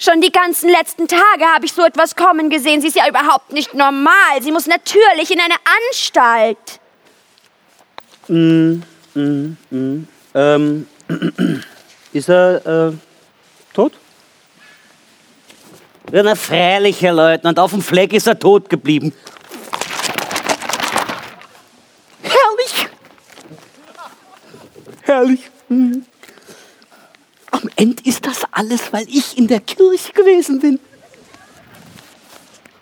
Schon 0.00 0.20
die 0.20 0.32
ganzen 0.32 0.68
letzten 0.68 1.06
Tage 1.06 1.46
habe 1.46 1.64
ich 1.64 1.72
so 1.72 1.82
etwas 1.82 2.16
kommen 2.16 2.50
gesehen. 2.50 2.80
Sie 2.80 2.88
ist 2.88 2.96
ja 2.96 3.08
überhaupt 3.08 3.52
nicht 3.52 3.72
normal. 3.72 4.42
Sie 4.42 4.50
muss 4.50 4.66
natürlich 4.66 5.30
in 5.30 5.40
eine 5.40 5.54
Anstalt. 5.88 6.80
Mm, 8.28 8.82
mm, 9.14 9.56
mm. 9.70 10.08
Ähm, 10.34 10.86
ist 12.12 12.28
er 12.28 12.88
äh, 12.88 12.92
tot? 13.74 13.92
Ja, 16.10 16.22
na 16.22 16.34
freilich, 16.34 17.02
Herr 17.02 17.12
Leutnant. 17.12 17.58
Auf 17.58 17.72
dem 17.72 17.82
Fleck 17.82 18.12
ist 18.12 18.26
er 18.26 18.38
tot 18.38 18.70
geblieben. 18.70 19.12
Herrlich. 22.22 22.88
Herrlich. 25.02 25.50
Mhm. 25.68 26.04
Am 27.50 27.70
Ende 27.76 28.02
ist 28.04 28.26
das 28.26 28.42
alles, 28.50 28.92
weil 28.92 29.06
ich 29.08 29.36
in 29.38 29.46
der 29.46 29.60
Kirche 29.60 30.12
gewesen 30.12 30.60
bin. 30.60 30.80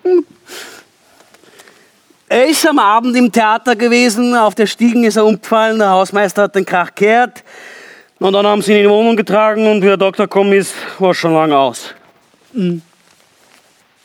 Hm. 0.03 0.25
Er 2.29 2.47
ist 2.47 2.65
am 2.67 2.79
Abend 2.79 3.15
im 3.15 3.31
Theater 3.31 3.75
gewesen, 3.75 4.35
auf 4.35 4.55
der 4.55 4.65
Stiegen 4.65 5.03
ist 5.03 5.17
er 5.17 5.25
umgefallen, 5.25 5.79
der 5.79 5.89
Hausmeister 5.89 6.43
hat 6.43 6.55
den 6.55 6.65
Krach 6.65 6.95
gehört. 6.95 7.43
Und 8.19 8.33
dann 8.33 8.47
haben 8.47 8.61
sie 8.61 8.71
ihn 8.71 8.77
in 8.77 8.83
die 8.83 8.89
Wohnung 8.89 9.15
getragen 9.15 9.69
und 9.69 9.81
wie 9.81 9.87
der 9.87 9.97
Doktor 9.97 10.23
gekommen 10.23 10.53
ist, 10.53 10.73
war 10.97 11.09
er 11.09 11.13
schon 11.13 11.33
lange 11.33 11.57
aus. 11.57 11.93
Hm. 12.53 12.81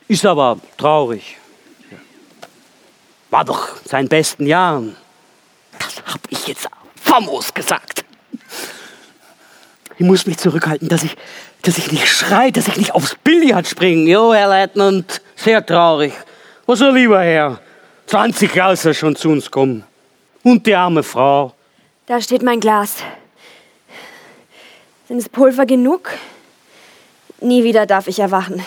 Ist 0.09 0.27
aber 0.27 0.59
traurig. 0.77 1.37
War 3.31 3.45
doch 3.45 3.77
seinen 3.85 4.09
besten 4.09 4.47
Jahren. 4.47 4.97
Das 5.79 6.03
hab 6.13 6.21
ich 6.31 6.49
jetzt 6.49 6.69
famos 7.01 7.53
gesagt. 7.55 8.05
Ich 9.99 10.07
muss 10.07 10.27
mich 10.27 10.39
zurückhalten, 10.39 10.89
dass 10.89 11.03
ich, 11.03 11.17
dass 11.63 11.79
ich 11.79 11.93
nicht 11.93 12.09
schrei, 12.09 12.51
dass 12.51 12.69
ich 12.69 12.77
nicht 12.77 12.95
aufs 12.95 13.17
Billard 13.17 13.67
springe. 13.67 14.11
Jo, 14.11 14.33
Herr 14.33 14.49
Leutnant, 14.49 15.21
sehr 15.37 15.65
traurig. 15.65 16.13
Was 16.67 16.79
soll 16.79 16.95
lieber 16.95 17.21
Herr? 17.21 17.61
20 18.09 18.55
Jahre 18.55 18.73
ist 18.73 18.87
er 18.87 18.95
schon 18.95 19.15
zu 19.17 19.29
uns 19.29 19.45
gekommen. 19.45 19.85
Und 20.43 20.67
die 20.67 20.75
arme 20.75 21.03
Frau. 21.03 21.53
Da 22.07 22.23
steht 22.23 22.43
mein 22.43 22.59
Glas. 22.59 22.97
Sind 25.09 25.19
es 25.19 25.29
Pulver 25.29 25.67
genug? 25.67 26.11
Nie 27.43 27.65
wieder 27.65 27.85
darf 27.85 28.09
ich 28.09 28.19
erwachen. 28.19 28.65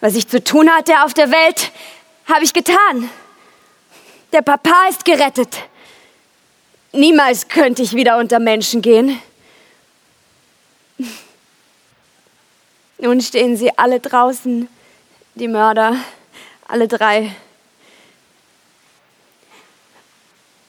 Was 0.00 0.16
ich 0.16 0.28
zu 0.28 0.44
tun 0.44 0.68
hatte 0.68 1.02
auf 1.02 1.14
der 1.14 1.30
Welt, 1.30 1.72
habe 2.26 2.44
ich 2.44 2.52
getan. 2.52 3.08
Der 4.34 4.42
Papa 4.42 4.88
ist 4.90 5.06
gerettet. 5.06 5.56
Niemals 6.92 7.48
könnte 7.48 7.82
ich 7.82 7.94
wieder 7.94 8.18
unter 8.18 8.38
Menschen 8.38 8.82
gehen. 8.82 9.18
Nun 12.98 13.22
stehen 13.22 13.56
sie 13.56 13.76
alle 13.78 13.98
draußen, 13.98 14.68
die 15.36 15.48
Mörder, 15.48 15.96
alle 16.68 16.86
drei. 16.86 17.34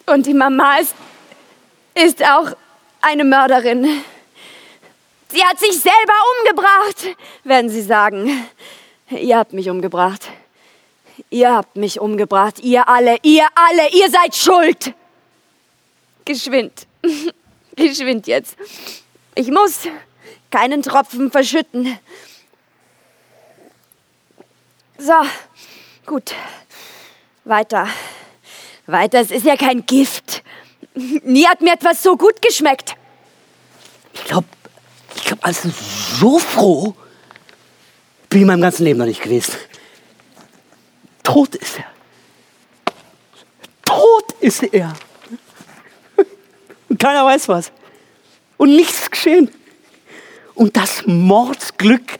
Und 0.05 0.25
die 0.25 0.33
Mama 0.33 0.77
ist, 0.77 0.95
ist 1.95 2.23
auch 2.23 2.51
eine 3.01 3.23
Mörderin. 3.23 4.03
Sie 5.29 5.43
hat 5.43 5.59
sich 5.59 5.79
selber 5.79 6.13
umgebracht, 6.39 7.17
werden 7.43 7.69
sie 7.69 7.81
sagen. 7.81 8.47
Ihr 9.09 9.37
habt 9.37 9.53
mich 9.53 9.69
umgebracht. 9.69 10.29
Ihr 11.29 11.51
habt 11.53 11.75
mich 11.75 11.99
umgebracht. 11.99 12.59
Ihr 12.59 12.87
alle, 12.87 13.17
ihr 13.23 13.47
alle, 13.55 13.89
ihr 13.93 14.09
seid 14.09 14.35
schuld. 14.35 14.93
Geschwind. 16.23 16.87
Geschwind 17.75 18.27
jetzt. 18.27 18.55
Ich 19.33 19.49
muss 19.49 19.81
keinen 20.51 20.81
Tropfen 20.81 21.31
verschütten. 21.31 21.97
So, 24.97 25.13
gut. 26.05 26.33
Weiter. 27.43 27.87
Weiter, 28.87 29.19
es 29.19 29.31
ist 29.31 29.45
ja 29.45 29.55
kein 29.55 29.85
Gift. 29.85 30.43
Nie 31.23 31.47
hat 31.47 31.61
mir 31.61 31.73
etwas 31.73 32.03
so 32.03 32.15
gut 32.15 32.41
geschmeckt. 32.41 32.95
Ich 34.13 34.23
glaube, 34.25 34.47
ich 35.15 35.23
glaube, 35.25 35.43
also 35.43 35.69
so 36.19 36.39
froh 36.39 36.95
bin 38.29 38.39
ich 38.39 38.41
in 38.41 38.47
meinem 38.47 38.61
ganzen 38.61 38.83
Leben 38.83 38.99
noch 38.99 39.05
nicht 39.05 39.21
gewesen. 39.21 39.55
Tot 41.23 41.55
ist 41.55 41.79
er. 41.79 41.85
Tot 43.83 44.31
ist 44.39 44.63
er. 44.63 44.93
Und 46.87 46.99
keiner 46.99 47.25
weiß 47.25 47.49
was. 47.49 47.71
Und 48.57 48.75
nichts 48.75 49.01
ist 49.01 49.11
geschehen. 49.11 49.51
Und 50.53 50.77
das 50.77 51.03
Mordsglück, 51.05 52.17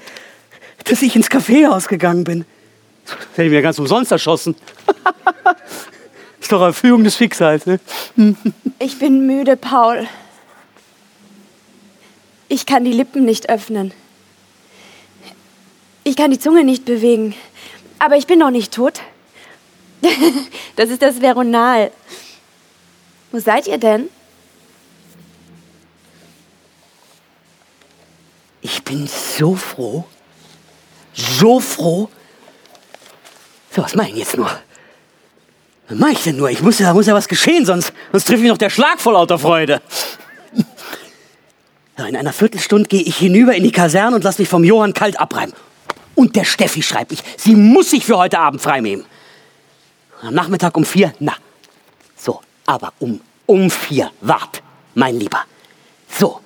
dass 0.83 1.01
ich 1.01 1.15
ins 1.15 1.29
Kaffeehaus 1.29 1.87
gegangen 1.87 2.23
bin. 2.23 2.45
Das 3.05 3.15
hätte 3.33 3.43
ich 3.43 3.51
mir 3.51 3.61
ganz 3.61 3.79
umsonst 3.79 4.11
erschossen. 4.11 4.55
ist 6.45 6.51
doch 6.51 6.61
Erfüllung 6.61 7.03
des 7.03 7.17
Schicksals, 7.17 7.65
ne? 7.65 7.80
Ich 8.77 8.99
bin 8.99 9.26
müde, 9.26 9.57
Paul. 9.57 10.07
Ich 12.49 12.67
kann 12.67 12.85
die 12.85 12.91
Lippen 12.91 13.26
nicht 13.26 13.49
öffnen. 13.49 13.91
Ich 16.03 16.15
kann 16.15 16.30
die 16.30 16.38
Zunge 16.38 16.63
nicht 16.63 16.85
bewegen. 16.85 17.34
Aber 17.97 18.15
ich 18.17 18.27
bin 18.27 18.38
noch 18.39 18.51
nicht 18.51 18.73
tot. 18.73 19.01
Das 20.76 20.89
ist 20.89 21.01
das 21.01 21.22
Veronal. 21.22 21.89
Wo 23.31 23.39
seid 23.39 23.65
ihr 23.65 23.80
denn? 23.80 24.09
Ich 28.61 28.84
bin 28.84 29.07
so 29.07 29.55
froh. 29.55 30.05
So 31.13 31.59
froh. 31.59 32.09
So, 33.72 33.81
was 33.81 33.95
mache 33.95 34.09
ich 34.09 34.17
jetzt 34.17 34.38
nur? 34.38 34.51
Was 35.87 35.97
mache 35.97 36.11
ich 36.11 36.23
denn 36.23 36.37
nur? 36.37 36.49
Ich 36.49 36.61
muss 36.61 36.79
ja, 36.79 36.93
muss 36.93 37.05
ja 37.05 37.13
was 37.13 37.27
geschehen, 37.27 37.65
sonst, 37.65 37.93
sonst 38.11 38.25
trifft 38.25 38.41
mich 38.41 38.49
noch 38.49 38.57
der 38.57 38.69
Schlag 38.69 38.99
vor 38.99 39.13
lauter 39.13 39.37
Freude. 39.37 39.81
In 41.97 42.15
einer 42.15 42.33
Viertelstunde 42.33 42.89
gehe 42.89 43.03
ich 43.03 43.17
hinüber 43.17 43.55
in 43.55 43.63
die 43.63 43.71
Kaserne 43.71 44.15
und 44.15 44.23
lasse 44.23 44.41
mich 44.41 44.49
vom 44.49 44.63
Johann 44.63 44.93
kalt 44.93 45.19
abreiben. 45.19 45.53
Und 46.15 46.35
der 46.35 46.43
Steffi 46.43 46.81
schreibt 46.81 47.11
ich, 47.11 47.19
sie 47.37 47.55
muss 47.55 47.91
sich 47.91 48.05
für 48.05 48.17
heute 48.17 48.39
Abend 48.39 48.61
freinehmen. 48.61 49.05
Am 50.21 50.33
Nachmittag 50.33 50.75
um 50.75 50.85
vier, 50.85 51.13
na, 51.19 51.35
so, 52.17 52.41
aber 52.65 52.93
um, 52.99 53.21
um 53.45 53.69
vier, 53.69 54.11
wart, 54.21 54.63
mein 54.93 55.19
Lieber. 55.19 55.43
So, 56.09 56.41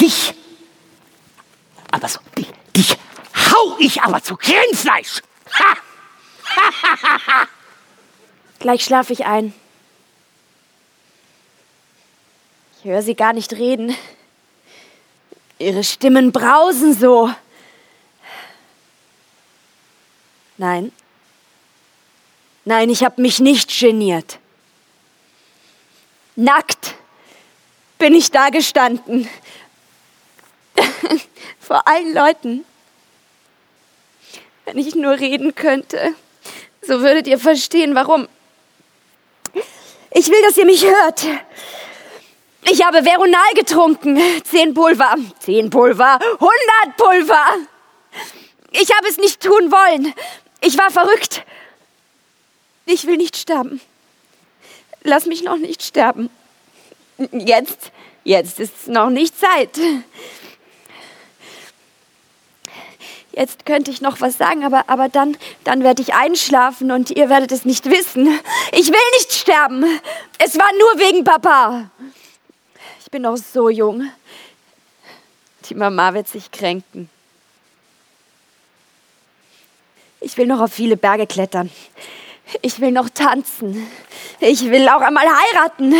dich, 0.00 0.34
aber 1.90 2.08
so, 2.08 2.20
dich, 2.36 2.48
dich 2.76 2.96
hau 3.34 3.76
ich 3.78 4.02
aber 4.02 4.22
zu 4.22 4.36
Grenzfleisch. 4.36 5.22
Ha! 5.58 5.76
Gleich 8.62 8.84
schlafe 8.84 9.12
ich 9.12 9.24
ein. 9.24 9.52
Ich 12.78 12.84
höre 12.84 13.02
sie 13.02 13.16
gar 13.16 13.32
nicht 13.32 13.54
reden. 13.54 13.92
Ihre 15.58 15.82
Stimmen 15.82 16.30
brausen 16.30 16.94
so. 16.94 17.34
Nein. 20.58 20.92
Nein, 22.64 22.88
ich 22.88 23.02
habe 23.02 23.20
mich 23.20 23.40
nicht 23.40 23.76
geniert. 23.80 24.38
Nackt 26.36 26.94
bin 27.98 28.14
ich 28.14 28.30
da 28.30 28.50
gestanden. 28.50 29.28
Vor 31.60 31.88
allen 31.88 32.14
Leuten. 32.14 32.64
Wenn 34.66 34.78
ich 34.78 34.94
nur 34.94 35.18
reden 35.18 35.56
könnte, 35.56 36.14
so 36.80 37.00
würdet 37.00 37.26
ihr 37.26 37.40
verstehen, 37.40 37.96
warum. 37.96 38.28
Ich 40.14 40.28
will, 40.28 40.42
dass 40.42 40.56
ihr 40.56 40.66
mich 40.66 40.84
hört. 40.84 41.24
Ich 42.70 42.84
habe 42.84 43.04
Veronal 43.04 43.54
getrunken. 43.54 44.20
Zehn 44.44 44.74
Pulver. 44.74 45.16
Zehn 45.40 45.70
Pulver. 45.70 46.18
Hundert 46.38 46.96
Pulver. 46.96 47.46
Ich 48.72 48.94
habe 48.94 49.08
es 49.08 49.16
nicht 49.16 49.42
tun 49.42 49.72
wollen. 49.72 50.14
Ich 50.60 50.78
war 50.78 50.90
verrückt. 50.90 51.44
Ich 52.86 53.06
will 53.06 53.16
nicht 53.16 53.36
sterben. 53.36 53.80
Lass 55.02 55.26
mich 55.26 55.42
noch 55.42 55.56
nicht 55.56 55.82
sterben. 55.82 56.30
Jetzt, 57.32 57.90
jetzt 58.24 58.60
ist 58.60 58.88
noch 58.88 59.10
nicht 59.10 59.38
Zeit. 59.38 59.78
Jetzt 63.32 63.64
könnte 63.64 63.90
ich 63.90 64.02
noch 64.02 64.20
was 64.20 64.36
sagen, 64.36 64.64
aber, 64.64 64.84
aber 64.88 65.08
dann, 65.08 65.36
dann 65.64 65.82
werde 65.82 66.02
ich 66.02 66.14
einschlafen 66.14 66.90
und 66.90 67.10
ihr 67.10 67.30
werdet 67.30 67.50
es 67.50 67.64
nicht 67.64 67.88
wissen. 67.90 68.26
Ich 68.72 68.88
will 68.88 69.10
nicht 69.14 69.32
sterben. 69.32 69.84
Es 70.38 70.58
war 70.58 70.70
nur 70.78 71.06
wegen 71.06 71.24
Papa. 71.24 71.90
Ich 73.00 73.10
bin 73.10 73.22
noch 73.22 73.36
so 73.36 73.70
jung. 73.70 74.10
Die 75.68 75.74
Mama 75.74 76.12
wird 76.12 76.28
sich 76.28 76.50
kränken. 76.50 77.08
Ich 80.20 80.36
will 80.36 80.46
noch 80.46 80.60
auf 80.60 80.72
viele 80.72 80.96
Berge 80.96 81.26
klettern. 81.26 81.70
Ich 82.60 82.80
will 82.80 82.92
noch 82.92 83.08
tanzen. 83.08 83.90
Ich 84.40 84.70
will 84.70 84.88
auch 84.88 85.00
einmal 85.00 85.26
heiraten. 85.26 85.94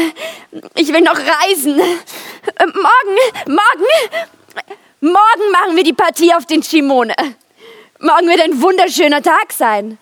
Ich 0.74 0.92
will 0.92 1.00
noch 1.00 1.18
reisen. 1.18 1.76
Morgen, 1.76 3.16
morgen, 3.46 3.86
morgen 5.02 5.52
machen 5.52 5.76
wir 5.76 5.84
die 5.84 5.92
Partie 5.92 6.32
auf 6.32 6.46
den 6.46 6.62
Shimone. 6.62 7.14
Morgen 8.00 8.28
wird 8.28 8.40
ein 8.40 8.62
wunderschöner 8.62 9.20
Tag 9.20 9.52
sein. 9.52 9.98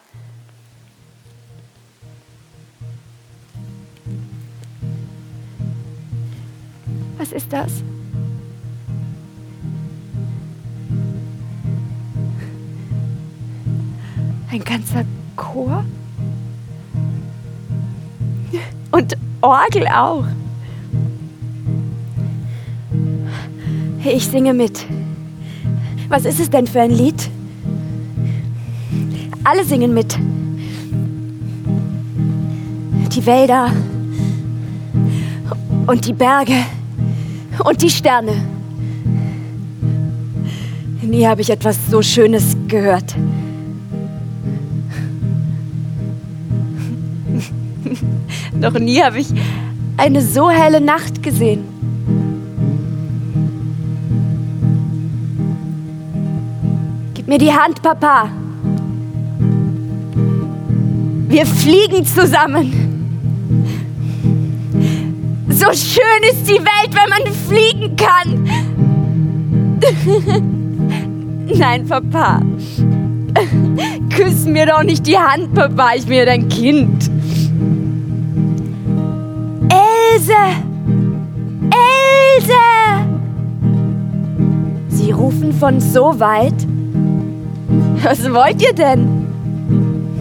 Was 7.18 7.32
ist 7.32 7.52
das? 7.52 7.82
Ein 14.50 14.64
ganzer 14.64 15.04
Chor? 15.36 15.84
Und 18.90 19.16
Orgel 19.40 19.86
auch. 19.88 20.24
Ich 24.04 24.26
singe 24.26 24.54
mit. 24.54 24.86
Was 26.08 26.24
ist 26.24 26.40
es 26.40 26.48
denn 26.48 26.66
für 26.66 26.80
ein 26.80 26.90
Lied? 26.90 27.30
Alle 29.44 29.64
singen 29.64 29.92
mit. 29.92 30.16
Die 33.14 33.26
Wälder 33.26 33.70
und 35.86 36.06
die 36.06 36.12
Berge 36.12 36.64
und 37.64 37.82
die 37.82 37.90
Sterne. 37.90 38.32
Nie 41.02 41.26
habe 41.26 41.42
ich 41.42 41.50
etwas 41.50 41.76
so 41.90 42.00
Schönes 42.02 42.56
gehört. 42.68 43.16
Noch 48.54 48.78
nie 48.78 49.02
habe 49.02 49.20
ich 49.20 49.28
eine 49.96 50.22
so 50.22 50.48
helle 50.48 50.80
Nacht 50.80 51.22
gesehen. 51.22 51.79
Mir 57.30 57.38
die 57.38 57.52
Hand, 57.52 57.80
Papa. 57.80 58.28
Wir 61.28 61.46
fliegen 61.46 62.04
zusammen. 62.04 62.72
So 65.48 65.66
schön 65.66 66.22
ist 66.28 66.48
die 66.48 66.58
Welt, 66.58 66.92
wenn 66.92 67.08
man 67.08 67.22
fliegen 67.46 67.94
kann. 67.94 68.50
Nein, 71.56 71.86
Papa. 71.86 72.40
Küss 74.12 74.46
mir 74.46 74.66
doch 74.66 74.82
nicht 74.82 75.06
die 75.06 75.16
Hand, 75.16 75.54
Papa. 75.54 75.90
Ich 75.94 76.06
bin 76.06 76.16
ja 76.16 76.24
dein 76.24 76.48
Kind. 76.48 77.08
Else! 79.68 80.32
Else! 82.40 82.52
Sie 84.88 85.12
rufen 85.12 85.52
von 85.52 85.80
so 85.80 86.18
weit. 86.18 86.59
Was 88.02 88.24
wollt 88.32 88.62
ihr 88.62 88.72
denn? 88.72 89.26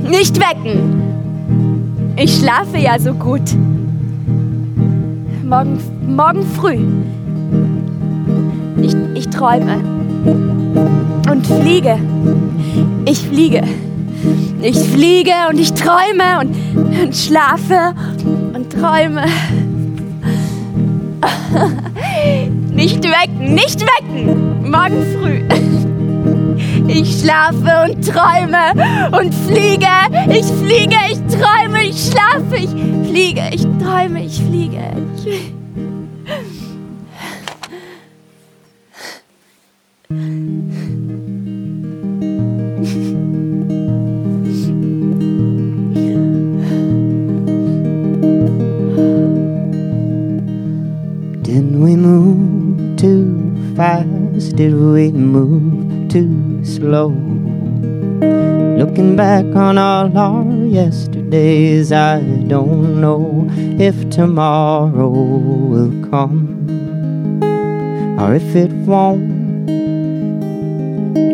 Nicht 0.09 0.37
wecken. 0.39 2.13
Ich 2.17 2.37
schlafe 2.37 2.77
ja 2.77 2.99
so 2.99 3.13
gut. 3.13 3.55
Morgen, 5.43 5.79
morgen 6.05 6.43
früh. 6.43 6.79
Ich, 8.81 8.93
ich 9.15 9.29
träume. 9.29 9.77
Und 11.31 11.47
fliege. 11.47 11.97
Ich 13.05 13.19
fliege. 13.19 13.63
Ich 14.61 14.77
fliege 14.77 15.31
und 15.49 15.57
ich 15.57 15.73
träume 15.73 16.41
und, 16.41 16.53
und 17.01 17.15
schlafe 17.15 17.95
und 18.53 18.69
träume. 18.71 19.21
Nicht 22.73 23.03
wecken, 23.03 23.55
nicht 23.55 23.81
wecken. 23.81 24.69
Morgen 24.69 25.03
früh. 25.13 25.41
Ich 26.91 27.21
schlafe 27.21 27.83
und 27.85 28.03
träume 28.03 28.73
und 29.11 29.31
fliege. 29.45 29.85
Ich 30.27 30.45
fliege, 30.45 30.95
ich 31.11 31.19
träume, 31.37 31.83
ich 31.83 32.09
schlafe, 32.09 32.55
ich 32.55 32.69
fliege, 33.07 33.43
ich 33.51 33.61
träume, 33.79 34.25
ich 34.25 34.41
fliege. 34.41 34.79
Ich 35.23 35.53
Did 51.43 51.65
we 51.75 51.95
move 51.95 52.95
too 52.97 53.75
fast? 53.75 54.55
Did 54.55 54.73
we 54.73 55.11
move 55.11 55.48
Looking 58.79 59.15
back 59.15 59.45
on 59.55 59.77
all 59.77 60.17
our 60.17 60.65
yesterdays, 60.65 61.91
I 61.91 62.21
don't 62.47 62.99
know 62.99 63.47
if 63.79 64.09
tomorrow 64.09 65.09
will 65.09 66.09
come 66.09 66.57
or 68.19 68.33
if 68.33 68.55
it 68.55 68.71
won't. 68.87 69.69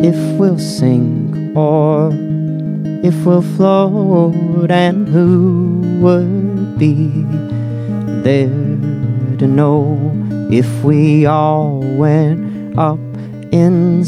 If 0.03 0.17
we'll 0.37 0.59
sink 0.59 1.55
or 1.55 2.11
if 3.03 3.25
we'll 3.25 3.41
float, 3.41 4.69
and 4.69 5.07
who 5.07 5.79
would 6.01 6.77
be 6.77 7.23
there 8.23 8.49
to 9.37 9.47
know 9.47 9.97
if 10.51 10.83
we 10.83 11.25
all 11.25 11.79
went 11.79 12.77
up 12.77 12.99
in 13.51 14.03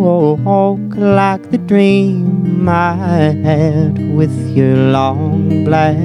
smoke 0.00 0.96
like 0.96 1.50
the 1.50 1.58
dream 1.58 2.66
I 2.66 3.36
had 3.44 3.98
with 4.16 4.34
your 4.56 4.76
long 4.76 5.64
black 5.64 5.96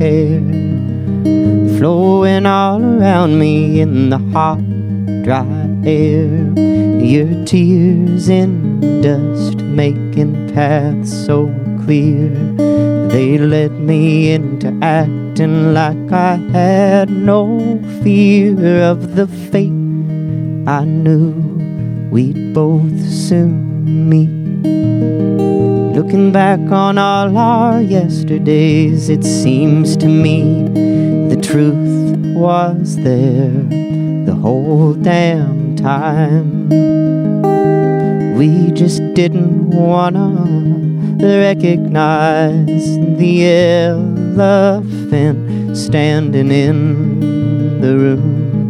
hair 0.00 0.40
flowing 1.76 2.46
all 2.46 2.82
around 2.82 3.38
me 3.38 3.80
in 3.80 4.08
the 4.08 4.18
hot, 4.32 4.64
dry 5.22 5.44
air. 5.84 6.30
Your 7.12 7.44
tears 7.44 8.28
in 8.30 8.80
dust 9.02 9.58
making 9.58 10.54
paths 10.54 11.12
so 11.26 11.52
clear. 11.84 12.30
They 13.12 13.36
led 13.36 13.72
me 13.72 14.32
into 14.32 14.68
acting 14.80 15.74
like 15.74 16.10
I 16.10 16.36
had 16.56 17.10
no 17.10 17.58
fear 18.02 18.82
of 18.82 19.14
the 19.16 19.26
fate 19.26 19.82
I 20.66 20.84
knew 20.84 21.51
we'd 22.12 22.52
both 22.52 23.00
soon 23.10 24.08
meet. 24.10 24.28
Looking 25.96 26.30
back 26.30 26.60
on 26.70 26.98
all 26.98 27.34
our 27.38 27.80
yesterdays, 27.80 29.08
it 29.08 29.24
seems 29.24 29.96
to 29.96 30.08
me 30.08 30.64
the 31.30 31.40
truth 31.40 32.14
was 32.36 32.96
there 32.96 33.48
the 34.26 34.34
whole 34.42 34.92
damn 34.92 35.74
time. 35.74 36.68
We 38.36 38.72
just 38.72 39.00
didn't 39.14 39.70
wanna 39.70 41.16
recognize 41.18 42.98
the 43.16 43.46
elephant 44.36 45.78
standing 45.78 46.50
in 46.50 47.80
the 47.80 47.96
room. 47.96 48.68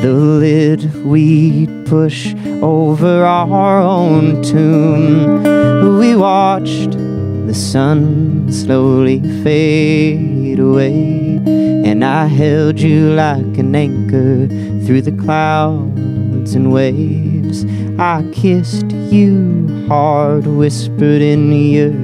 The 0.00 0.12
lid 0.14 1.04
we'd 1.04 1.67
push 1.88 2.34
over 2.60 3.24
our 3.24 3.80
own 3.80 4.42
tomb. 4.42 5.98
We 5.98 6.14
watched 6.14 6.92
the 6.92 7.54
sun 7.54 8.52
slowly 8.52 9.20
fade 9.42 10.58
away, 10.58 11.40
and 11.46 12.04
I 12.04 12.26
held 12.26 12.78
you 12.78 13.14
like 13.14 13.56
an 13.56 13.74
anchor 13.74 14.48
through 14.84 15.00
the 15.00 15.16
clouds 15.24 16.54
and 16.54 16.72
waves. 16.72 17.64
I 17.98 18.22
kissed 18.32 18.92
you 18.92 19.86
hard, 19.88 20.46
whispered 20.46 21.22
in 21.22 21.50
your 21.50 21.94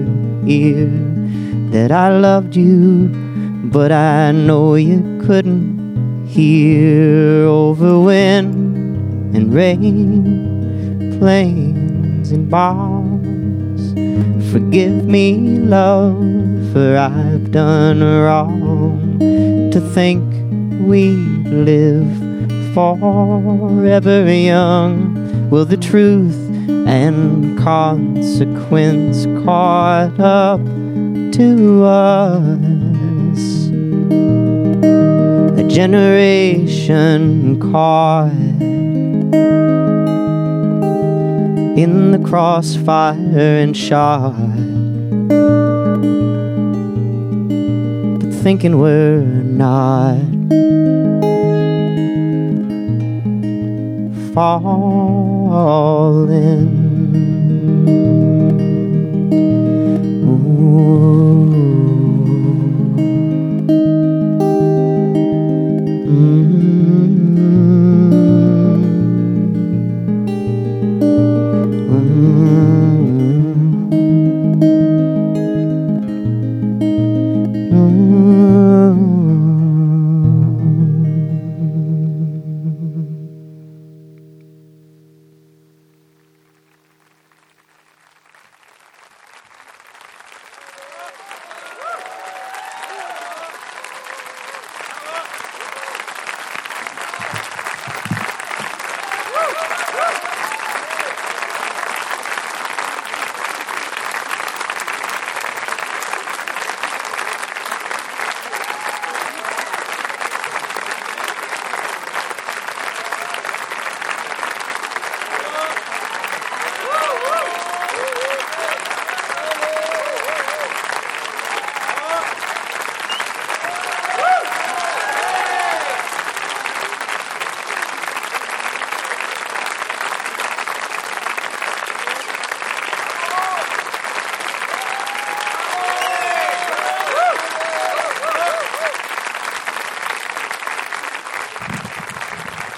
ear 0.48 0.88
that 1.72 1.92
I 1.92 2.08
loved 2.16 2.56
you, 2.56 3.10
but 3.64 3.92
I 3.92 4.32
know 4.32 4.76
you 4.76 5.20
couldn't 5.26 6.26
hear 6.26 7.44
over 7.44 8.00
wind 8.00 8.73
and 9.34 9.52
rain, 9.52 11.18
planes 11.18 12.30
and 12.30 12.48
bars. 12.48 13.92
Forgive 14.52 15.04
me, 15.06 15.58
love, 15.58 16.16
for 16.72 16.96
I've 16.96 17.50
done 17.50 18.00
wrong 18.00 19.18
to 19.72 19.80
think 19.92 20.22
we 20.86 21.10
live 21.46 22.06
forever 22.74 24.32
young. 24.32 25.50
Will 25.50 25.64
the 25.64 25.76
truth 25.76 26.38
and 26.86 27.58
consequence 27.58 29.26
caught 29.44 30.18
up 30.20 30.60
to 31.32 31.84
us? 31.84 33.68
A 35.58 35.64
generation 35.68 37.58
caught 37.60 38.30
in 41.76 42.12
the 42.12 42.18
crossfire 42.18 43.16
and 43.18 43.76
shot. 43.76 44.32
But 48.20 48.32
thinking 48.42 48.78
we're 48.78 49.22
not 49.22 50.18
falling. 54.34 55.64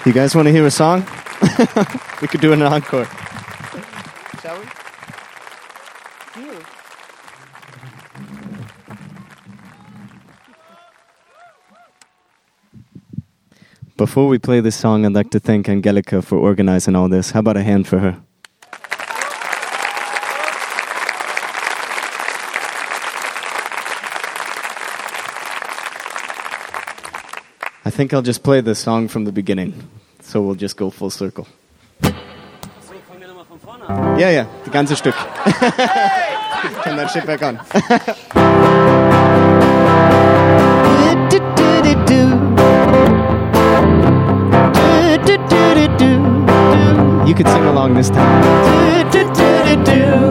You 0.07 0.13
guys 0.13 0.33
want 0.33 0.45
to 0.45 0.53
hear 0.53 0.65
a 0.65 0.71
song? 0.71 1.01
we 2.21 2.29
could 2.29 2.39
do 2.39 2.53
an 2.53 2.61
encore. 2.61 3.03
Shall 4.41 4.57
we? 4.57 4.65
Before 13.97 14.29
we 14.29 14.39
play 14.39 14.61
this 14.61 14.77
song, 14.77 15.05
I'd 15.05 15.11
like 15.11 15.29
to 15.31 15.41
thank 15.41 15.67
Angelica 15.67 16.21
for 16.21 16.37
organizing 16.37 16.95
all 16.95 17.09
this. 17.09 17.31
How 17.31 17.41
about 17.41 17.57
a 17.57 17.63
hand 17.63 17.85
for 17.85 17.99
her? 17.99 18.21
I 27.83 27.89
think 27.89 28.13
I'll 28.13 28.21
just 28.21 28.41
play 28.41 28.61
the 28.61 28.73
song 28.73 29.09
from 29.09 29.25
the 29.25 29.33
beginning. 29.33 29.96
So 30.27 30.41
we'll 30.41 30.55
just 30.55 30.75
go 30.75 30.89
full 30.89 31.09
circle. 31.09 31.47
Yeah, 34.17 34.29
yeah, 34.29 34.45
die 34.65 34.71
ganze 34.71 34.97
Stück. 34.97 35.15
Ich 35.45 36.81
kann 36.83 36.97
das 36.97 37.13
back 37.25 37.41
on. 37.43 37.59
You 47.27 47.35
could 47.35 47.47
sing 47.47 47.65
along 47.65 47.93
this 47.93 48.09
time. 48.09 50.23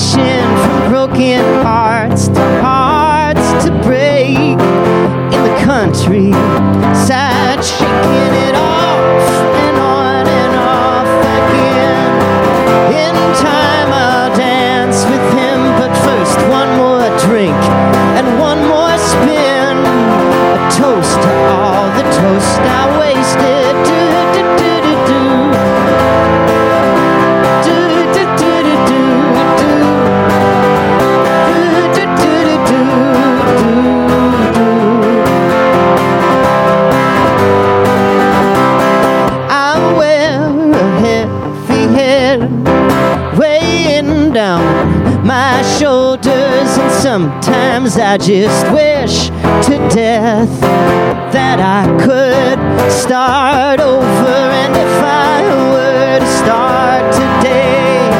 from 0.00 0.88
broken 0.88 1.40
hearts 1.62 2.28
to 2.28 2.40
hearts 2.62 3.64
to 3.64 3.70
break 3.82 4.34
in 4.34 5.40
the 5.44 5.62
country. 5.62 6.30
I 48.10 48.16
just 48.16 48.66
wish 48.72 49.28
to 49.68 49.78
death 49.94 50.50
that 51.30 51.60
I 51.60 51.86
could 52.02 52.58
start 52.90 53.78
over. 53.78 54.50
And 54.50 54.74
if 54.74 54.98
I 54.98 55.46
were 55.70 56.18
to 56.18 56.26
start 56.42 57.06
today, 57.14 58.10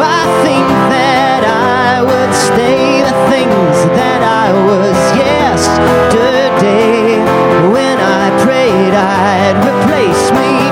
I 0.00 0.24
think 0.40 0.64
that 0.88 1.44
I 1.44 2.00
would 2.00 2.32
stay 2.32 3.04
the 3.04 3.12
things 3.28 3.76
that 4.00 4.24
I 4.24 4.48
was 4.64 4.96
yesterday 5.20 7.20
when 7.68 8.00
I 8.00 8.32
prayed 8.42 8.94
I'd 8.96 9.60
replace 9.60 10.32
me. 10.32 10.67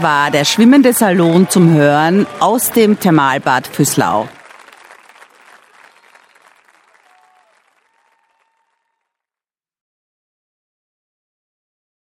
War 0.00 0.30
der 0.30 0.44
schwimmende 0.44 0.92
Salon 0.92 1.48
zum 1.48 1.74
Hören 1.74 2.26
aus 2.38 2.70
dem 2.70 3.00
Thermalbad 3.00 3.66
Füßlau. 3.66 4.28